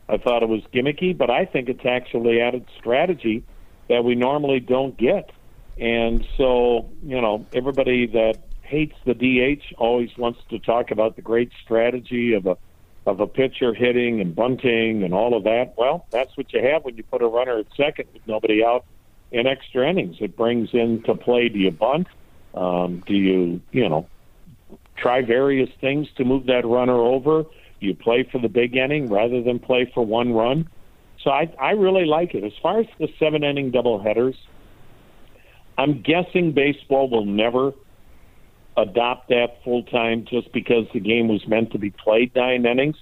I 0.08 0.18
thought 0.18 0.42
it 0.42 0.50
was 0.50 0.62
gimmicky, 0.74 1.16
but 1.16 1.30
I 1.30 1.46
think 1.46 1.70
it's 1.70 1.86
actually 1.86 2.42
added 2.42 2.66
strategy 2.80 3.44
that 3.90 4.04
we 4.04 4.16
normally 4.16 4.60
don't 4.60 4.98
get. 4.98 5.32
And 5.80 6.26
so, 6.38 6.90
you 7.04 7.22
know, 7.22 7.48
everybody 7.54 8.08
that 8.08 8.40
hates 8.62 8.96
the 9.06 9.14
DH 9.14 9.64
always 9.78 10.10
wants 10.18 10.40
to 10.50 10.60
talk 10.60 10.92
about 10.92 11.16
the 11.16 11.22
great 11.22 11.52
strategy 11.64 12.34
of 12.34 12.46
a 12.46 12.58
of 13.10 13.20
a 13.20 13.28
pitcher 13.28 13.74
hitting 13.74 14.22
and 14.22 14.36
bunting 14.36 15.04
and 15.04 15.14
all 15.14 15.36
of 15.36 15.44
that. 15.44 15.74
Well, 15.78 16.06
that's 16.12 16.36
what 16.38 16.54
you 16.54 16.62
have 16.64 16.86
when 16.86 16.96
you 16.96 17.04
put 17.04 17.22
a 17.22 17.28
runner 17.28 17.60
at 17.60 17.68
second 17.76 18.10
with 18.14 18.22
nobody 18.28 18.64
out 18.64 18.86
in 19.32 19.48
extra 19.48 19.90
innings. 19.90 20.18
It 20.20 20.38
brings 20.38 20.70
into 20.74 21.16
play 21.16 21.50
do 21.50 21.60
you 21.60 21.72
bunt? 21.72 22.08
Um, 22.54 23.04
do 23.06 23.14
you, 23.14 23.62
you 23.72 23.88
know, 23.88 24.08
try 24.96 25.22
various 25.22 25.70
things 25.82 26.08
to 26.18 26.24
move 26.24 26.46
that 26.48 26.66
runner 26.66 26.98
over? 26.98 27.44
Do 27.44 27.86
you 27.86 27.96
play 27.96 28.28
for 28.32 28.40
the 28.40 28.50
big 28.50 28.76
inning 28.76 29.10
rather 29.10 29.42
than 29.42 29.60
play 29.60 29.90
for 29.94 30.06
one 30.06 30.34
run. 30.34 30.70
So 31.24 31.32
I, 31.32 31.54
I 31.60 31.72
really 31.72 32.06
like 32.06 32.34
it. 32.34 32.44
As 32.44 32.54
far 32.62 32.80
as 32.80 32.88
the 32.98 33.10
seven 33.20 33.44
inning 33.44 33.72
double 33.72 34.02
headers, 34.02 34.36
I'm 35.78 36.02
guessing 36.02 36.54
baseball 36.54 37.10
will 37.10 37.26
never 37.26 37.74
adopt 38.82 39.30
that 39.30 39.64
full 39.64 39.84
time 39.84 40.26
just 40.26 40.52
because 40.52 40.86
the 40.94 41.00
game 41.00 41.28
was 41.28 41.48
meant 41.48 41.72
to 41.72 41.78
be 41.78 41.92
played 41.92 42.34
nine 42.36 42.66
innings. 42.66 42.98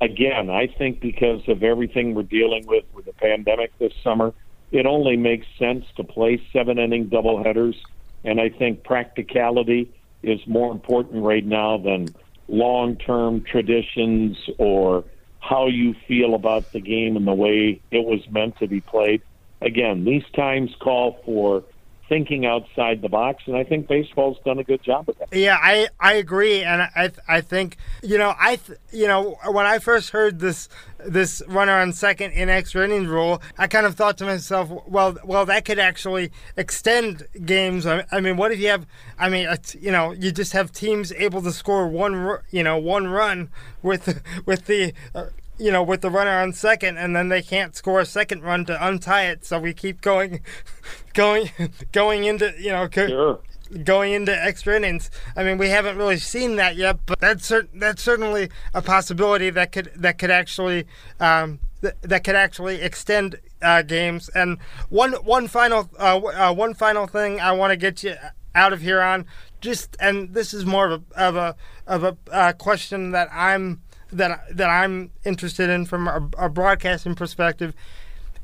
Again, 0.00 0.48
I 0.48 0.66
think 0.66 1.00
because 1.00 1.42
of 1.48 1.62
everything 1.62 2.14
we're 2.14 2.22
dealing 2.22 2.66
with 2.66 2.84
with 2.94 3.04
the 3.04 3.12
pandemic 3.12 3.76
this 3.78 3.92
summer, 4.02 4.32
it 4.72 4.86
only 4.86 5.16
makes 5.16 5.46
sense 5.58 5.84
to 5.96 6.04
play 6.04 6.42
seven 6.52 6.78
inning 6.78 7.08
double 7.08 7.42
headers. 7.42 7.76
And 8.24 8.40
I 8.40 8.48
think 8.48 8.84
practicality 8.84 9.92
is 10.22 10.40
more 10.46 10.72
important 10.72 11.22
right 11.24 11.44
now 11.44 11.78
than 11.78 12.08
long 12.48 12.96
term 12.96 13.42
traditions 13.42 14.36
or 14.58 15.04
how 15.40 15.66
you 15.66 15.94
feel 16.06 16.34
about 16.34 16.72
the 16.72 16.80
game 16.80 17.16
and 17.16 17.26
the 17.26 17.34
way 17.34 17.80
it 17.90 18.04
was 18.04 18.20
meant 18.30 18.58
to 18.58 18.66
be 18.66 18.80
played. 18.80 19.22
Again, 19.62 20.04
these 20.04 20.24
times 20.34 20.74
call 20.80 21.20
for 21.24 21.64
thinking 22.10 22.44
outside 22.44 23.00
the 23.02 23.08
box, 23.08 23.44
and 23.46 23.56
I 23.56 23.62
think 23.62 23.86
baseball's 23.86 24.36
done 24.44 24.58
a 24.58 24.64
good 24.64 24.82
job 24.82 25.08
of 25.08 25.16
that. 25.18 25.28
Yeah, 25.32 25.56
I, 25.62 25.88
I 26.00 26.14
agree, 26.14 26.62
and 26.62 26.82
I 26.82 27.12
I 27.28 27.40
think 27.40 27.76
you 28.02 28.18
know 28.18 28.34
I 28.38 28.56
th- 28.56 28.78
you 28.92 29.06
know 29.06 29.38
when 29.46 29.64
I 29.64 29.78
first 29.78 30.10
heard 30.10 30.40
this 30.40 30.68
this 30.98 31.40
runner 31.46 31.72
on 31.72 31.92
second 31.92 32.32
in 32.32 32.48
extra 32.50 32.84
innings 32.84 33.06
rule, 33.06 33.40
I 33.56 33.68
kind 33.68 33.86
of 33.86 33.94
thought 33.94 34.18
to 34.18 34.24
myself, 34.24 34.70
well, 34.86 35.16
well 35.24 35.46
that 35.46 35.64
could 35.64 35.78
actually 35.78 36.32
extend 36.56 37.26
games. 37.46 37.86
I, 37.86 38.04
I 38.10 38.20
mean, 38.20 38.36
what 38.36 38.50
if 38.50 38.58
you 38.58 38.68
have? 38.68 38.86
I 39.16 39.30
mean, 39.30 39.48
you 39.80 39.92
know, 39.92 40.10
you 40.10 40.32
just 40.32 40.52
have 40.52 40.72
teams 40.72 41.12
able 41.12 41.40
to 41.42 41.52
score 41.52 41.86
one 41.86 42.38
you 42.50 42.64
know 42.64 42.76
one 42.76 43.06
run 43.06 43.50
with 43.82 44.20
with 44.44 44.66
the. 44.66 44.92
Uh, 45.14 45.26
you 45.60 45.70
know, 45.70 45.82
with 45.82 46.00
the 46.00 46.10
runner 46.10 46.40
on 46.40 46.52
second, 46.52 46.96
and 46.96 47.14
then 47.14 47.28
they 47.28 47.42
can't 47.42 47.76
score 47.76 48.00
a 48.00 48.06
second 48.06 48.42
run 48.42 48.64
to 48.64 48.86
untie 48.86 49.26
it. 49.26 49.44
So 49.44 49.58
we 49.60 49.72
keep 49.74 50.00
going, 50.00 50.40
going, 51.14 51.50
going 51.92 52.24
into 52.24 52.54
you 52.58 52.70
know, 52.70 52.88
co- 52.88 53.06
Sure. 53.08 53.38
going 53.84 54.12
into 54.12 54.32
extra 54.36 54.74
innings. 54.76 55.10
I 55.36 55.44
mean, 55.44 55.58
we 55.58 55.68
haven't 55.68 55.96
really 55.96 56.16
seen 56.18 56.56
that 56.56 56.76
yet, 56.76 56.98
but 57.06 57.20
that's 57.20 57.46
cer- 57.46 57.68
that's 57.74 58.02
certainly 58.02 58.48
a 58.74 58.82
possibility 58.82 59.50
that 59.50 59.70
could 59.72 59.92
that 59.96 60.18
could 60.18 60.30
actually 60.30 60.86
um, 61.20 61.58
th- 61.82 61.94
that 62.02 62.24
could 62.24 62.36
actually 62.36 62.80
extend 62.80 63.36
uh, 63.62 63.82
games. 63.82 64.28
And 64.34 64.58
one 64.88 65.12
one 65.12 65.46
final 65.46 65.90
uh, 65.98 66.16
uh, 66.18 66.54
one 66.54 66.74
final 66.74 67.06
thing 67.06 67.38
I 67.40 67.52
want 67.52 67.70
to 67.72 67.76
get 67.76 68.02
you 68.02 68.14
out 68.54 68.72
of 68.72 68.80
here 68.80 69.00
on 69.00 69.26
just 69.60 69.96
and 70.00 70.34
this 70.34 70.52
is 70.52 70.64
more 70.64 70.90
of 70.90 71.02
a 71.14 71.26
of 71.28 71.36
a 71.36 71.56
of 71.86 72.02
a 72.04 72.16
uh, 72.32 72.52
question 72.54 73.12
that 73.12 73.28
I'm 73.30 73.82
that 74.12 74.56
that 74.56 74.68
I'm 74.68 75.10
interested 75.24 75.70
in 75.70 75.86
from 75.86 76.08
a, 76.08 76.28
a 76.38 76.48
broadcasting 76.48 77.14
perspective. 77.14 77.74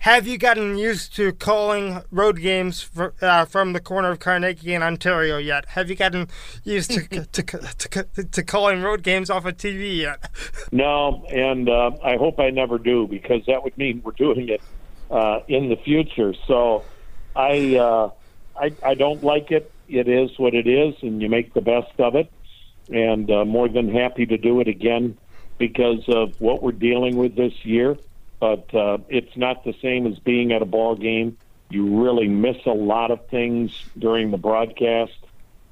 Have 0.00 0.26
you 0.26 0.36
gotten 0.36 0.76
used 0.76 1.16
to 1.16 1.32
calling 1.32 2.02
road 2.10 2.40
games 2.40 2.82
for, 2.82 3.14
uh, 3.22 3.46
from 3.46 3.72
the 3.72 3.80
corner 3.80 4.10
of 4.10 4.18
Carnegie 4.18 4.74
in 4.74 4.82
Ontario 4.82 5.38
yet? 5.38 5.64
Have 5.70 5.88
you 5.88 5.96
gotten 5.96 6.28
used 6.64 6.90
to 7.10 7.26
to, 7.26 7.42
to, 7.42 8.04
to, 8.14 8.24
to 8.24 8.42
calling 8.44 8.82
road 8.82 9.02
games 9.02 9.30
off 9.30 9.46
of 9.46 9.56
TV 9.56 9.96
yet? 9.98 10.30
No, 10.72 11.24
and 11.30 11.68
uh, 11.68 11.92
I 12.04 12.16
hope 12.16 12.38
I 12.38 12.50
never 12.50 12.78
do 12.78 13.06
because 13.06 13.46
that 13.46 13.64
would 13.64 13.76
mean 13.78 14.02
we're 14.04 14.12
doing 14.12 14.48
it 14.48 14.60
uh, 15.10 15.40
in 15.48 15.70
the 15.70 15.76
future. 15.76 16.34
So 16.46 16.84
I, 17.34 17.76
uh, 17.76 18.10
I 18.60 18.72
I 18.82 18.94
don't 18.94 19.22
like 19.24 19.50
it. 19.50 19.72
It 19.88 20.08
is 20.08 20.38
what 20.38 20.54
it 20.54 20.66
is, 20.66 20.94
and 21.02 21.22
you 21.22 21.28
make 21.28 21.54
the 21.54 21.60
best 21.62 21.98
of 21.98 22.14
it. 22.16 22.30
and 22.90 23.30
uh, 23.30 23.44
more 23.44 23.68
than 23.68 23.92
happy 23.92 24.26
to 24.26 24.36
do 24.36 24.60
it 24.60 24.68
again 24.68 25.16
because 25.58 26.04
of 26.08 26.40
what 26.40 26.62
we're 26.62 26.72
dealing 26.72 27.16
with 27.16 27.36
this 27.36 27.52
year. 27.64 27.96
But 28.40 28.72
uh, 28.74 28.98
it's 29.08 29.36
not 29.36 29.64
the 29.64 29.74
same 29.80 30.06
as 30.06 30.18
being 30.18 30.52
at 30.52 30.62
a 30.62 30.66
ball 30.66 30.94
game. 30.94 31.38
You 31.70 32.02
really 32.02 32.28
miss 32.28 32.58
a 32.66 32.74
lot 32.74 33.10
of 33.10 33.26
things 33.28 33.72
during 33.98 34.30
the 34.30 34.36
broadcast 34.36 35.12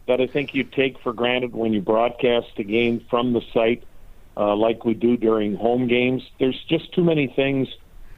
that 0.07 0.21
I 0.21 0.27
think 0.27 0.55
you 0.55 0.65
take 0.65 0.99
for 1.01 1.13
granted 1.13 1.55
when 1.55 1.73
you 1.73 1.81
broadcast 1.81 2.49
a 2.59 2.65
game 2.65 3.05
from 3.09 3.33
the 3.33 3.43
site, 3.53 3.85
uh, 4.37 4.55
like 4.55 4.85
we 4.85 4.95
do 4.95 5.17
during 5.17 5.55
home 5.55 5.87
games. 5.87 6.23
There's 6.39 6.63
just 6.69 6.93
too 6.93 7.05
many 7.05 7.27
things 7.27 7.69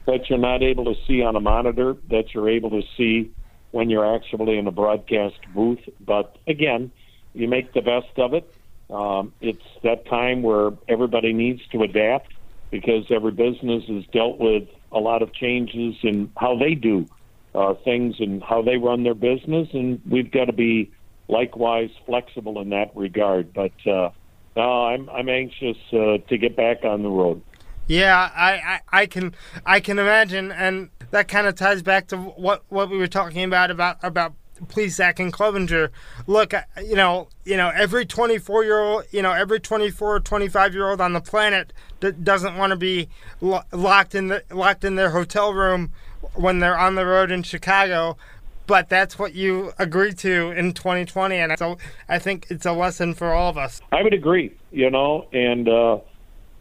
that 0.05 0.29
you're 0.29 0.39
not 0.39 0.63
able 0.63 0.85
to 0.85 0.95
see 1.05 1.21
on 1.21 1.35
a 1.35 1.39
monitor 1.39 1.95
that 2.09 2.33
you're 2.33 2.49
able 2.49 2.69
to 2.71 2.81
see 2.95 3.31
when 3.71 3.89
you're 3.89 4.15
actually 4.15 4.57
in 4.57 4.67
a 4.67 4.71
broadcast 4.71 5.37
booth. 5.53 5.79
But 5.99 6.37
again, 6.47 6.91
you 7.33 7.47
make 7.47 7.73
the 7.73 7.81
best 7.81 8.17
of 8.17 8.33
it. 8.33 8.51
Um, 8.89 9.33
it's 9.41 9.63
that 9.83 10.05
time 10.07 10.41
where 10.41 10.71
everybody 10.87 11.33
needs 11.33 11.61
to 11.71 11.83
adapt 11.83 12.33
because 12.71 13.05
every 13.09 13.31
business 13.31 13.83
has 13.87 14.05
dealt 14.13 14.39
with 14.39 14.67
a 14.91 14.99
lot 14.99 15.21
of 15.21 15.33
changes 15.33 15.95
in 16.03 16.31
how 16.37 16.57
they 16.57 16.73
do 16.73 17.05
uh, 17.53 17.73
things 17.83 18.15
and 18.19 18.43
how 18.43 18.61
they 18.61 18.77
run 18.77 19.03
their 19.03 19.15
business, 19.15 19.67
and 19.73 20.01
we've 20.09 20.31
got 20.31 20.45
to 20.45 20.53
be 20.53 20.91
likewise 21.27 21.89
flexible 22.05 22.61
in 22.61 22.69
that 22.69 22.95
regard. 22.95 23.53
But 23.53 23.73
uh, 23.85 24.11
no, 24.55 24.85
I'm 24.85 25.09
I'm 25.09 25.29
anxious 25.29 25.77
uh, 25.91 26.17
to 26.29 26.37
get 26.37 26.55
back 26.55 26.83
on 26.83 27.03
the 27.03 27.09
road. 27.09 27.41
Yeah, 27.87 28.29
I, 28.35 28.51
I, 28.51 29.01
I 29.01 29.05
can 29.05 29.33
I 29.65 29.79
can 29.79 29.97
imagine, 29.97 30.51
and 30.51 30.89
that 31.11 31.27
kind 31.27 31.47
of 31.47 31.55
ties 31.55 31.81
back 31.81 32.07
to 32.07 32.17
what 32.17 32.63
what 32.69 32.89
we 32.89 32.97
were 32.97 33.07
talking 33.07 33.43
about 33.43 33.71
about 33.71 33.97
about 34.03 34.33
Plesac 34.65 35.19
and 35.19 35.31
Clevinger. 35.31 35.89
Look, 36.25 36.53
you 36.83 36.95
know, 36.95 37.27
you 37.45 37.57
know, 37.57 37.69
every 37.69 38.05
24 38.05 38.63
year 38.63 38.79
old, 38.79 39.03
you 39.11 39.21
know, 39.21 39.31
every 39.31 39.59
24 39.59 40.19
25 40.19 40.73
year 40.73 40.89
old 40.89 41.01
on 41.01 41.13
the 41.13 41.21
planet 41.21 41.73
d- 41.99 42.11
doesn't 42.11 42.57
want 42.57 42.71
to 42.71 42.75
be 42.75 43.09
lo- 43.41 43.63
locked 43.71 44.15
in 44.15 44.27
the 44.27 44.43
locked 44.51 44.83
in 44.83 44.95
their 44.95 45.11
hotel 45.11 45.53
room 45.53 45.91
when 46.35 46.59
they're 46.59 46.77
on 46.77 46.95
the 46.95 47.05
road 47.05 47.31
in 47.31 47.43
Chicago. 47.43 48.17
But 48.65 48.89
that's 48.89 49.17
what 49.17 49.33
you 49.33 49.71
agreed 49.79 50.17
to 50.19 50.51
in 50.51 50.73
2020, 50.73 51.37
and 51.37 51.57
so 51.57 51.77
I 52.09 52.19
think 52.19 52.47
it's 52.49 52.65
a 52.65 52.73
lesson 52.73 53.13
for 53.13 53.31
all 53.31 53.49
of 53.49 53.57
us. 53.57 53.81
I 53.93 54.03
would 54.03 54.13
agree, 54.13 54.53
you 54.71 54.91
know, 54.91 55.25
and 55.31 55.69
uh, 55.69 55.99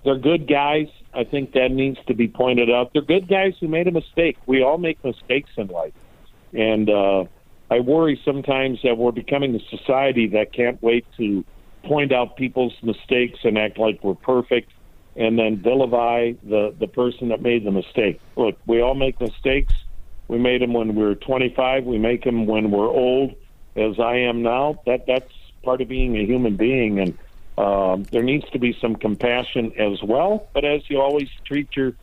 they're 0.05 0.17
good 0.17 0.47
guys. 0.47 0.87
I 1.13 1.25
think 1.25 1.53
that 1.55 1.73
needs 1.73 1.99
to 2.07 2.15
be 2.15 2.29
pointed 2.29 2.71
out. 2.71 2.93
They're 2.93 3.03
good 3.03 3.27
guys 3.27 3.55
who 3.59 3.67
made 3.67 3.89
a 3.89 3.91
mistake. 3.91 4.37
We 4.47 4.63
all 4.63 4.79
make 4.79 5.03
mistakes 5.05 5.51
in 5.57 5.67
life, 5.67 5.95
and 6.53 6.89
uh, 6.89 7.25
I 7.71 7.81
worry 7.81 8.21
sometimes 8.25 8.81
that 8.85 8.97
we're 8.97 9.13
becoming 9.13 9.55
a 9.55 9.77
society 9.77 10.29
that 10.29 10.53
can't 10.53 10.81
wait 10.83 11.05
to 11.17 11.45
point 11.85 12.13
out 12.13 12.37
people's 12.37 12.75
mistakes 12.83 13.41
and 13.45 13.59
act 13.59 13.79
like 13.79 14.03
we're 14.03 14.15
perfect 14.15 14.71
and 15.17 15.39
then 15.39 15.57
vilify 15.57 16.33
the, 16.43 16.75
the 16.79 16.87
person 16.87 17.29
that 17.31 17.41
made 17.41 17.65
the 17.65 17.71
mistake. 17.71 18.21
Look, 18.37 18.59
we 18.67 18.81
all 18.81 18.95
make 18.95 19.21
mistakes. 19.21 19.73
We 20.29 20.39
made 20.39 20.61
them 20.61 20.75
when 20.75 20.95
we 20.95 21.03
were 21.03 21.15
25. 21.15 21.85
We 21.85 21.99
make 21.99 22.25
them 22.25 22.47
when 22.47 22.71
we're 22.71 22.89
old, 22.89 23.35
as 23.77 23.99
I 23.99 24.17
am 24.17 24.43
now. 24.43 24.81
That 24.87 25.07
that's 25.07 25.33
part 25.63 25.81
of 25.81 25.89
being 25.89 26.17
a 26.17 26.25
human 26.25 26.57
being, 26.57 27.01
and 27.01 27.19
um, 27.57 28.03
there 28.11 28.23
needs 28.23 28.49
to 28.51 28.59
be 28.59 28.77
some 28.81 28.97
compassion 28.97 29.73
as 29.79 30.03
well. 30.03 30.49
But 30.53 30.65
as 30.65 30.83
you 30.89 31.01
always 31.01 31.29
treat 31.45 31.69
your 31.77 31.95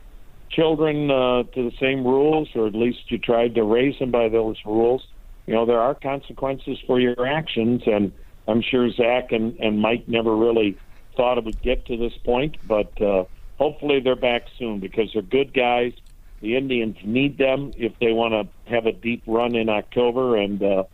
children 0.50 1.10
uh, 1.10 1.44
to 1.44 1.70
the 1.70 1.76
same 1.78 2.04
rules, 2.04 2.48
or 2.54 2.66
at 2.66 2.74
least 2.74 3.10
you 3.10 3.18
tried 3.18 3.54
to 3.54 3.62
raise 3.62 3.98
them 3.98 4.10
by 4.10 4.28
those 4.28 4.56
rules, 4.64 5.06
you 5.46 5.54
know 5.54 5.66
there 5.66 5.80
are 5.80 5.94
consequences 5.94 6.78
for 6.86 7.00
your 7.00 7.26
actions, 7.26 7.82
and 7.86 8.12
I'm 8.48 8.62
sure 8.62 8.90
Zach 8.90 9.30
and, 9.30 9.56
and 9.58 9.80
Mike 9.80 10.04
never 10.06 10.36
really 10.36 10.78
thought 11.16 11.38
it 11.38 11.44
would 11.44 11.62
get 11.62 11.86
to 11.86 11.96
this 11.96 12.12
point, 12.24 12.56
but 12.66 12.92
uh, 13.00 13.24
hopefully 13.58 14.00
they're 14.02 14.16
back 14.16 14.42
soon 14.58 14.80
because 14.80 15.10
they're 15.12 15.22
good 15.22 15.54
guys. 15.54 15.92
The 16.40 16.56
Indians 16.56 16.96
need 17.04 17.38
them 17.38 17.72
if 17.76 17.92
they 18.00 18.12
want 18.12 18.32
to 18.34 18.70
have 18.72 18.86
a 18.86 18.92
deep 18.92 19.22
run 19.26 19.54
in 19.54 19.68
October, 19.68 20.36
and 20.36 20.62
uh, 20.62 20.84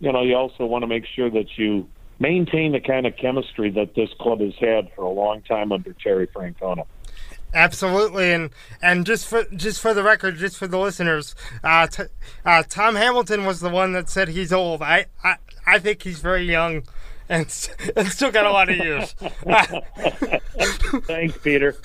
you 0.00 0.12
know 0.12 0.22
you 0.22 0.36
also 0.36 0.66
want 0.66 0.82
to 0.82 0.88
make 0.88 1.04
sure 1.14 1.30
that 1.30 1.46
you 1.56 1.88
maintain 2.18 2.72
the 2.72 2.80
kind 2.80 3.06
of 3.06 3.14
chemistry 3.20 3.70
that 3.70 3.94
this 3.94 4.08
club 4.20 4.40
has 4.40 4.54
had 4.60 4.88
for 4.94 5.04
a 5.04 5.10
long 5.10 5.42
time 5.42 5.72
under 5.72 5.94
Terry 6.02 6.26
Francona. 6.26 6.84
Absolutely, 7.54 8.32
and 8.32 8.50
and 8.82 9.06
just 9.06 9.26
for 9.26 9.44
just 9.54 9.80
for 9.80 9.94
the 9.94 10.02
record, 10.02 10.36
just 10.36 10.58
for 10.58 10.66
the 10.66 10.78
listeners, 10.78 11.34
uh, 11.64 11.86
t- 11.86 12.04
uh, 12.44 12.62
Tom 12.68 12.94
Hamilton 12.94 13.46
was 13.46 13.60
the 13.60 13.70
one 13.70 13.92
that 13.92 14.10
said 14.10 14.28
he's 14.28 14.52
old. 14.52 14.82
I 14.82 15.06
I, 15.24 15.36
I 15.66 15.78
think 15.78 16.02
he's 16.02 16.20
very 16.20 16.44
young, 16.44 16.82
and, 17.28 17.46
and 17.96 18.08
still 18.08 18.30
got 18.30 18.46
a 18.46 18.50
lot 18.50 18.68
of 18.68 18.76
years. 18.76 19.12
Thanks, 21.06 21.38
Peter. 21.38 21.76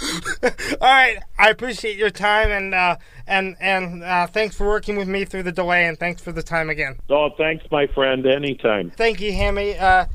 All 0.43 0.49
right, 0.81 1.17
I 1.37 1.49
appreciate 1.49 1.97
your 1.97 2.09
time, 2.09 2.51
and 2.51 2.73
uh, 2.73 2.97
and 3.27 3.55
and 3.59 4.03
uh, 4.03 4.27
thanks 4.27 4.55
for 4.55 4.67
working 4.67 4.97
with 4.97 5.07
me 5.07 5.25
through 5.25 5.43
the 5.43 5.51
delay, 5.51 5.85
and 5.85 5.97
thanks 5.97 6.21
for 6.21 6.31
the 6.31 6.43
time 6.43 6.69
again. 6.69 6.97
Oh, 7.09 7.29
thanks, 7.37 7.65
my 7.71 7.87
friend. 7.87 8.25
Anytime. 8.25 8.91
Thank 8.91 9.21
you, 9.21 9.31
Hammy. 9.31 9.77
Uh, 9.77 10.05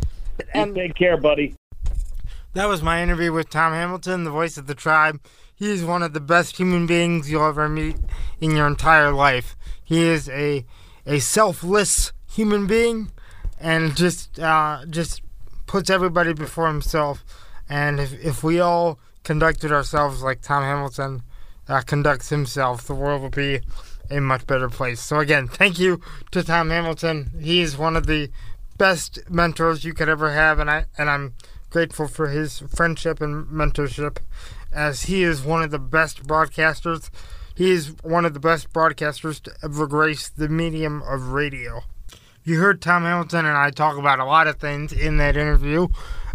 and 0.55 0.77
you 0.77 0.83
take 0.83 0.95
care, 0.95 1.17
buddy. 1.17 1.58
That 2.55 2.67
was 2.67 2.83
my 2.83 3.03
interview 3.03 3.33
with 3.33 3.51
Tom 3.51 3.73
Hamilton, 3.73 4.25
the 4.25 4.31
voice 4.31 4.57
of 4.57 4.67
the 4.67 4.75
tribe. 4.75 5.21
He 5.55 5.71
is 5.71 5.85
one 5.85 6.03
of 6.03 6.13
the 6.13 6.21
best 6.21 6.57
human 6.57 6.87
beings 6.87 7.31
you'll 7.31 7.47
ever 7.47 7.69
meet 7.69 7.97
in 8.41 8.57
your 8.57 8.67
entire 8.67 9.13
life. 9.13 9.57
He 9.85 10.03
is 10.03 10.29
a 10.29 10.65
a 11.07 11.21
selfless 11.21 12.13
human 12.31 12.67
being, 12.67 13.11
and 13.61 13.97
just 13.97 14.39
uh, 14.39 14.85
just 14.89 15.23
puts 15.67 15.91
everybody 15.91 16.33
before 16.33 16.69
himself. 16.69 17.25
And 17.69 18.01
if 18.01 18.13
if 18.25 18.43
we 18.43 18.61
all 18.61 18.99
conducted 19.25 19.71
ourselves 19.71 20.23
like 20.23 20.41
Tom 20.41 20.63
Hamilton 20.63 21.23
uh, 21.69 21.83
conducts 21.83 22.31
himself, 22.31 22.87
the 22.87 22.95
world 22.95 23.23
would 23.23 23.35
be 23.35 23.61
a 24.11 24.21
much 24.21 24.47
better 24.47 24.71
place. 24.71 25.01
So 25.01 25.19
again, 25.19 25.49
thank 25.49 25.79
you 25.79 26.01
to 26.31 26.43
Tom 26.43 26.71
Hamilton. 26.71 27.31
He 27.41 27.61
is 27.61 27.77
one 27.77 27.95
of 27.95 28.07
the 28.07 28.31
best 28.79 29.19
mentors 29.29 29.85
you 29.85 29.93
could 29.93 30.09
ever 30.09 30.33
have, 30.33 30.59
and 30.59 30.71
I 30.71 30.87
and 30.97 31.11
I'm 31.11 31.35
grateful 31.71 32.09
for 32.09 32.29
his 32.29 32.61
friendship 32.61 33.21
and 33.21 33.47
mentorship, 33.47 34.19
as 34.73 35.03
he 35.03 35.23
is 35.23 35.43
one 35.43 35.62
of 35.62 35.71
the 35.71 35.79
best 35.79 36.27
broadcasters. 36.27 37.11
He 37.55 37.71
is 37.73 37.95
one 38.03 38.25
of 38.25 38.35
the 38.35 38.41
best 38.41 38.73
broadcasters 38.73 39.43
to 39.43 39.53
ever 39.62 39.87
grace 39.87 40.29
the 40.29 40.49
medium 40.49 41.03
of 41.03 41.29
radio. 41.29 41.83
You 42.45 42.61
heard 42.61 42.81
Tom 42.81 43.03
Hamilton 43.03 43.47
and 43.47 43.57
I 43.57 43.71
talk 43.71 43.99
about 43.99 44.21
a 44.21 44.25
lot 44.25 44.47
of 44.47 44.57
things 44.57 44.93
in 44.93 45.16
that 45.19 45.37
interview. 45.37 45.89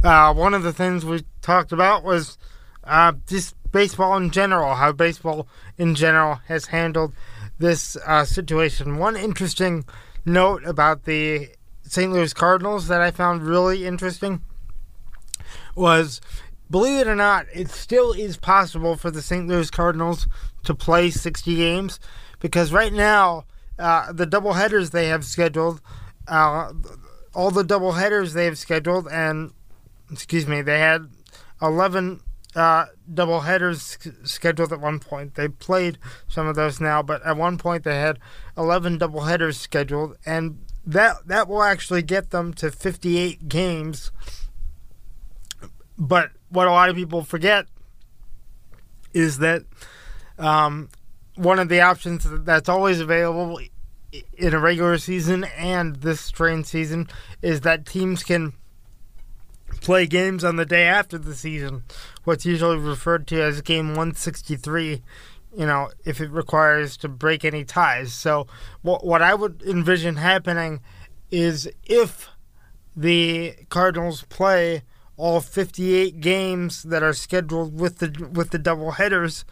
Uh, 0.03 0.33
one 0.33 0.53
of 0.53 0.63
the 0.63 0.73
things 0.73 1.05
we 1.05 1.23
talked 1.41 1.71
about 1.71 2.03
was 2.03 2.37
uh, 2.83 3.13
just 3.25 3.55
baseball 3.71 4.17
in 4.17 4.29
general, 4.29 4.75
how 4.75 4.91
baseball 4.91 5.47
in 5.77 5.95
general 5.95 6.35
has 6.47 6.67
handled 6.67 7.13
this 7.57 7.95
uh, 8.05 8.25
situation. 8.25 8.97
One 8.97 9.15
interesting 9.15 9.85
note 10.25 10.63
about 10.65 11.05
the 11.05 11.49
St. 11.83 12.11
Louis 12.11 12.33
Cardinals 12.33 12.87
that 12.87 13.01
I 13.01 13.11
found 13.11 13.43
really 13.43 13.85
interesting 13.85 14.41
was 15.75 16.21
believe 16.69 16.99
it 16.99 17.07
or 17.07 17.15
not, 17.15 17.45
it 17.53 17.69
still 17.69 18.13
is 18.13 18.37
possible 18.37 18.95
for 18.95 19.11
the 19.11 19.21
St. 19.21 19.47
Louis 19.47 19.69
Cardinals 19.69 20.27
to 20.63 20.73
play 20.73 21.09
60 21.09 21.55
games 21.55 21.99
because 22.39 22.71
right 22.73 22.93
now, 22.93 23.45
uh, 23.77 24.11
the 24.11 24.25
double 24.25 24.53
headers 24.53 24.89
they 24.89 25.07
have 25.07 25.23
scheduled, 25.23 25.81
uh, 26.27 26.71
all 27.33 27.51
the 27.51 27.63
double 27.63 27.93
headers 27.93 28.33
they 28.33 28.45
have 28.45 28.57
scheduled, 28.57 29.07
and 29.07 29.51
excuse 30.11 30.47
me, 30.47 30.61
they 30.61 30.79
had 30.79 31.09
11 31.61 32.21
uh, 32.55 32.85
double 33.11 33.41
headers 33.41 33.97
scheduled 34.23 34.71
at 34.71 34.79
one 34.79 34.99
point. 34.99 35.35
They 35.35 35.47
played 35.47 35.97
some 36.27 36.47
of 36.47 36.55
those 36.55 36.79
now, 36.79 37.01
but 37.01 37.25
at 37.25 37.37
one 37.37 37.57
point 37.57 37.83
they 37.83 37.95
had 37.95 38.19
11 38.57 38.99
double 38.99 39.21
headers 39.21 39.59
scheduled, 39.59 40.17
and 40.25 40.59
that 40.85 41.27
that 41.27 41.47
will 41.47 41.63
actually 41.63 42.01
get 42.01 42.29
them 42.31 42.53
to 42.55 42.71
58 42.71 43.47
games. 43.47 44.11
But 45.97 46.31
what 46.49 46.67
a 46.67 46.71
lot 46.71 46.89
of 46.89 46.95
people 46.95 47.23
forget 47.23 47.67
is 49.13 49.39
that 49.39 49.63
um, 50.37 50.89
one 51.35 51.59
of 51.59 51.69
the 51.69 51.81
options 51.81 52.25
that's 52.43 52.69
always 52.69 52.99
available 52.99 53.59
in 54.37 54.53
a 54.53 54.59
regular 54.59 54.97
season 54.97 55.43
and 55.57 55.97
this 55.97 56.29
train 56.29 56.63
season 56.63 57.09
is 57.41 57.61
that 57.61 57.85
teams 57.85 58.23
can 58.23 58.53
play 59.81 60.05
games 60.05 60.43
on 60.43 60.55
the 60.55 60.65
day 60.65 60.83
after 60.83 61.17
the 61.17 61.33
season, 61.35 61.83
what's 62.23 62.45
usually 62.45 62.77
referred 62.77 63.27
to 63.27 63.41
as 63.41 63.61
game 63.61 63.89
163 63.89 65.01
you 65.55 65.65
know, 65.65 65.89
if 66.03 66.19
it 66.19 66.31
requires 66.31 66.97
to 66.97 67.07
break 67.07 67.45
any 67.45 67.63
ties. 67.63 68.13
So, 68.13 68.47
what 68.81 69.05
what 69.05 69.21
I 69.21 69.33
would 69.33 69.61
envision 69.61 70.15
happening 70.15 70.81
is 71.31 71.69
if 71.83 72.29
the 72.95 73.55
Cardinals 73.69 74.23
play 74.23 74.83
all 75.17 75.41
58 75.41 76.19
games 76.19 76.83
that 76.83 77.03
are 77.03 77.13
scheduled 77.13 77.79
with 77.79 77.99
the 77.99 78.29
with 78.31 78.51
the 78.51 78.59
double 78.59 78.91
headers, 78.91 79.45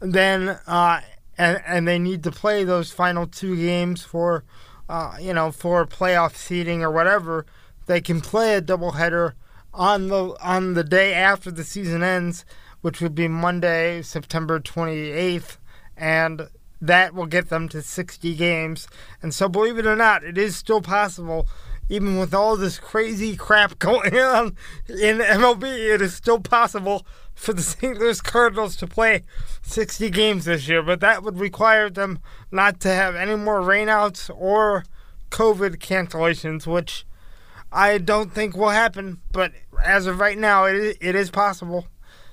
then 0.00 0.58
uh, 0.66 1.00
and 1.36 1.60
and 1.66 1.88
they 1.88 1.98
need 1.98 2.22
to 2.24 2.30
play 2.30 2.64
those 2.64 2.90
final 2.90 3.26
two 3.26 3.56
games 3.56 4.02
for 4.02 4.44
uh, 4.88 5.16
you 5.20 5.32
know 5.32 5.50
for 5.50 5.86
playoff 5.86 6.36
seeding 6.36 6.82
or 6.82 6.90
whatever, 6.90 7.46
they 7.86 8.00
can 8.00 8.20
play 8.20 8.54
a 8.54 8.60
double 8.60 8.92
header 8.92 9.34
on 9.74 10.08
the 10.08 10.36
on 10.40 10.74
the 10.74 10.84
day 10.84 11.14
after 11.14 11.50
the 11.50 11.64
season 11.64 12.02
ends, 12.02 12.44
which 12.80 13.00
would 13.00 13.14
be 13.14 13.28
Monday, 13.28 14.02
September 14.02 14.60
28th, 14.60 15.56
and 15.96 16.48
that 16.80 17.14
will 17.14 17.26
get 17.26 17.48
them 17.48 17.68
to 17.68 17.82
60 17.82 18.34
games. 18.36 18.88
And 19.22 19.34
so, 19.34 19.48
believe 19.48 19.78
it 19.78 19.86
or 19.86 19.96
not, 19.96 20.24
it 20.24 20.38
is 20.38 20.56
still 20.56 20.80
possible 20.80 21.48
even 21.88 22.18
with 22.18 22.34
all 22.34 22.56
this 22.56 22.78
crazy 22.78 23.36
crap 23.36 23.78
going 23.78 24.14
on 24.18 24.56
in 24.88 25.18
MLB, 25.18 25.64
it 25.64 26.02
is 26.02 26.14
still 26.14 26.40
possible 26.40 27.06
for 27.34 27.52
the 27.52 27.62
St. 27.62 27.98
Louis 27.98 28.20
Cardinals 28.20 28.76
to 28.76 28.86
play 28.86 29.22
60 29.62 30.10
games 30.10 30.44
this 30.44 30.68
year, 30.68 30.82
but 30.82 31.00
that 31.00 31.22
would 31.22 31.38
require 31.38 31.88
them 31.88 32.18
not 32.50 32.80
to 32.80 32.88
have 32.88 33.14
any 33.14 33.36
more 33.36 33.60
rainouts 33.60 34.30
or 34.34 34.84
COVID 35.30 35.76
cancellations, 35.76 36.66
which 36.66 37.06
I 37.72 37.98
don't 37.98 38.32
think 38.32 38.56
will 38.56 38.70
happen. 38.70 39.18
But 39.32 39.52
as 39.84 40.06
of 40.06 40.20
right 40.20 40.38
now, 40.38 40.64
it, 40.64 40.96
it 41.00 41.14
is 41.14 41.30
possible. 41.30 41.86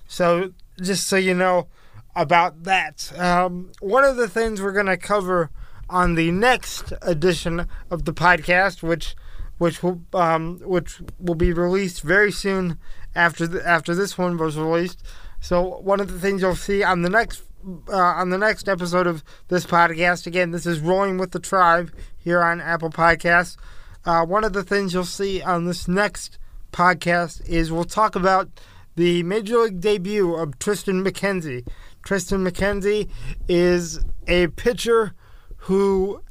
So 0.08 0.54
just 0.82 1.08
so 1.08 1.16
you 1.16 1.34
know 1.34 1.68
about 2.16 2.64
that. 2.64 3.12
Um, 3.20 3.72
one 3.80 4.04
of 4.04 4.16
the 4.16 4.30
things 4.30 4.62
we're 4.62 4.72
going 4.72 4.86
to 4.86 4.98
cover 4.98 5.50
on 5.90 6.16
the 6.16 6.32
next 6.32 6.94
edition 7.02 7.68
of 7.92 8.06
the 8.06 8.14
podcast, 8.14 8.82
which 8.82 9.16
which 9.58 9.82
will 9.82 10.02
um, 10.14 10.60
which 10.60 11.02
will 11.20 11.36
be 11.36 11.54
released 11.54 12.02
very 12.02 12.32
soon 12.32 12.78
after 13.16 13.48
the, 13.48 13.68
after 13.68 13.96
this 13.96 14.18
one 14.18 14.38
was 14.38 14.58
released. 14.58 15.04
So 15.40 15.80
one 15.80 16.00
of 16.00 16.12
the 16.12 16.20
things 16.20 16.42
you'll 16.42 16.56
see 16.56 16.84
on 16.84 17.02
the 17.02 17.10
next 17.10 17.44
uh, 17.90 17.96
on 17.96 18.30
the 18.30 18.38
next 18.38 18.70
episode 18.70 19.08
of 19.08 19.24
this 19.48 19.66
podcast, 19.66 20.28
again, 20.28 20.52
this 20.52 20.66
is 20.66 20.80
Rolling 20.80 21.18
with 21.18 21.32
the 21.32 21.40
Tribe 21.40 21.92
here 22.18 22.42
on 22.42 22.62
Apple 22.62 22.90
Podcasts. 22.90 23.58
Uh, 24.06 24.26
one 24.26 24.44
of 24.44 24.54
the 24.54 24.64
things 24.64 24.94
you'll 24.94 25.04
see 25.04 25.42
on 25.42 25.66
this 25.66 25.88
next 25.88 26.38
podcast 26.72 27.48
is 27.48 27.72
we'll 27.72 27.84
talk 27.84 28.16
about 28.16 28.50
the 28.96 29.24
major 29.24 29.60
league 29.60 29.80
debut 29.80 30.36
of 30.36 30.60
Triston 30.60 31.06
McKenzie. 31.06 31.66
Triston 32.06 32.48
McKenzie 32.48 33.10
is 33.48 34.00
a 34.28 34.48
pitcher 34.48 35.14
who 35.58 36.22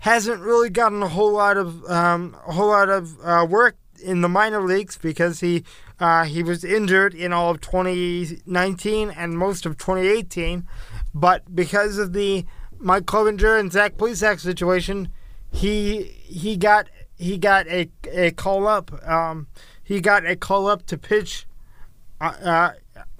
hasn't 0.00 0.40
really 0.40 0.70
gotten 0.70 1.02
a 1.02 1.08
whole 1.08 1.32
lot 1.32 1.56
of 1.56 1.84
um, 1.88 2.36
a 2.46 2.52
whole 2.52 2.68
lot 2.68 2.88
of 2.88 3.18
uh, 3.22 3.46
work 3.48 3.76
in 4.02 4.22
the 4.22 4.28
minor 4.28 4.62
leagues 4.62 4.98
because 4.98 5.40
he 5.40 5.64
uh, 5.98 6.24
he 6.24 6.42
was 6.42 6.64
injured 6.64 7.14
in 7.14 7.32
all 7.32 7.50
of 7.50 7.60
2019 7.60 9.10
and 9.10 9.38
most 9.38 9.66
of 9.66 9.76
2018. 9.76 10.66
But 11.14 11.54
because 11.54 11.98
of 11.98 12.12
the 12.12 12.46
Mike 12.78 13.04
Clevinger 13.04 13.60
and 13.60 13.70
Zach 13.70 13.96
Plesac 13.96 14.40
situation, 14.40 15.10
he 15.52 16.02
he 16.02 16.56
got 16.56 16.88
he 17.16 17.36
got 17.36 17.66
a 17.68 17.90
a 18.10 18.30
call 18.30 18.66
up. 18.66 19.06
Um, 19.06 19.48
he 19.84 20.00
got 20.00 20.24
a 20.24 20.36
call 20.36 20.66
up 20.66 20.86
to 20.86 20.96
pitch 20.96 21.46
uh, 22.20 22.72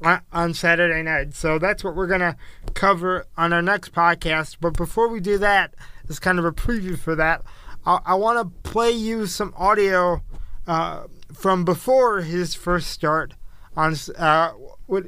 uh, 0.03 0.19
on 0.33 0.55
Saturday 0.55 1.03
night. 1.03 1.35
So 1.35 1.59
that's 1.59 1.85
what 1.85 1.95
we're 1.95 2.07
gonna 2.07 2.37
cover 2.73 3.27
on 3.37 3.53
our 3.53 3.63
next 3.63 3.93
podcast. 3.93 4.57
But 4.61 4.77
before 4.77 5.09
we 5.09 5.21
do 5.21 5.37
that, 5.39 5.75
as 6.11 6.19
kind 6.19 6.39
of 6.39 6.45
a 6.45 6.53
preview 6.53 6.99
for 6.99 7.15
that. 7.15 7.43
I, 7.87 8.01
I 8.05 8.15
want 8.15 8.39
to 8.39 8.71
play 8.71 8.91
you 8.91 9.27
some 9.27 9.55
audio 9.57 10.23
uh, 10.67 11.05
from 11.33 11.65
before 11.65 12.21
his 12.23 12.55
first 12.55 12.91
start 12.91 13.35
on 13.77 13.95
uh, 14.19 14.53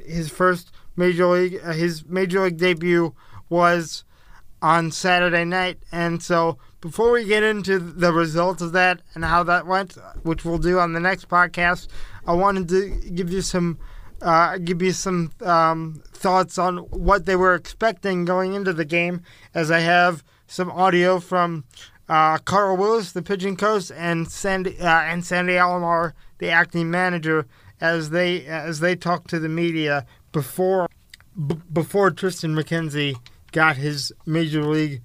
his 0.05 0.29
first 0.29 0.71
major 0.95 1.27
league. 1.27 1.59
Uh, 1.63 1.73
his 1.73 2.05
major 2.05 2.41
league 2.45 2.57
debut 2.57 3.13
was 3.49 4.05
on 4.61 4.89
Saturday 4.89 5.43
night, 5.43 5.77
and 5.91 6.23
so 6.23 6.57
before 6.79 7.11
we 7.11 7.25
get 7.25 7.43
into 7.43 7.77
the 7.77 8.13
results 8.13 8.61
of 8.61 8.71
that 8.71 9.01
and 9.13 9.25
how 9.25 9.43
that 9.43 9.67
went, 9.67 9.97
which 10.23 10.45
we'll 10.45 10.57
do 10.57 10.79
on 10.79 10.93
the 10.93 10.99
next 11.01 11.27
podcast, 11.27 11.89
I 12.25 12.33
wanted 12.33 12.69
to 12.69 13.11
give 13.13 13.29
you 13.29 13.41
some. 13.41 13.77
Uh, 14.21 14.57
give 14.57 14.81
you 14.81 14.93
some 14.93 15.33
um, 15.41 16.01
thoughts 16.13 16.57
on 16.57 16.77
what 16.77 17.25
they 17.25 17.35
were 17.35 17.55
expecting 17.55 18.23
going 18.23 18.53
into 18.53 18.71
the 18.71 18.85
game, 18.85 19.21
as 19.53 19.69
I 19.69 19.79
have 19.79 20.23
some 20.47 20.71
audio 20.71 21.19
from 21.19 21.63
uh, 22.09 22.37
Carl 22.39 22.77
Willis, 22.77 23.11
the 23.11 23.21
pitching 23.21 23.55
coach, 23.55 23.91
and 23.95 24.29
Sandy 24.29 24.79
uh, 24.79 25.01
and 25.01 25.25
Sandy 25.25 25.53
Alomar, 25.53 26.13
the 26.39 26.49
acting 26.49 26.91
manager, 26.91 27.45
as 27.79 28.09
they 28.09 28.45
as 28.45 28.79
they 28.79 28.95
talked 28.95 29.29
to 29.29 29.39
the 29.39 29.49
media 29.49 30.05
before 30.31 30.87
b- 31.47 31.61
before 31.71 32.11
Triston 32.11 32.59
McKenzie 32.59 33.15
got 33.51 33.77
his 33.77 34.11
major 34.25 34.63
league 34.63 35.01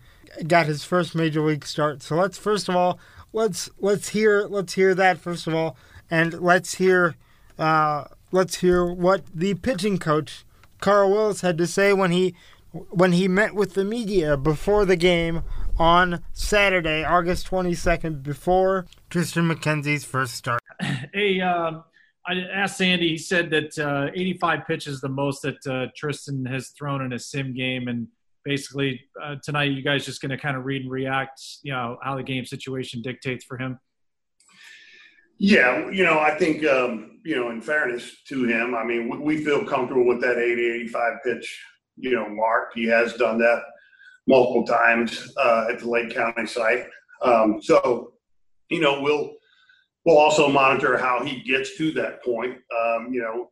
got 0.47 0.66
his 0.66 0.84
first 0.84 1.14
major 1.14 1.41
league 1.41 1.64
start. 1.64 2.03
So 2.03 2.16
let's 2.16 2.39
first 2.39 2.68
of 2.68 2.76
all 2.76 2.99
let's 3.32 3.70
let's 3.78 4.09
hear 4.09 4.47
let's 4.49 4.74
hear 4.74 4.95
that 4.95 5.18
first 5.18 5.47
of 5.47 5.55
all, 5.55 5.76
and 6.11 6.41
let's 6.41 6.74
hear 6.74 7.16
uh, 7.59 8.05
let's 8.32 8.57
hear 8.57 8.84
what 8.84 9.22
the 9.34 9.55
pitching 9.55 9.99
coach 9.99 10.45
Carl 10.80 11.11
Willis 11.11 11.41
had 11.41 11.59
to 11.59 11.66
say 11.66 11.93
when 11.93 12.11
he 12.11 12.34
when 12.73 13.12
he 13.12 13.29
met 13.29 13.55
with 13.55 13.75
the 13.75 13.85
media 13.85 14.37
before 14.37 14.85
the 14.85 14.97
game 14.97 15.43
on 15.79 16.23
Saturday, 16.33 17.05
August 17.05 17.49
22nd, 17.49 18.23
before 18.23 18.87
Triston 19.11 19.51
McKenzie's 19.51 20.05
first 20.05 20.35
start. 20.35 20.61
Hey, 21.12 21.41
uh, 21.41 21.81
I 22.27 22.41
asked 22.53 22.79
Sandy. 22.79 23.09
He 23.09 23.19
said 23.19 23.51
that 23.51 23.77
uh, 23.79 24.11
85 24.14 24.66
pitches 24.66 25.01
the 25.01 25.09
most 25.09 25.43
that 25.43 25.57
uh, 25.66 25.89
Triston 26.01 26.49
has 26.49 26.69
thrown 26.69 27.03
in 27.03 27.12
a 27.14 27.19
sim 27.19 27.55
game, 27.55 27.89
and 27.89 28.07
basically 28.45 29.01
uh, 29.21 29.37
tonight 29.43 29.73
you 29.73 29.83
guys 29.83 30.05
just 30.05 30.21
going 30.21 30.31
to 30.31 30.37
kind 30.37 30.57
of 30.57 30.64
read 30.64 30.83
and 30.83 30.91
react. 30.91 31.41
You 31.62 31.73
know 31.73 31.99
how 32.03 32.16
the 32.16 32.23
game 32.23 32.45
situation 32.45 33.03
dictates 33.03 33.45
for 33.45 33.57
him. 33.57 33.81
Yeah, 35.39 35.91
you 35.91 36.05
know, 36.05 36.19
I 36.19 36.37
think 36.37 36.64
um, 36.64 37.21
you 37.25 37.35
know, 37.35 37.51
in 37.51 37.61
fairness 37.61 38.23
to 38.29 38.45
him, 38.45 38.75
I 38.75 38.85
mean, 38.85 39.09
we, 39.09 39.19
we 39.19 39.45
feel 39.45 39.64
comfortable 39.64 40.07
with 40.07 40.21
that 40.21 40.37
80, 40.37 40.71
85 40.83 41.12
pitch 41.25 41.61
you 41.99 42.14
know, 42.14 42.28
mark. 42.28 42.72
He 42.74 42.84
has 42.86 43.14
done 43.14 43.38
that 43.38 43.62
multiple 44.26 44.64
times 44.64 45.32
uh, 45.36 45.66
at 45.70 45.80
the 45.80 45.88
Lake 45.88 46.14
County 46.14 46.46
site. 46.46 46.86
Um, 47.22 47.61
so, 47.62 48.12
you 48.70 48.80
know, 48.80 49.01
we'll 49.01 49.34
we'll 50.05 50.18
also 50.18 50.49
monitor 50.49 50.96
how 50.96 51.24
he 51.24 51.42
gets 51.42 51.76
to 51.76 51.90
that 51.92 52.22
point. 52.22 52.57
Um, 52.57 53.09
you 53.12 53.20
know, 53.22 53.51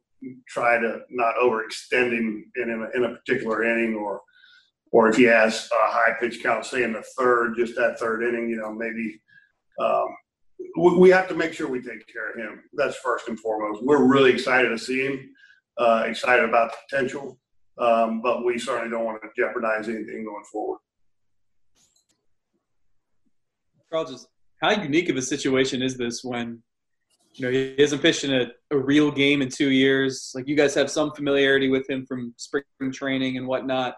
try 0.49 0.79
to 0.79 1.01
not 1.11 1.35
overextend 1.37 2.13
him 2.13 2.51
in, 2.57 2.71
in, 2.71 2.83
a, 2.83 2.97
in 2.97 3.05
a 3.05 3.17
particular 3.17 3.65
inning, 3.65 3.95
or 3.95 4.21
or 4.93 5.09
if 5.09 5.17
he 5.17 5.25
has 5.25 5.69
a 5.73 5.91
high 5.91 6.15
pitch 6.21 6.43
count, 6.43 6.65
say 6.65 6.83
in 6.83 6.93
the 6.93 7.05
third, 7.19 7.55
just 7.57 7.75
that 7.77 7.99
third 7.99 8.23
inning, 8.23 8.49
you 8.49 8.57
know, 8.57 8.73
maybe. 8.73 9.21
Um, 9.81 10.07
we, 10.79 10.97
we 10.97 11.11
have 11.11 11.29
to 11.29 11.35
make 11.35 11.53
sure 11.53 11.69
we 11.69 11.83
take 11.83 12.07
care 12.11 12.31
of 12.31 12.39
him. 12.39 12.63
That's 12.73 12.97
first 12.97 13.29
and 13.29 13.39
foremost. 13.39 13.85
We're 13.85 14.05
really 14.05 14.33
excited 14.33 14.71
to 14.71 14.79
see 14.79 15.05
him. 15.05 15.31
Uh, 15.77 16.05
excited 16.07 16.49
about 16.49 16.71
the 16.71 16.77
potential 16.89 17.39
um, 17.79 18.23
but 18.23 18.45
we 18.45 18.59
certainly 18.59 18.91
don't 18.91 19.05
want 19.05 19.21
to 19.23 19.29
jeopardize 19.37 19.89
anything 19.89 20.25
going 20.25 20.45
forward. 20.51 20.79
Carl, 23.91 24.05
just 24.05 24.29
how 24.61 24.71
unique 24.71 25.09
of 25.09 25.17
a 25.17 25.23
situation 25.23 25.83
is 25.83 25.97
this 25.97 26.25
when 26.25 26.63
you 27.35 27.45
know 27.45 27.53
he 27.53 27.75
hasn't 27.79 28.03
pitched 28.03 28.25
in 28.25 28.33
a, 28.33 28.47
a 28.71 28.79
real 28.79 29.11
game 29.11 29.43
in 29.43 29.49
two 29.49 29.71
years? 29.71 30.33
Like 30.35 30.49
you 30.49 30.57
guys 30.57 30.75
have 30.75 30.91
some 30.91 31.13
familiarity 31.13 31.69
with 31.69 31.89
him 31.89 32.07
from 32.07 32.35
spring 32.37 32.65
training 32.93 33.37
and 33.37 33.47
whatnot, 33.47 33.97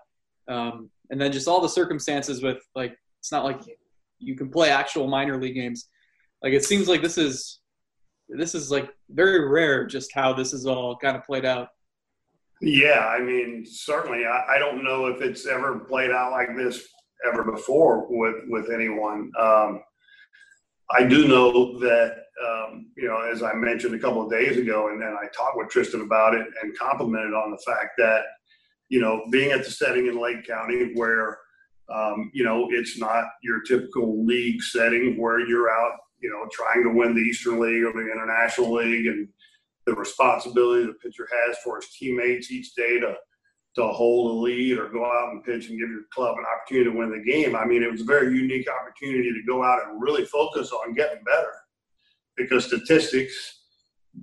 um, 0.49 0.91
and 1.11 1.21
then 1.21 1.33
just 1.33 1.49
all 1.49 1.61
the 1.61 1.69
circumstances 1.69 2.43
with 2.43 2.59
like 2.75 2.97
it's 3.21 3.33
not 3.33 3.45
like 3.45 3.61
you 4.19 4.37
can 4.37 4.51
play 4.51 4.71
actual 4.71 5.07
minor 5.07 5.41
league 5.41 5.55
games. 5.55 5.89
Like 6.43 6.53
it 6.53 6.65
seems 6.65 6.89
like 6.89 7.03
this 7.03 7.19
is 7.19 7.61
this 8.29 8.55
is 8.55 8.71
like 8.71 8.91
very 9.09 9.49
rare 9.49 9.87
just 9.87 10.13
how 10.13 10.33
this 10.33 10.53
is 10.53 10.67
all 10.67 10.97
kind 10.97 11.17
of 11.17 11.25
played 11.25 11.45
out. 11.45 11.69
Yeah, 12.61 13.07
I 13.07 13.21
mean, 13.21 13.65
certainly. 13.65 14.27
I, 14.27 14.57
I, 14.57 14.59
don't 14.59 14.83
know 14.83 15.07
if 15.07 15.21
it's 15.21 15.47
ever 15.47 15.79
played 15.79 16.11
out 16.11 16.33
like 16.33 16.57
this 16.57 16.89
ever 17.25 17.45
before 17.45 18.07
with 18.11 18.45
with 18.49 18.71
anyone. 18.71 19.31
Um, 19.39 19.83
I 20.91 21.05
do 21.05 21.29
know 21.29 21.79
that 21.79 22.25
um, 22.45 22.91
you 22.97 23.07
know, 23.07 23.21
as 23.21 23.43
I 23.43 23.55
mentioned 23.55 23.95
a 23.95 23.99
couple 23.99 24.23
of 24.23 24.31
days 24.31 24.57
ago, 24.57 24.89
and 24.89 25.01
then 25.01 25.17
I 25.21 25.27
talked 25.29 25.57
with 25.57 25.69
Triston 25.69 26.03
about 26.03 26.35
it 26.35 26.47
and 26.63 26.77
complimented 26.77 27.33
on 27.33 27.51
the 27.53 27.63
fact 27.65 27.93
that 27.99 28.23
you 28.89 29.01
know, 29.01 29.25
being 29.31 29.53
at 29.53 29.65
the 29.65 29.71
setting 29.71 30.07
in 30.07 30.21
Lake 30.21 30.47
County 30.47 30.93
where 30.95 31.39
um, 31.95 32.31
you 32.35 32.45
know 32.45 32.69
it's 32.71 32.99
not 32.99 33.25
your 33.43 33.61
typical 33.63 34.25
league 34.25 34.63
setting 34.63 35.21
where 35.21 35.41
you're 35.41 35.71
out, 35.71 35.93
you 36.21 36.31
know, 36.31 36.49
trying 36.51 36.83
to 36.85 36.91
win 36.91 37.15
the 37.15 37.21
Eastern 37.21 37.61
League 37.61 37.85
or 37.85 37.93
the 37.93 38.11
International 38.11 38.75
League 38.75 39.07
and 39.07 39.29
the 39.89 39.95
responsibility 39.95 40.85
the 40.85 40.93
pitcher 40.93 41.27
has 41.47 41.57
for 41.65 41.77
his 41.77 41.89
teammates 41.99 42.51
each 42.51 42.75
day 42.75 43.01
to 43.01 43.15
to 43.75 43.87
hold 43.87 44.31
a 44.31 44.41
lead 44.41 44.77
or 44.77 44.89
go 44.89 45.05
out 45.05 45.31
and 45.33 45.45
pitch 45.45 45.69
and 45.69 45.79
give 45.79 45.89
your 45.89 46.03
club 46.13 46.37
an 46.37 46.45
opportunity 46.45 46.91
to 46.91 46.97
win 46.97 47.11
the 47.11 47.31
game. 47.31 47.55
I 47.55 47.65
mean, 47.65 47.83
it 47.83 47.91
was 47.91 48.01
a 48.01 48.05
very 48.05 48.35
unique 48.35 48.67
opportunity 48.69 49.31
to 49.31 49.43
go 49.47 49.63
out 49.63 49.87
and 49.87 50.03
really 50.03 50.25
focus 50.25 50.73
on 50.73 50.95
getting 50.95 51.23
better 51.23 51.53
because 52.37 52.65
statistics, 52.65 53.61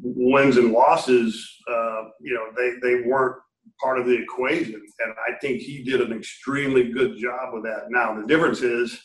wins 0.02 0.58
and 0.58 0.74
losses, 0.74 1.58
uh, 1.70 2.04
you 2.20 2.34
know, 2.34 2.48
they, 2.58 2.74
they 2.82 3.08
weren't 3.08 3.38
part 3.82 3.98
of 3.98 4.08
the 4.08 4.22
equation. 4.22 4.74
And 5.00 5.14
I 5.26 5.38
think 5.40 5.62
he 5.62 5.84
did 5.84 6.02
an 6.02 6.12
extremely 6.12 6.92
good 6.92 7.16
job 7.18 7.54
with 7.54 7.64
that. 7.64 7.86
Now, 7.90 8.20
the 8.20 8.28
difference 8.28 8.62
is, 8.62 9.00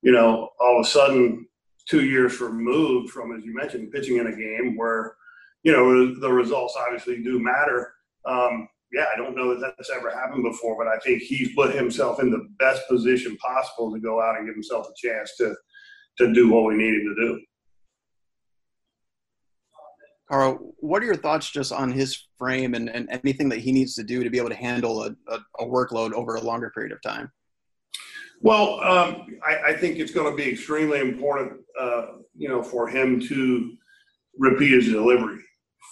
you 0.00 0.12
know, 0.12 0.50
all 0.60 0.78
of 0.78 0.86
a 0.86 0.88
sudden, 0.88 1.46
two 1.88 2.04
years 2.04 2.40
removed 2.40 3.10
from, 3.10 3.36
as 3.36 3.44
you 3.44 3.52
mentioned, 3.52 3.90
pitching 3.90 4.18
in 4.18 4.28
a 4.28 4.36
game 4.36 4.76
where 4.76 5.16
you 5.62 5.72
know, 5.72 6.14
the 6.18 6.32
results 6.32 6.76
obviously 6.76 7.22
do 7.22 7.38
matter. 7.38 7.92
Um, 8.24 8.68
yeah, 8.92 9.06
I 9.12 9.16
don't 9.16 9.36
know 9.36 9.54
that 9.54 9.74
that's 9.76 9.90
ever 9.90 10.10
happened 10.10 10.44
before, 10.44 10.76
but 10.76 10.86
I 10.86 10.98
think 10.98 11.22
he's 11.22 11.54
put 11.54 11.74
himself 11.74 12.20
in 12.20 12.30
the 12.30 12.46
best 12.58 12.82
position 12.88 13.36
possible 13.36 13.92
to 13.92 14.00
go 14.00 14.20
out 14.20 14.36
and 14.36 14.46
give 14.46 14.54
himself 14.54 14.86
a 14.86 15.06
chance 15.06 15.36
to 15.38 15.54
to 16.18 16.32
do 16.32 16.50
what 16.50 16.64
we 16.64 16.74
need 16.74 16.94
him 16.94 17.14
to 17.16 17.26
do. 17.26 17.40
Carl, 20.30 20.74
what 20.78 21.02
are 21.02 21.06
your 21.06 21.16
thoughts 21.16 21.50
just 21.50 21.72
on 21.72 21.90
his 21.90 22.26
frame 22.38 22.74
and, 22.74 22.88
and 22.88 23.08
anything 23.10 23.48
that 23.48 23.58
he 23.58 23.72
needs 23.72 23.94
to 23.94 24.02
do 24.02 24.22
to 24.24 24.30
be 24.30 24.38
able 24.38 24.48
to 24.48 24.54
handle 24.54 25.04
a, 25.04 25.14
a, 25.28 25.38
a 25.60 25.64
workload 25.64 26.12
over 26.12 26.36
a 26.36 26.40
longer 26.40 26.70
period 26.70 26.92
of 26.92 27.02
time? 27.02 27.30
Well, 28.40 28.80
um, 28.80 29.26
I, 29.46 29.70
I, 29.70 29.76
think 29.76 29.98
it's 29.98 30.10
going 30.10 30.30
to 30.30 30.36
be 30.36 30.50
extremely 30.50 31.00
important, 31.00 31.60
uh, 31.80 32.06
you 32.36 32.48
know, 32.48 32.62
for 32.62 32.88
him 32.88 33.20
to 33.20 33.76
repeat 34.36 34.72
his 34.72 34.86
delivery, 34.86 35.38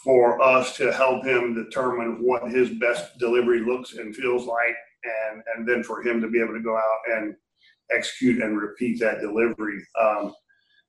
for 0.05 0.41
us 0.43 0.77
to 0.77 0.93
help 0.93 1.25
him 1.25 1.55
determine 1.55 2.19
what 2.23 2.51
his 2.51 2.71
best 2.71 3.19
delivery 3.19 3.61
looks 3.61 3.95
and 3.95 4.17
feels 4.17 4.47
like, 4.47 4.77
and 5.05 5.43
and 5.55 5.69
then 5.69 5.83
for 5.83 6.03
him 6.03 6.21
to 6.21 6.29
be 6.29 6.41
able 6.41 6.55
to 6.55 6.63
go 6.63 6.77
out 6.77 7.01
and 7.17 7.35
execute 7.91 8.43
and 8.43 8.61
repeat 8.61 9.01
that 9.01 9.21
delivery. 9.21 9.83
Um, 10.01 10.33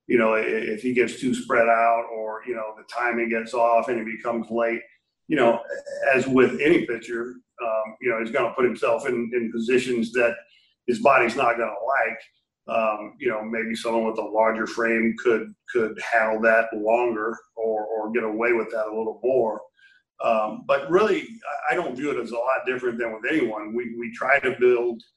you 0.07 0.18
know, 0.18 0.34
if 0.34 0.82
he 0.82 0.93
gets 0.93 1.20
too 1.20 1.34
spread 1.34 1.68
out 1.68 2.05
or, 2.14 2.41
you 2.45 2.53
know, 2.53 2.74
the 2.76 2.84
timing 2.93 3.30
gets 3.30 3.53
off 3.53 3.88
and 3.88 3.97
he 3.97 4.18
becomes 4.18 4.49
late, 4.49 4.82
you 5.28 5.38
know, 5.38 5.62
as 6.14 6.28
with 6.28 6.59
any 6.59 6.86
pitcher, 6.86 7.36
um, 7.64 7.95
you 8.01 8.09
know, 8.09 8.20
he's 8.20 8.32
going 8.32 8.45
to 8.45 8.53
put 8.53 8.66
himself 8.66 9.07
in, 9.07 9.32
in 9.34 9.51
positions 9.51 10.12
that 10.12 10.36
his 10.88 10.99
body's 10.99 11.36
not 11.36 11.57
going 11.57 11.70
to 11.70 12.09
like. 12.09 12.20
Um, 12.68 13.16
you 13.20 13.30
know, 13.30 13.43
maybe 13.43 13.76
someone 13.76 14.05
with 14.05 14.20
a 14.20 14.22
larger 14.22 14.68
frame 14.68 15.16
could 15.18 15.53
could 15.74 15.99
handle 15.99 16.41
that 16.41 16.68
longer 16.74 17.36
or, 17.55 17.86
or 17.86 18.12
get 18.12 18.24
away 18.24 18.53
with 18.53 18.70
that 18.72 18.86
a 18.88 18.95
little 18.95 19.20
more. 19.24 19.62
Um, 20.24 20.64
but 20.68 20.89
really, 20.89 21.28
I 21.70 21.76
don't 21.76 21.95
view 21.95 22.12
it 22.12 22.22
as 22.22 22.32
a 22.32 22.36
lot 22.36 22.66
different 22.68 22.99
than 22.99 23.14
with 23.14 23.32
anyone. 23.32 23.74
We, 23.76 23.95
we 23.97 24.14
try 24.14 24.39
to 24.39 24.55
build– 24.59 25.01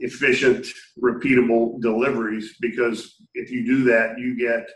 efficient, 0.00 0.66
repeatable 1.02 1.80
deliveries 1.80 2.56
because 2.60 3.16
if 3.34 3.50
you 3.50 3.64
do 3.64 3.84
that, 3.84 4.18
you 4.18 4.38
get, 4.38 4.68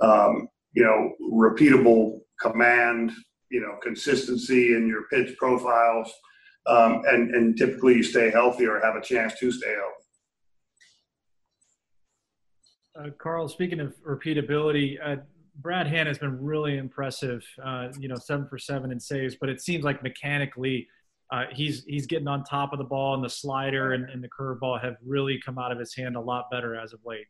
um, 0.00 0.48
you 0.72 0.84
know, 0.84 1.12
repeatable 1.32 2.20
command, 2.40 3.12
you 3.50 3.60
know, 3.60 3.76
consistency 3.82 4.74
in 4.74 4.86
your 4.86 5.04
pitch 5.08 5.36
profiles, 5.36 6.12
um, 6.66 7.02
and, 7.06 7.34
and 7.34 7.56
typically 7.56 7.96
you 7.96 8.02
stay 8.02 8.30
healthy 8.30 8.66
or 8.66 8.80
have 8.80 8.96
a 8.96 9.02
chance 9.02 9.38
to 9.38 9.50
stay 9.50 9.74
healthy. 9.74 10.01
Uh, 12.98 13.08
Carl, 13.18 13.48
speaking 13.48 13.80
of 13.80 13.94
repeatability, 14.04 14.98
uh, 15.02 15.16
Brad 15.56 15.86
Hand 15.86 16.08
has 16.08 16.18
been 16.18 16.42
really 16.42 16.76
impressive. 16.76 17.44
Uh, 17.62 17.88
you 17.98 18.08
know, 18.08 18.16
seven 18.16 18.46
for 18.46 18.58
seven 18.58 18.92
in 18.92 19.00
saves, 19.00 19.36
but 19.40 19.48
it 19.48 19.60
seems 19.60 19.84
like 19.84 20.02
mechanically 20.02 20.88
uh, 21.30 21.44
he's 21.50 21.84
he's 21.84 22.06
getting 22.06 22.28
on 22.28 22.44
top 22.44 22.72
of 22.72 22.78
the 22.78 22.84
ball, 22.84 23.14
and 23.14 23.24
the 23.24 23.30
slider 23.30 23.92
and, 23.92 24.08
and 24.10 24.22
the 24.22 24.28
curveball 24.28 24.82
have 24.82 24.96
really 25.04 25.40
come 25.42 25.58
out 25.58 25.72
of 25.72 25.78
his 25.78 25.94
hand 25.94 26.16
a 26.16 26.20
lot 26.20 26.50
better 26.50 26.74
as 26.74 26.92
of 26.92 27.00
late. 27.04 27.26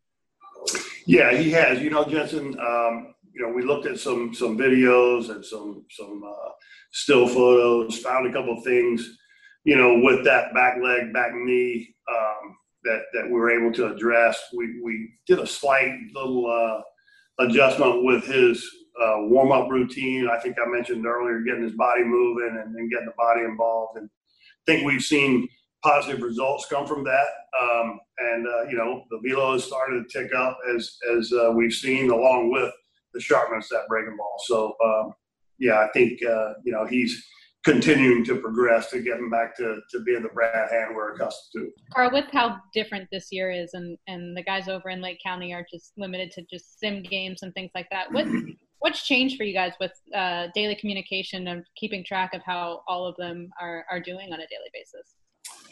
Yeah, 1.07 1.33
he 1.37 1.51
has. 1.53 1.81
You 1.81 1.91
know, 1.91 2.05
Jensen. 2.05 2.59
Um, 2.59 3.15
you 3.33 3.41
know, 3.41 3.55
we 3.55 3.63
looked 3.63 3.87
at 3.87 3.99
some 3.99 4.35
some 4.35 4.59
videos 4.59 5.31
and 5.31 5.45
some 5.45 5.85
some 5.91 6.23
uh, 6.27 6.51
still 6.91 7.29
photos. 7.29 7.99
Found 8.01 8.29
a 8.29 8.33
couple 8.33 8.61
things. 8.63 9.19
You 9.65 9.77
know, 9.77 10.01
with 10.01 10.25
that 10.25 10.53
back 10.55 10.79
leg, 10.83 11.13
back 11.13 11.33
knee 11.35 11.95
um, 12.11 12.57
that 12.85 13.03
that 13.13 13.27
we 13.27 13.33
were 13.33 13.51
able 13.51 13.73
to 13.75 13.93
address. 13.93 14.39
We 14.55 14.81
we 14.83 15.13
did 15.27 15.39
a 15.39 15.47
slight 15.47 15.93
little 16.15 16.47
uh, 16.47 17.45
adjustment 17.45 18.05
with 18.05 18.25
his 18.25 18.65
uh, 19.01 19.17
warm 19.21 19.53
up 19.53 19.71
routine. 19.71 20.29
I 20.29 20.39
think 20.39 20.57
I 20.59 20.69
mentioned 20.69 21.07
earlier, 21.07 21.41
getting 21.41 21.63
his 21.63 21.73
body 21.73 22.05
moving 22.05 22.61
and, 22.63 22.77
and, 22.77 22.91
getting 22.91 23.07
the 23.07 23.15
body 23.17 23.41
involved. 23.41 23.97
And 23.97 24.09
I 24.09 24.73
think 24.73 24.87
we've 24.87 25.03
seen 25.03 25.49
positive 25.83 26.23
results 26.23 26.67
come 26.69 26.87
from 26.87 27.03
that. 27.05 27.27
Um, 27.61 28.01
and 28.19 28.47
uh, 28.47 28.63
you 28.65 28.77
know, 28.77 29.05
the 29.11 29.21
velo 29.27 29.53
has 29.53 29.65
started 29.65 30.05
to 30.09 30.19
tick 30.23 30.35
up 30.35 30.59
as 30.77 30.99
as 31.17 31.33
uh, 31.33 31.53
we've 31.53 31.73
seen, 31.73 32.11
along 32.11 32.51
with 32.53 32.73
the 33.15 33.21
sharpness 33.21 33.69
that 33.71 33.89
breaking 33.89 34.17
ball. 34.17 34.37
So 34.47 34.75
um, 34.85 35.15
yeah, 35.59 35.81
I 35.81 35.89
think 35.93 36.21
uh, 36.23 36.55
you 36.65 36.73
know 36.73 36.87
he's 36.87 37.25
continuing 37.65 38.25
to 38.25 38.37
progress 38.37 38.91
to 38.91 39.01
getting 39.01 39.31
back 39.31 39.57
to, 39.57 39.79
to 39.91 40.01
being 40.01 40.23
the 40.23 40.29
Brad 40.29 40.71
Hand 40.71 40.95
we're 40.95 41.15
accustomed 41.15 41.67
to. 41.67 41.71
Carl, 41.95 42.11
with 42.13 42.27
how 42.33 42.59
different 42.75 43.09
this 43.13 43.29
year 43.31 43.51
is, 43.51 43.71
and 43.75 43.97
and 44.09 44.37
the 44.37 44.43
guys 44.43 44.69
over 44.69 44.91
in 44.91 45.01
Lake 45.01 45.21
County 45.25 45.53
are 45.53 45.67
just 45.71 45.93
limited 45.97 46.31
to 46.33 46.43
just 46.51 46.79
sim 46.81 47.03
games 47.03 47.43
and 47.43 47.55
things 47.55 47.71
like 47.75 47.89
that. 47.91 48.13
What 48.13 48.27
what's 48.81 49.07
changed 49.07 49.37
for 49.37 49.45
you 49.45 49.55
guys 49.55 49.73
with 49.79 49.93
uh, 50.15 50.49
daily 50.55 50.75
communication 50.75 51.47
and 51.49 51.65
keeping 51.77 52.05
track 52.05 52.35
of 52.35 52.43
how 52.45 52.83
all 52.89 53.07
of 53.07 53.15
them 53.17 53.49
are, 53.61 53.87
are 53.89 54.01
doing 54.01 54.33
on 54.33 54.41
a 54.41 54.47
daily 54.49 54.71
basis? 54.73 55.15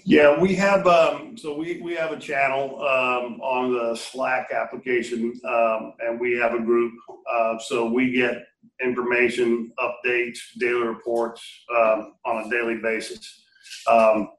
Yeah, 0.05 0.39
we 0.39 0.55
have 0.57 0.87
um, 0.87 1.37
so 1.37 1.57
we, 1.57 1.81
we 1.83 1.95
have 1.95 2.13
a 2.13 2.19
channel 2.19 2.77
um, 2.81 3.41
on 3.43 3.73
the 3.73 3.95
Slack 3.97 4.49
application, 4.53 5.39
um, 5.45 5.93
and 6.01 6.19
we 6.19 6.39
have 6.39 6.55
a 6.55 6.61
group. 6.61 6.93
Uh, 7.33 7.59
so 7.59 7.91
we 7.91 8.13
get 8.13 8.45
information, 8.83 9.73
updates, 9.79 10.39
daily 10.59 10.87
reports 10.87 11.43
um, 11.77 12.15
on 12.25 12.47
a 12.47 12.51
daily 12.51 12.77
basis. 12.77 13.43
Um, 13.89 14.31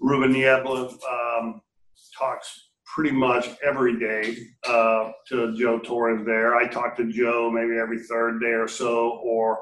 Ruben 0.00 0.32
Niebla 0.32 0.90
um, 1.10 1.62
talks 2.16 2.70
pretty 2.84 3.10
much 3.10 3.48
every 3.64 3.98
day 3.98 4.36
uh, 4.66 5.12
to 5.28 5.56
Joe 5.56 5.78
Torres 5.78 6.24
there. 6.26 6.56
I 6.56 6.66
talk 6.66 6.96
to 6.98 7.10
Joe 7.10 7.50
maybe 7.50 7.78
every 7.80 8.00
third 8.00 8.40
day 8.40 8.52
or 8.52 8.68
so, 8.68 9.20
or 9.24 9.58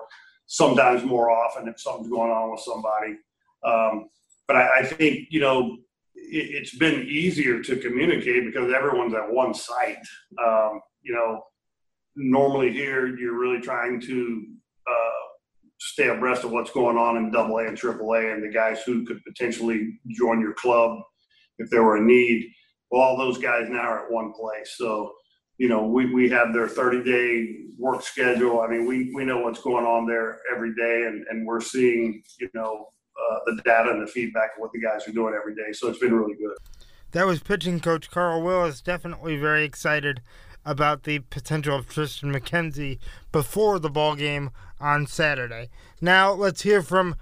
sometimes 0.46 1.04
more 1.04 1.30
often 1.30 1.68
if 1.68 1.80
something's 1.80 2.08
going 2.10 2.30
on 2.30 2.50
with 2.50 2.60
somebody. 2.60 3.18
Um, 3.64 4.08
but 4.48 4.56
I, 4.56 4.80
I, 4.80 4.82
think, 4.84 5.28
you 5.30 5.40
know, 5.40 5.76
it, 6.14 6.58
has 6.58 6.78
been 6.78 7.06
easier 7.08 7.62
to 7.62 7.76
communicate 7.76 8.44
because 8.44 8.72
everyone's 8.72 9.14
at 9.14 9.30
one 9.30 9.54
site. 9.54 9.98
Um, 10.44 10.80
you 11.02 11.14
know, 11.14 11.42
normally 12.16 12.72
here 12.72 13.06
you're 13.18 13.38
really 13.38 13.60
trying 13.60 14.00
to 14.00 14.46
uh, 14.88 15.26
stay 15.78 16.08
abreast 16.08 16.44
of 16.44 16.50
what's 16.50 16.70
going 16.70 16.96
on 16.96 17.16
in 17.16 17.30
double 17.30 17.58
A 17.58 17.66
and 17.66 17.76
triple 17.76 18.14
A 18.14 18.32
and 18.32 18.42
the 18.42 18.52
guys 18.52 18.82
who 18.84 19.04
could 19.04 19.20
potentially 19.24 20.00
join 20.08 20.40
your 20.40 20.54
club 20.54 20.98
if 21.58 21.70
there 21.70 21.82
were 21.82 21.96
a 21.96 22.02
need 22.02 22.50
well, 22.90 23.02
all 23.02 23.16
those 23.16 23.38
guys 23.38 23.68
now 23.68 23.80
are 23.80 24.04
at 24.06 24.12
one 24.12 24.32
place. 24.32 24.74
So, 24.76 25.12
you 25.58 25.68
know, 25.68 25.86
we, 25.86 26.12
we 26.12 26.28
have 26.30 26.52
their 26.52 26.68
30 26.68 27.04
day 27.04 27.56
work 27.78 28.02
schedule. 28.02 28.60
I 28.60 28.68
mean, 28.68 28.86
we, 28.86 29.12
we 29.14 29.24
know 29.24 29.38
what's 29.38 29.60
going 29.60 29.84
on 29.84 30.06
there 30.06 30.40
every 30.54 30.74
day 30.74 31.04
and, 31.06 31.26
and 31.28 31.46
we're 31.46 31.60
seeing, 31.60 32.22
you 32.38 32.48
know, 32.54 32.86
uh, 33.18 33.38
the 33.46 33.60
data 33.62 33.90
and 33.90 34.02
the 34.02 34.06
feedback 34.06 34.50
of 34.56 34.60
what 34.60 34.72
the 34.72 34.80
guys 34.80 35.06
are 35.08 35.12
doing 35.12 35.34
every 35.34 35.54
day. 35.54 35.72
So 35.72 35.88
it's 35.88 35.98
been 35.98 36.14
really 36.14 36.34
good. 36.34 36.56
That 37.12 37.26
was 37.26 37.40
pitching 37.40 37.80
coach 37.80 38.10
Carl 38.10 38.42
Willis, 38.42 38.80
definitely 38.80 39.36
very 39.36 39.64
excited 39.64 40.20
about 40.64 41.04
the 41.04 41.20
potential 41.20 41.76
of 41.76 41.88
Triston 41.88 42.34
McKenzie 42.34 42.98
before 43.30 43.78
the 43.78 43.88
ball 43.88 44.16
game 44.16 44.50
on 44.80 45.06
Saturday. 45.06 45.70
Now 46.00 46.32
let's 46.32 46.62
hear 46.62 46.82
from 46.82 47.14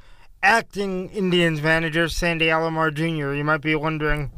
acting 0.42 1.11
Indians 1.11 1.62
manager 1.62 2.09
Sandy 2.09 2.47
Alomar 2.47 2.92
Jr. 2.92 3.34
You 3.34 3.45
might 3.45 3.61
be 3.61 3.74
wondering 3.74 4.32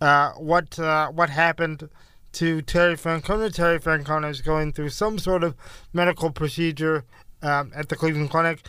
uh, 0.00 0.32
what 0.32 0.78
uh, 0.78 1.08
what 1.10 1.30
happened 1.30 1.88
to 2.32 2.62
Terry 2.62 2.96
Francona. 2.96 3.52
Terry 3.52 3.78
Francona 3.78 4.30
is 4.30 4.40
going 4.40 4.72
through 4.72 4.90
some 4.90 5.18
sort 5.18 5.44
of 5.44 5.54
medical 5.92 6.30
procedure 6.30 7.04
um, 7.42 7.72
at 7.74 7.88
the 7.88 7.96
Cleveland 7.96 8.30
Clinic. 8.30 8.66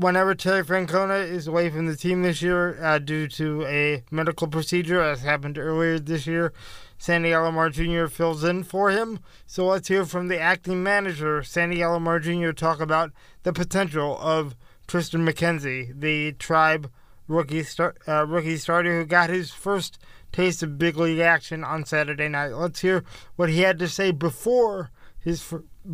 Whenever 0.00 0.34
Terry 0.34 0.64
Francona 0.64 1.28
is 1.28 1.46
away 1.46 1.68
from 1.68 1.84
the 1.84 1.94
team 1.94 2.22
this 2.22 2.40
year 2.40 2.82
uh, 2.82 2.98
due 2.98 3.28
to 3.28 3.66
a 3.66 4.02
medical 4.10 4.48
procedure, 4.48 5.02
as 5.02 5.20
happened 5.20 5.58
earlier 5.58 5.98
this 5.98 6.26
year, 6.26 6.54
Sandy 6.96 7.32
Alomar 7.32 7.70
Jr. 7.70 8.06
fills 8.10 8.42
in 8.42 8.64
for 8.64 8.88
him. 8.88 9.18
So 9.44 9.66
let's 9.66 9.88
hear 9.88 10.06
from 10.06 10.28
the 10.28 10.40
acting 10.40 10.82
manager, 10.82 11.42
Sandy 11.42 11.80
Alomar 11.80 12.18
Jr., 12.22 12.52
talk 12.52 12.80
about 12.80 13.12
the 13.42 13.52
potential 13.52 14.18
of 14.18 14.56
Triston 14.88 15.28
McKenzie, 15.28 15.92
the 15.94 16.32
tribe 16.32 16.90
rookie 17.28 17.62
start, 17.62 17.98
uh, 18.08 18.26
rookie 18.26 18.56
starter 18.56 19.00
who 19.00 19.04
got 19.04 19.28
his 19.28 19.50
first 19.50 19.98
taste 20.32 20.62
of 20.62 20.78
big 20.78 20.96
league 20.96 21.18
action 21.18 21.62
on 21.62 21.84
Saturday 21.84 22.28
night. 22.28 22.54
Let's 22.54 22.80
hear 22.80 23.04
what 23.36 23.50
he 23.50 23.60
had 23.60 23.78
to 23.80 23.86
say 23.86 24.12
before 24.12 24.90
his 25.18 25.42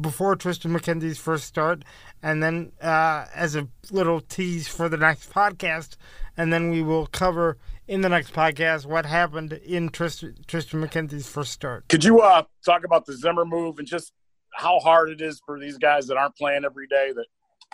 before 0.00 0.36
Triston 0.36 0.76
McKenzie's 0.76 1.18
first 1.18 1.44
start, 1.44 1.84
and 2.22 2.42
then 2.42 2.72
uh, 2.82 3.26
as 3.34 3.56
a 3.56 3.68
little 3.90 4.20
tease 4.20 4.68
for 4.68 4.88
the 4.88 4.96
next 4.96 5.32
podcast, 5.32 5.96
and 6.36 6.52
then 6.52 6.70
we 6.70 6.82
will 6.82 7.06
cover 7.06 7.58
in 7.88 8.00
the 8.00 8.08
next 8.08 8.32
podcast 8.32 8.86
what 8.86 9.06
happened 9.06 9.52
in 9.52 9.90
Triston, 9.90 10.44
Triston 10.46 10.84
McKenzie's 10.84 11.28
first 11.28 11.52
start. 11.52 11.88
Could 11.88 12.04
you 12.04 12.20
uh, 12.20 12.42
talk 12.64 12.84
about 12.84 13.06
the 13.06 13.16
Zimmer 13.16 13.44
move 13.44 13.78
and 13.78 13.86
just 13.86 14.12
how 14.52 14.78
hard 14.80 15.10
it 15.10 15.20
is 15.20 15.40
for 15.44 15.60
these 15.60 15.78
guys 15.78 16.06
that 16.06 16.16
aren't 16.16 16.36
playing 16.36 16.64
every 16.64 16.86
day 16.88 17.12
that, 17.14 17.26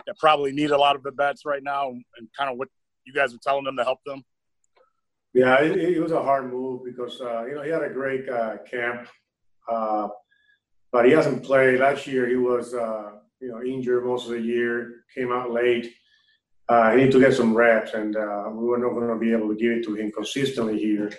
that 0.07 0.19
probably 0.19 0.53
need 0.53 0.71
a 0.71 0.79
lot 0.79 0.97
of 0.97 1.03
the 1.03 1.13
bets 1.13 1.45
right 1.45 1.63
now, 1.63 1.89
and 1.91 2.29
kind 2.37 2.51
of 2.51 2.59
what 2.59 2.69
you 3.05 3.13
guys 3.13 3.33
were 3.33 3.41
telling 3.43 3.65
them 3.65 3.77
to 3.77 3.85
help 3.85 4.01
them? 4.05 4.25
Yeah, 5.35 5.63
it, 5.63 5.77
it 5.77 6.01
was 6.01 6.13
a 6.13 6.23
hard 6.23 6.53
move 6.53 6.85
because 6.85 7.21
uh, 7.21 7.45
you 7.47 7.55
know 7.55 7.63
he 7.63 7.71
had 7.71 7.83
a 7.83 7.89
great 7.89 8.29
uh, 8.29 8.59
camp, 8.71 9.09
uh, 9.67 10.09
but 10.93 11.07
he 11.07 11.13
hasn't 11.13 11.43
played. 11.43 11.81
Last 11.81 12.07
year 12.07 12.29
he 12.29 12.37
was 12.37 12.75
uh, 12.75 13.13
you 13.41 13.49
know, 13.49 13.63
injured 13.63 14.05
most 14.05 14.27
of 14.27 14.33
the 14.33 14.41
year, 14.41 15.05
came 15.15 15.33
out 15.33 15.51
late. 15.51 15.93
Uh, 16.69 16.93
he 16.93 16.99
need 16.99 17.13
to 17.13 17.21
get 17.21 17.35
some 17.35 17.55
reps, 17.55 17.93
and 17.93 18.17
uh, 18.17 18.49
we 18.53 18.65
were 18.65 18.79
not 18.79 18.95
going 18.95 19.09
to 19.09 19.19
be 19.19 19.33
able 19.33 19.49
to 19.49 19.57
give 19.57 19.73
it 19.73 19.85
to 19.85 19.97
him 19.97 20.13
consistently 20.13 20.79
here 20.79 21.11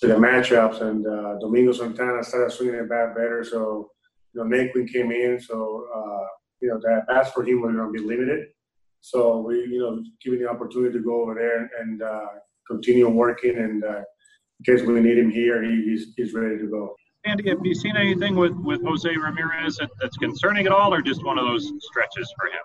to 0.00 0.06
the 0.06 0.14
matchups. 0.14 0.80
And 0.80 1.04
uh, 1.06 1.38
Domingo 1.40 1.72
Santana 1.72 2.22
started 2.22 2.52
swinging 2.52 2.78
the 2.78 2.84
bat 2.84 3.14
better, 3.14 3.44
so 3.44 3.90
you 4.32 4.44
know, 4.44 4.56
Naquin 4.56 4.90
came 4.90 5.10
in, 5.10 5.40
so 5.40 5.86
uh, 5.94 6.26
you 6.60 6.68
know, 6.68 6.78
the 6.80 7.02
bats 7.08 7.32
for 7.32 7.44
him 7.44 7.60
were 7.60 7.72
going 7.72 7.92
to 7.92 7.98
be 8.00 8.06
limited. 8.06 8.48
So 9.00 9.38
we, 9.38 9.56
you 9.56 9.80
know, 9.80 10.02
given 10.22 10.40
the 10.40 10.48
opportunity 10.48 10.96
to 10.96 11.04
go 11.04 11.22
over 11.22 11.34
there 11.34 11.58
and, 11.58 11.70
and 11.80 12.02
uh, 12.02 12.26
continue 12.66 13.08
working, 13.08 13.56
and 13.58 13.84
uh, 13.84 14.02
in 14.60 14.64
case 14.64 14.86
we 14.86 15.00
need 15.00 15.18
him 15.18 15.30
here, 15.30 15.62
he, 15.62 15.82
he's 15.84 16.14
he's 16.16 16.34
ready 16.34 16.56
to 16.58 16.66
go. 16.68 16.94
Andy, 17.28 17.50
have 17.50 17.58
you 17.62 17.74
seen 17.74 17.96
anything 17.96 18.36
with, 18.36 18.52
with 18.52 18.82
Jose 18.82 19.08
Ramirez 19.08 19.76
that, 19.76 19.90
that's 20.00 20.16
concerning 20.16 20.64
at 20.64 20.72
all, 20.72 20.94
or 20.94 21.02
just 21.02 21.22
one 21.24 21.38
of 21.38 21.44
those 21.44 21.70
stretches 21.80 22.32
for 22.38 22.46
him? 22.46 22.64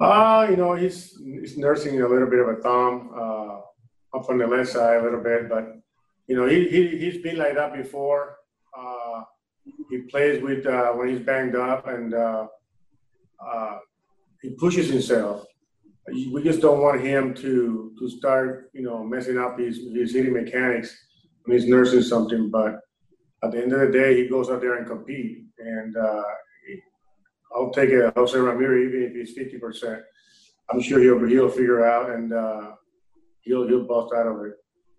Uh, 0.00 0.46
you 0.50 0.56
know, 0.56 0.74
he's 0.74 1.16
he's 1.22 1.56
nursing 1.56 2.02
a 2.02 2.08
little 2.08 2.28
bit 2.28 2.40
of 2.40 2.48
a 2.48 2.56
thumb 2.56 3.12
uh, 3.14 3.58
up 4.16 4.28
on 4.28 4.38
the 4.38 4.46
left 4.46 4.70
side 4.70 4.96
a 4.96 5.02
little 5.02 5.22
bit, 5.22 5.48
but 5.48 5.78
you 6.26 6.34
know, 6.34 6.48
he, 6.48 6.68
he 6.68 6.98
he's 6.98 7.22
been 7.22 7.36
like 7.36 7.54
that 7.54 7.72
before. 7.72 8.36
Uh, 8.76 9.22
he 9.88 9.98
plays 9.98 10.42
with 10.42 10.66
uh, 10.66 10.90
when 10.92 11.08
he's 11.08 11.20
banged 11.20 11.54
up, 11.54 11.86
and 11.86 12.14
uh, 12.14 12.46
uh, 13.46 13.78
he 14.40 14.50
pushes 14.50 14.88
himself. 14.88 15.44
We 16.08 16.42
just 16.42 16.60
don't 16.60 16.80
want 16.80 17.00
him 17.00 17.34
to 17.34 17.92
to 17.96 18.08
start, 18.08 18.70
you 18.72 18.82
know, 18.82 19.04
messing 19.04 19.38
up 19.38 19.60
his 19.60 19.78
his 19.94 20.12
hitting 20.12 20.32
mechanics 20.32 20.92
when 21.44 21.56
he's 21.56 21.68
nursing 21.68 22.02
something. 22.02 22.50
But 22.50 22.80
at 23.42 23.50
the 23.50 23.62
end 23.62 23.72
of 23.72 23.80
the 23.80 23.88
day, 23.88 24.22
he 24.22 24.28
goes 24.28 24.50
out 24.50 24.60
there 24.60 24.76
and 24.76 24.86
compete, 24.86 25.44
and 25.58 25.96
uh, 25.96 26.22
I'll 27.54 27.70
take 27.70 27.90
a 27.90 28.12
Jose 28.14 28.38
Ramirez 28.38 28.88
even 28.88 29.02
if 29.02 29.14
he's 29.14 29.36
fifty 29.36 29.58
percent. 29.58 30.02
I'm 30.70 30.80
sure 30.80 31.00
he'll 31.00 31.26
he'll 31.26 31.50
figure 31.50 31.84
out 31.84 32.10
and 32.10 32.32
uh, 32.32 32.72
he'll 33.40 33.66
he'll 33.68 33.84
bust 33.84 34.14
out 34.14 34.26
of 34.26 34.44
it. 34.44 34.54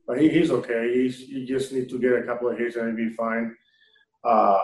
But 0.06 0.22
he, 0.22 0.30
he's 0.30 0.52
okay. 0.52 0.94
He's 0.94 1.20
he 1.20 1.46
just 1.46 1.72
needs 1.72 1.92
to 1.92 2.00
get 2.00 2.14
a 2.14 2.24
couple 2.24 2.50
of 2.50 2.58
hits 2.58 2.76
and 2.76 2.88
he'll 2.88 3.10
be 3.10 3.16
fine. 3.16 3.56
Uh, 4.24 4.60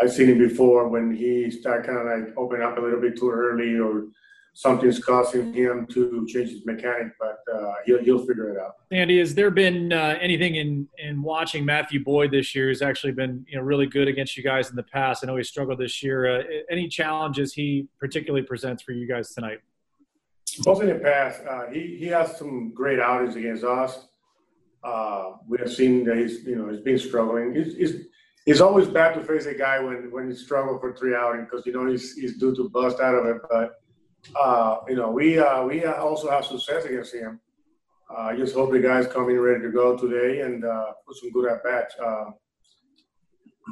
I've 0.00 0.12
seen 0.12 0.28
him 0.28 0.38
before 0.38 0.88
when 0.88 1.14
he 1.14 1.50
start 1.50 1.86
kind 1.86 1.98
of 1.98 2.06
like 2.06 2.36
open 2.36 2.60
up 2.60 2.76
a 2.76 2.80
little 2.80 3.00
bit 3.00 3.16
too 3.16 3.30
early 3.30 3.78
or 3.78 4.06
something's 4.54 5.04
causing 5.04 5.52
him 5.52 5.86
to 5.88 6.26
change 6.26 6.50
his 6.50 6.64
mechanic, 6.64 7.12
but 7.20 7.40
uh, 7.52 7.74
he'll 7.84 8.02
he'll 8.02 8.24
figure 8.24 8.50
it 8.50 8.58
out. 8.58 8.76
Andy, 8.90 9.18
has 9.18 9.34
there 9.34 9.50
been 9.50 9.92
uh, 9.92 10.16
anything 10.20 10.54
in 10.54 10.88
in 10.98 11.22
watching 11.22 11.64
Matthew 11.64 12.02
Boyd 12.02 12.30
this 12.30 12.54
year? 12.54 12.68
Has 12.68 12.80
actually 12.80 13.12
been 13.12 13.44
you 13.48 13.58
know 13.58 13.62
really 13.62 13.86
good 13.86 14.08
against 14.08 14.36
you 14.36 14.42
guys 14.42 14.70
in 14.70 14.76
the 14.76 14.82
past. 14.84 15.22
I 15.22 15.26
know 15.26 15.36
he 15.36 15.42
struggled 15.42 15.78
this 15.78 16.02
year. 16.02 16.40
Uh, 16.40 16.42
any 16.70 16.88
challenges 16.88 17.52
he 17.52 17.88
particularly 17.98 18.46
presents 18.46 18.82
for 18.82 18.92
you 18.92 19.06
guys 19.06 19.34
tonight? 19.34 19.58
Both 20.60 20.82
in 20.82 20.88
the 20.88 20.94
past, 20.94 21.42
uh, 21.48 21.66
he 21.66 21.96
he 21.98 22.06
has 22.06 22.38
some 22.38 22.72
great 22.72 23.00
outings 23.00 23.36
against 23.36 23.64
us. 23.64 24.06
Uh, 24.84 25.32
we 25.48 25.58
have 25.58 25.72
seen 25.72 26.04
that 26.04 26.16
he's 26.16 26.44
you 26.44 26.56
know 26.56 26.68
he's 26.68 26.80
been 26.80 26.98
struggling. 26.98 27.54
He's, 27.54 27.74
he's 27.74 28.06
it's 28.46 28.60
always 28.60 28.86
bad 28.86 29.14
to 29.14 29.24
face 29.24 29.46
a 29.46 29.54
guy 29.54 29.80
when 29.80 30.12
when 30.12 30.30
he 30.30 30.36
struggled 30.36 30.80
for 30.80 30.94
three 30.94 31.16
outings 31.16 31.48
because 31.50 31.66
you 31.66 31.72
know 31.72 31.86
he's 31.86 32.14
he's 32.14 32.38
due 32.38 32.54
to 32.54 32.68
bust 32.68 33.00
out 33.00 33.16
of 33.16 33.26
it. 33.26 33.42
But 33.50 33.80
uh, 34.34 34.76
you 34.88 34.96
know 34.96 35.10
we 35.10 35.38
uh, 35.38 35.64
we 35.64 35.84
also 35.84 36.30
have 36.30 36.44
success 36.44 36.84
against 36.84 37.14
him. 37.14 37.40
Uh, 38.10 38.22
I 38.22 38.36
just 38.36 38.54
hope 38.54 38.70
the 38.70 38.80
guys 38.80 39.06
come 39.06 39.28
in 39.30 39.40
ready 39.40 39.62
to 39.62 39.70
go 39.70 39.96
today 39.96 40.40
and 40.42 40.64
uh, 40.64 40.92
put 41.06 41.16
some 41.16 41.32
good 41.32 41.50
at 41.50 41.64
bats. 41.64 41.94
Uh, 41.98 42.30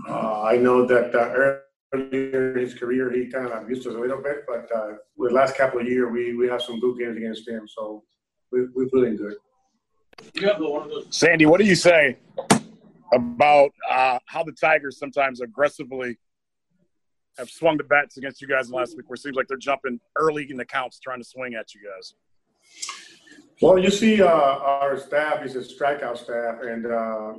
uh, 0.08 0.42
I 0.42 0.56
know 0.56 0.86
that 0.86 1.14
earlier 1.14 2.54
in 2.54 2.58
his 2.58 2.74
career 2.74 3.12
he 3.12 3.26
kind 3.26 3.46
of 3.46 3.52
abused 3.52 3.86
us 3.86 3.94
a 3.94 3.98
little 3.98 4.22
bit, 4.22 4.44
but 4.46 4.68
uh 4.74 4.92
with 5.16 5.30
the 5.30 5.34
last 5.34 5.56
couple 5.56 5.80
of 5.80 5.86
years 5.86 6.10
we 6.10 6.34
we 6.34 6.48
have 6.48 6.62
some 6.62 6.80
good 6.80 6.98
games 6.98 7.16
against 7.16 7.46
him, 7.46 7.68
so 7.68 8.02
we, 8.50 8.66
we're 8.74 8.88
feeling 8.88 9.16
good. 9.16 9.34
Sandy, 11.10 11.46
what 11.46 11.60
do 11.60 11.66
you 11.66 11.74
say 11.74 12.16
about 13.12 13.70
uh, 13.90 14.18
how 14.26 14.42
the 14.42 14.52
Tigers 14.52 14.98
sometimes 14.98 15.40
aggressively 15.40 16.18
have 17.38 17.50
swung 17.50 17.76
the 17.76 17.84
bats 17.84 18.16
against 18.16 18.42
you 18.42 18.48
guys 18.48 18.70
last 18.70 18.96
week, 18.96 19.08
where 19.08 19.14
it 19.14 19.20
seems 19.20 19.36
like 19.36 19.48
they're 19.48 19.56
jumping 19.56 20.00
early 20.16 20.50
in 20.50 20.56
the 20.56 20.64
counts 20.64 20.98
trying 21.00 21.18
to 21.18 21.24
swing 21.24 21.54
at 21.54 21.74
you 21.74 21.80
guys? 21.82 22.14
Well, 23.60 23.78
you 23.78 23.90
see, 23.90 24.20
uh, 24.20 24.26
our 24.26 24.98
staff 24.98 25.44
is 25.44 25.56
a 25.56 25.60
strikeout 25.60 26.18
staff, 26.18 26.56
and 26.62 26.86
uh, 26.86 27.32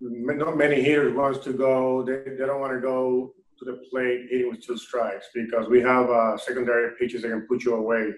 not 0.00 0.56
many 0.56 0.80
hitters 0.82 1.14
wants 1.14 1.40
to 1.44 1.52
go. 1.52 2.02
They, 2.02 2.30
they 2.30 2.46
don't 2.46 2.60
want 2.60 2.72
to 2.72 2.80
go 2.80 3.34
to 3.58 3.64
the 3.64 3.82
plate 3.90 4.26
hitting 4.30 4.50
with 4.50 4.64
two 4.64 4.76
strikes 4.76 5.26
because 5.34 5.68
we 5.68 5.80
have 5.80 6.10
uh, 6.10 6.36
secondary 6.36 6.92
pitches 6.98 7.22
that 7.22 7.28
can 7.28 7.42
put 7.42 7.64
you 7.64 7.74
away. 7.74 8.12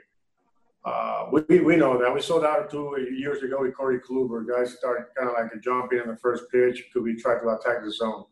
Uh, 0.84 1.26
we, 1.32 1.60
we 1.60 1.76
know 1.76 1.98
that. 1.98 2.12
We 2.12 2.20
saw 2.22 2.40
that 2.40 2.70
two 2.70 2.96
years 3.12 3.42
ago 3.42 3.58
with 3.60 3.76
Corey 3.76 4.00
Kluber. 4.00 4.46
Guys 4.48 4.76
started 4.78 5.06
kind 5.16 5.28
of 5.28 5.34
like 5.34 5.62
jumping 5.62 5.98
in 5.98 6.08
the 6.08 6.16
first 6.16 6.44
pitch 6.50 6.84
because 6.84 7.04
we 7.04 7.16
tried 7.16 7.40
to 7.40 7.48
attack 7.50 7.84
the 7.84 7.90
zone. 7.90 8.24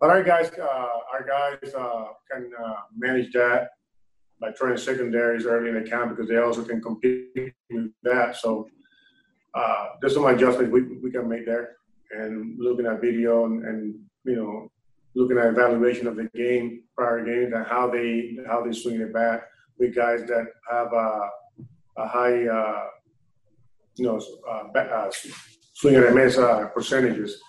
But 0.00 0.10
our 0.10 0.22
guys, 0.22 0.50
uh, 0.58 0.88
our 1.12 1.24
guys 1.26 1.74
uh, 1.74 2.06
can 2.30 2.50
uh, 2.62 2.74
manage 2.96 3.32
that 3.32 3.70
by 4.40 4.52
throwing 4.52 4.76
secondaries 4.76 5.46
early 5.46 5.70
in 5.70 5.82
the 5.82 5.88
count 5.88 6.10
because 6.10 6.28
they 6.28 6.36
also 6.36 6.62
can 6.62 6.82
compete 6.82 7.28
with 7.70 7.90
that. 8.02 8.36
So 8.36 8.68
uh, 9.54 9.88
there's 10.00 10.14
some 10.14 10.26
adjustments 10.26 10.72
we, 10.72 10.82
we 10.98 11.10
can 11.10 11.28
make 11.28 11.46
there. 11.46 11.76
And 12.10 12.56
looking 12.58 12.86
at 12.86 13.00
video 13.00 13.46
and, 13.46 13.64
and 13.64 13.94
you 14.24 14.36
know 14.36 14.70
looking 15.16 15.38
at 15.38 15.46
evaluation 15.46 16.06
of 16.06 16.14
the 16.14 16.28
game, 16.34 16.82
prior 16.94 17.24
games, 17.24 17.52
and 17.54 17.66
how 17.66 17.90
they 17.90 18.36
how 18.46 18.62
they 18.62 18.72
swing 18.72 18.98
the 18.98 19.06
bat 19.06 19.48
with 19.78 19.94
guys 19.94 20.20
that 20.26 20.46
have 20.70 20.92
uh, 20.92 21.28
a 21.96 22.06
high, 22.06 22.46
uh, 22.46 22.84
you 23.96 24.04
know, 24.04 24.20
uh, 24.48 24.78
uh, 24.78 25.10
and 25.84 26.14
miss 26.14 26.38
uh, 26.38 26.66
percentages. 26.74 27.40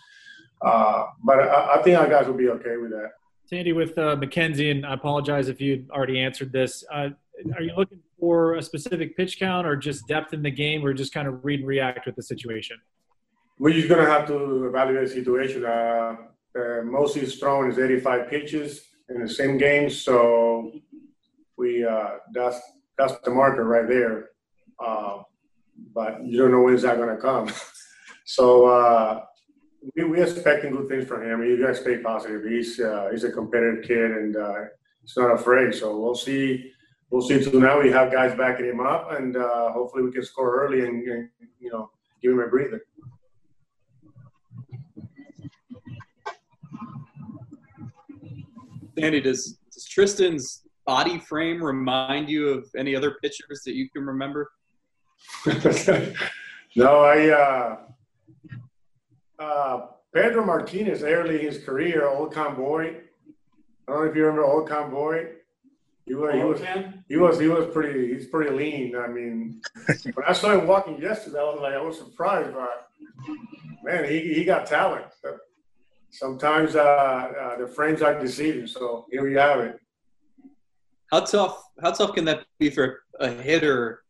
Uh, 0.62 1.08
but 1.24 1.40
I, 1.40 1.76
I, 1.76 1.82
think 1.84 1.98
our 1.98 2.10
guys 2.10 2.28
will 2.28 2.34
be 2.34 2.50
okay 2.50 2.78
with 2.78 2.92
that. 2.92 3.12
Sandy, 3.46 3.74
with 3.74 3.98
uh, 3.98 4.16
McKenzie, 4.16 4.72
and 4.72 4.86
I 4.86 4.94
apologize 4.94 5.50
if 5.50 5.62
you 5.62 5.72
had 5.72 5.90
already 5.92 6.20
answered 6.20 6.52
this. 6.52 6.84
Uh, 6.92 7.10
are 7.56 7.62
you 7.62 7.74
looking 7.78 8.00
for 8.20 8.56
a 8.56 8.62
specific 8.62 9.16
pitch 9.16 9.40
count 9.40 9.68
or 9.68 9.76
just 9.76 10.08
depth 10.08 10.34
in 10.34 10.42
the 10.42 10.52
game 10.52 10.84
or 10.84 10.94
just 10.94 11.14
kind 11.14 11.28
of 11.28 11.46
read 11.46 11.60
and 11.60 11.68
react 11.68 12.06
with 12.06 12.16
the 12.16 12.24
situation? 12.24 12.78
We're 13.60 13.74
just 13.74 13.88
going 13.88 14.04
to 14.04 14.12
have 14.12 14.28
to 14.28 14.68
evaluate 14.68 15.08
the 15.08 15.14
situation. 15.14 15.66
Uh, 15.66 16.16
uh, 16.58 16.82
most 16.84 17.16
he's 17.16 17.38
thrown 17.38 17.70
is 17.70 17.78
85 17.78 18.30
pitches 18.30 18.82
in 19.10 19.22
the 19.22 19.30
same 19.30 19.58
game. 19.58 19.90
So 19.90 20.72
we 21.58 21.86
uh, 21.86 22.18
that's 22.34 22.60
that's 22.98 23.14
the 23.24 23.32
marker 23.32 23.64
right 23.64 23.88
there. 23.88 24.30
Uh, 24.84 25.24
but 25.94 26.26
you 26.26 26.38
don't 26.38 26.52
know 26.52 26.62
when's 26.62 26.82
that 26.82 26.98
going 26.98 27.16
to 27.16 27.22
come. 27.22 27.50
so 28.26 28.66
uh, 28.66 29.22
we 29.96 30.04
we 30.04 30.22
expecting 30.22 30.72
good 30.72 30.90
things 30.90 31.08
from 31.08 31.24
him. 31.24 31.44
You 31.44 31.64
guys 31.66 31.80
stay 31.80 31.98
positive. 31.98 32.44
He's 32.44 32.80
uh, 32.80 33.10
he's 33.12 33.24
a 33.24 33.32
competitive 33.32 33.84
kid 33.84 34.12
and 34.12 34.36
uh, 34.36 34.54
he's 35.02 35.16
not 35.18 35.34
afraid. 35.34 35.74
So 35.74 35.98
we'll 35.98 36.16
see. 36.16 36.72
We'll 37.10 37.22
see. 37.22 37.42
So 37.42 37.52
now 37.52 37.82
we 37.82 37.90
have 37.92 38.12
guys 38.12 38.36
backing 38.36 38.66
him 38.66 38.82
up, 38.82 39.12
and 39.14 39.38
uh, 39.38 39.72
hopefully 39.72 40.04
we 40.04 40.12
can 40.12 40.24
score 40.24 40.60
early 40.62 40.86
and, 40.86 41.08
and 41.08 41.30
you 41.60 41.72
know 41.72 41.90
give 42.22 42.34
him 42.34 42.40
a 42.40 42.48
breather. 42.48 42.82
Andy, 49.00 49.22
does, 49.22 49.60
does 49.72 49.88
Triston's 49.88 50.64
body 50.88 51.20
frame 51.20 51.64
remind 51.64 52.30
you 52.30 52.50
of 52.50 52.68
any 52.76 52.96
other 52.96 53.18
pitchers 53.22 53.62
that 53.64 53.76
you 53.76 53.88
can 53.92 54.04
remember? 54.04 54.50
no, 56.76 57.02
I 57.02 57.30
uh, 57.30 57.78
uh, 59.40 59.88
Pedro 60.14 60.46
Martinez 60.46 61.04
early 61.04 61.40
in 61.40 61.46
his 61.46 61.64
career, 61.64 62.08
Oil 62.08 62.28
Can 62.28 62.56
Boyd. 62.56 63.04
I 63.88 63.92
don't 63.92 64.06
know 64.06 64.10
if 64.10 64.16
you 64.16 64.26
remember 64.26 64.46
Oil 64.46 64.66
Can 64.66 64.90
Boyd. 64.90 65.34
He 66.06 66.16
was, 66.16 66.34
he 66.34 66.44
was, 66.44 66.62
he 67.10 67.18
was, 67.18 67.40
he 67.40 67.48
was 67.48 67.74
pretty, 67.74 68.14
he's 68.14 68.28
pretty 68.28 68.52
lean. 68.52 68.96
I 68.96 69.08
mean, 69.08 69.62
when 70.14 70.26
I 70.26 70.32
saw 70.32 70.52
him 70.52 70.66
walking 70.66 71.02
yesterday, 71.02 71.40
I 71.40 71.44
was 71.44 71.60
like, 71.62 71.74
I 71.74 71.82
was 71.82 71.98
surprised, 71.98 72.54
but 72.54 72.88
man, 73.84 74.10
he, 74.10 74.34
he 74.34 74.46
got 74.46 74.66
talent. 74.66 75.06
Sometimes 76.10 76.78
uh, 76.78 76.80
uh, 76.80 77.58
the 77.58 77.68
frames 77.68 78.02
are 78.02 78.18
deceiving. 78.20 78.68
So 78.68 79.06
here 79.12 79.22
we 79.22 79.34
have 79.34 79.60
it. 79.60 79.80
How 81.12 81.22
tough? 81.22 81.62
How 81.82 81.92
tough 81.92 82.14
can 82.16 82.26
that 82.26 82.46
be 82.58 82.70
for 82.70 83.02
a 83.20 83.30
hitter 83.30 84.04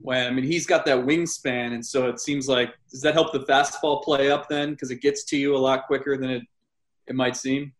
when 0.00 0.26
I 0.26 0.30
mean 0.30 0.44
he's 0.44 0.66
got 0.66 0.84
that 0.86 0.98
wingspan, 0.98 1.72
and 1.74 1.84
so 1.84 2.08
it 2.08 2.20
seems 2.20 2.48
like 2.48 2.74
does 2.90 3.00
that 3.02 3.14
help 3.14 3.32
the 3.32 3.40
fastball 3.40 4.02
play 4.02 4.30
up 4.30 4.48
then 4.48 4.70
because 4.70 4.90
it 4.90 5.00
gets 5.00 5.24
to 5.24 5.36
you 5.36 5.56
a 5.56 5.58
lot 5.58 5.86
quicker 5.86 6.16
than 6.16 6.30
it 6.30 6.42
it 7.06 7.14
might 7.14 7.36
seem. 7.36 7.72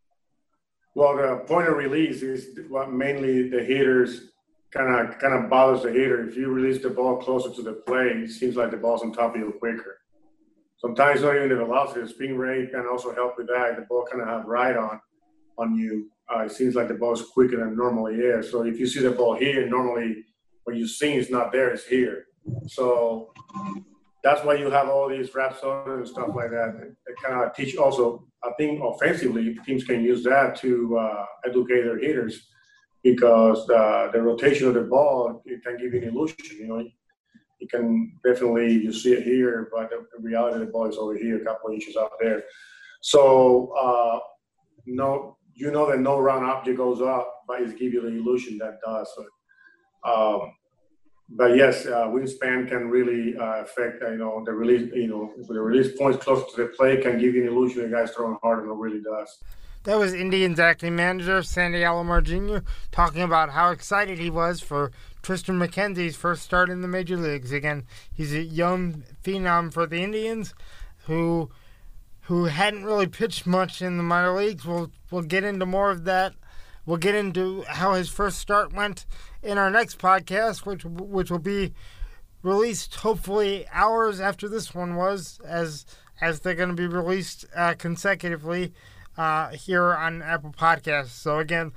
Well, 0.94 1.16
the 1.16 1.44
point 1.44 1.68
of 1.68 1.76
release 1.76 2.22
is 2.22 2.58
what 2.68 2.92
mainly 2.92 3.48
the 3.48 3.62
hitters 3.62 4.32
kind 4.70 5.08
of 5.08 5.18
kind 5.18 5.34
of 5.34 5.48
bothers 5.48 5.82
the 5.82 5.92
hitter. 5.92 6.26
If 6.28 6.36
you 6.36 6.48
release 6.48 6.82
the 6.82 6.90
ball 6.90 7.18
closer 7.18 7.54
to 7.54 7.62
the 7.62 7.72
plate, 7.72 8.16
it 8.16 8.30
seems 8.30 8.56
like 8.56 8.70
the 8.70 8.78
ball's 8.78 9.02
on 9.02 9.12
top 9.12 9.34
of 9.34 9.40
you 9.40 9.54
quicker. 9.58 9.98
Sometimes 10.78 11.22
not 11.22 11.36
even 11.36 11.48
the 11.48 11.56
velocity, 11.56 12.02
the 12.02 12.08
spin 12.08 12.38
rate 12.38 12.70
can 12.70 12.86
also 12.86 13.14
help 13.14 13.36
with 13.36 13.48
that. 13.48 13.76
The 13.76 13.82
ball 13.82 14.06
kind 14.10 14.22
of 14.22 14.28
have 14.28 14.46
right 14.46 14.76
on. 14.76 15.00
on 15.56 15.76
you. 15.76 16.10
Uh, 16.32 16.40
it 16.40 16.52
seems 16.52 16.74
like 16.74 16.88
the 16.88 16.94
ball 16.94 17.14
is 17.14 17.22
quicker 17.22 17.56
than 17.56 17.76
normally 17.76 18.16
is. 18.16 18.50
So 18.50 18.64
if 18.64 18.78
you 18.78 18.86
see 18.86 19.00
the 19.00 19.10
ball 19.10 19.34
here, 19.34 19.68
normally 19.68 20.24
what 20.68 20.76
you 20.76 20.86
see 20.86 21.14
is 21.14 21.30
not 21.30 21.50
there, 21.50 21.70
it's 21.70 21.86
here. 21.86 22.26
So 22.66 23.32
that's 24.22 24.44
why 24.44 24.54
you 24.56 24.70
have 24.70 24.90
all 24.90 25.08
these 25.08 25.34
wrap 25.34 25.58
zones 25.58 25.88
and 25.88 26.06
stuff 26.06 26.28
like 26.36 26.50
that. 26.50 26.94
It 27.06 27.16
kind 27.24 27.42
of 27.42 27.54
teach 27.56 27.74
also. 27.76 28.26
I 28.44 28.50
think 28.58 28.82
offensively, 28.84 29.56
teams 29.64 29.84
can 29.84 30.04
use 30.04 30.22
that 30.24 30.56
to 30.56 30.98
uh, 30.98 31.24
educate 31.46 31.84
their 31.84 31.98
hitters 31.98 32.48
because 33.02 33.58
uh, 33.70 34.10
the 34.12 34.20
rotation 34.20 34.68
of 34.68 34.74
the 34.74 34.82
ball 34.82 35.42
it 35.46 35.64
can 35.64 35.78
give 35.78 35.94
you 35.94 36.02
an 36.02 36.08
illusion. 36.08 36.58
You 36.60 36.66
know, 36.68 36.84
you 37.60 37.66
can 37.66 38.12
definitely 38.22 38.72
you 38.72 38.92
see 38.92 39.14
it 39.14 39.22
here, 39.22 39.70
but 39.74 39.88
the 39.88 40.20
reality 40.20 40.58
the 40.58 40.66
ball 40.66 40.86
is 40.86 40.98
over 40.98 41.16
here, 41.16 41.40
a 41.40 41.44
couple 41.46 41.70
inches 41.70 41.96
out 41.96 42.12
there. 42.20 42.42
So 43.00 43.72
uh, 43.80 44.18
no, 44.84 45.38
you 45.54 45.70
know 45.70 45.90
that 45.90 46.00
no 46.00 46.18
round 46.18 46.44
object 46.44 46.76
goes 46.76 47.00
up, 47.00 47.26
but 47.48 47.62
it's 47.62 47.72
give 47.72 47.94
you 47.94 48.02
the 48.02 48.08
illusion 48.08 48.58
that 48.58 48.74
does. 48.84 49.08
So, 49.16 49.22
um, 50.12 50.52
but 51.30 51.56
yes, 51.56 51.86
uh, 51.86 52.06
wingspan 52.06 52.68
can 52.68 52.88
really 52.88 53.36
uh, 53.36 53.62
affect 53.62 54.02
uh, 54.02 54.10
you 54.10 54.18
know 54.18 54.42
the 54.44 54.52
release. 54.52 54.90
You 54.94 55.08
know, 55.08 55.32
the 55.36 55.60
release 55.60 55.96
points 55.96 56.24
close 56.24 56.50
to 56.54 56.62
the 56.62 56.68
plate 56.68 57.02
can 57.02 57.18
give 57.18 57.34
you 57.34 57.42
an 57.42 57.48
illusion 57.48 57.82
the 57.82 57.96
guy's 57.96 58.12
throwing 58.12 58.38
harder 58.42 58.62
than 58.62 58.70
it 58.70 58.76
really 58.76 59.00
does. 59.00 59.38
That 59.84 59.98
was 59.98 60.12
Indians 60.12 60.58
acting 60.58 60.96
manager 60.96 61.42
Sandy 61.42 61.80
Alomar 61.80 62.22
Jr. 62.22 62.68
talking 62.90 63.22
about 63.22 63.50
how 63.50 63.70
excited 63.70 64.18
he 64.18 64.30
was 64.30 64.60
for 64.60 64.90
Triston 65.22 65.56
McKenzie's 65.56 66.16
first 66.16 66.42
start 66.42 66.68
in 66.68 66.82
the 66.82 66.88
major 66.88 67.16
leagues. 67.16 67.52
Again, 67.52 67.84
he's 68.12 68.34
a 68.34 68.42
young 68.42 69.04
phenom 69.22 69.72
for 69.72 69.86
the 69.86 70.02
Indians 70.02 70.54
who 71.04 71.50
who 72.22 72.44
hadn't 72.46 72.84
really 72.84 73.06
pitched 73.06 73.46
much 73.46 73.80
in 73.80 73.96
the 73.96 74.02
minor 74.02 74.34
leagues. 74.34 74.64
We'll 74.64 74.90
we'll 75.10 75.22
get 75.22 75.44
into 75.44 75.66
more 75.66 75.90
of 75.90 76.04
that. 76.04 76.34
We'll 76.84 76.96
get 76.96 77.14
into 77.14 77.64
how 77.68 77.92
his 77.92 78.08
first 78.08 78.38
start 78.38 78.72
went 78.72 79.04
in 79.48 79.56
our 79.56 79.70
next 79.70 79.98
podcast, 79.98 80.66
which 80.66 80.84
which 80.84 81.30
will 81.30 81.38
be 81.38 81.72
released 82.42 82.96
hopefully 82.96 83.66
hours 83.72 84.20
after 84.20 84.46
this 84.46 84.74
one 84.74 84.94
was, 84.94 85.40
as 85.44 85.86
as 86.20 86.40
they're 86.40 86.54
going 86.54 86.68
to 86.68 86.74
be 86.74 86.86
released 86.86 87.46
uh, 87.56 87.74
consecutively 87.78 88.74
uh, 89.16 89.48
here 89.50 89.94
on 89.94 90.20
Apple 90.20 90.52
Podcasts. 90.52 91.08
So 91.08 91.38
again, 91.38 91.72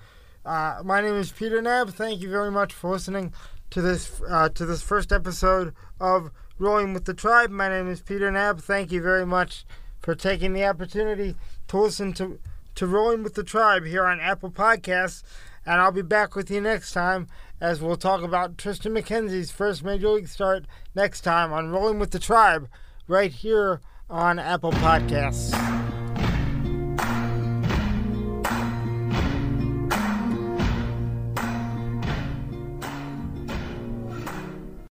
uh, 0.45 0.81
my 0.83 0.99
name 0.99 1.15
is 1.15 1.31
Peter 1.31 1.61
Nab. 1.61 1.91
Thank 1.91 2.21
you 2.21 2.29
very 2.29 2.51
much 2.51 2.73
for 2.73 2.91
listening 2.91 3.33
to 3.69 3.81
this 3.81 4.21
uh, 4.29 4.49
to 4.49 4.65
this 4.65 4.81
first 4.81 5.13
episode 5.13 5.73
of 5.97 6.29
Rolling 6.59 6.93
with 6.93 7.05
the 7.05 7.13
Tribe. 7.13 7.51
My 7.51 7.69
name 7.69 7.87
is 7.87 8.01
Peter 8.01 8.29
Nab. 8.29 8.59
Thank 8.59 8.91
you 8.91 9.01
very 9.01 9.25
much 9.25 9.65
for 10.01 10.13
taking 10.13 10.51
the 10.51 10.65
opportunity 10.65 11.37
to 11.69 11.77
listen 11.77 12.11
to 12.13 12.37
to 12.75 12.85
Rolling 12.85 13.23
with 13.23 13.35
the 13.35 13.45
Tribe 13.45 13.85
here 13.85 14.05
on 14.05 14.19
Apple 14.19 14.51
Podcasts. 14.51 15.23
And 15.63 15.79
I'll 15.79 15.91
be 15.91 16.01
back 16.01 16.35
with 16.35 16.49
you 16.49 16.59
next 16.59 16.91
time 16.91 17.27
as 17.61 17.79
we'll 17.79 17.95
talk 17.95 18.23
about 18.23 18.57
Triston 18.57 18.99
McKenzie's 18.99 19.51
first 19.51 19.83
major 19.83 20.09
league 20.09 20.27
start 20.27 20.65
next 20.95 21.21
time 21.21 21.53
on 21.53 21.69
Rolling 21.69 21.99
with 21.99 22.09
the 22.09 22.19
Tribe 22.19 22.67
right 23.07 23.31
here 23.31 23.79
on 24.09 24.39
Apple 24.39 24.71
Podcasts. 24.71 26.00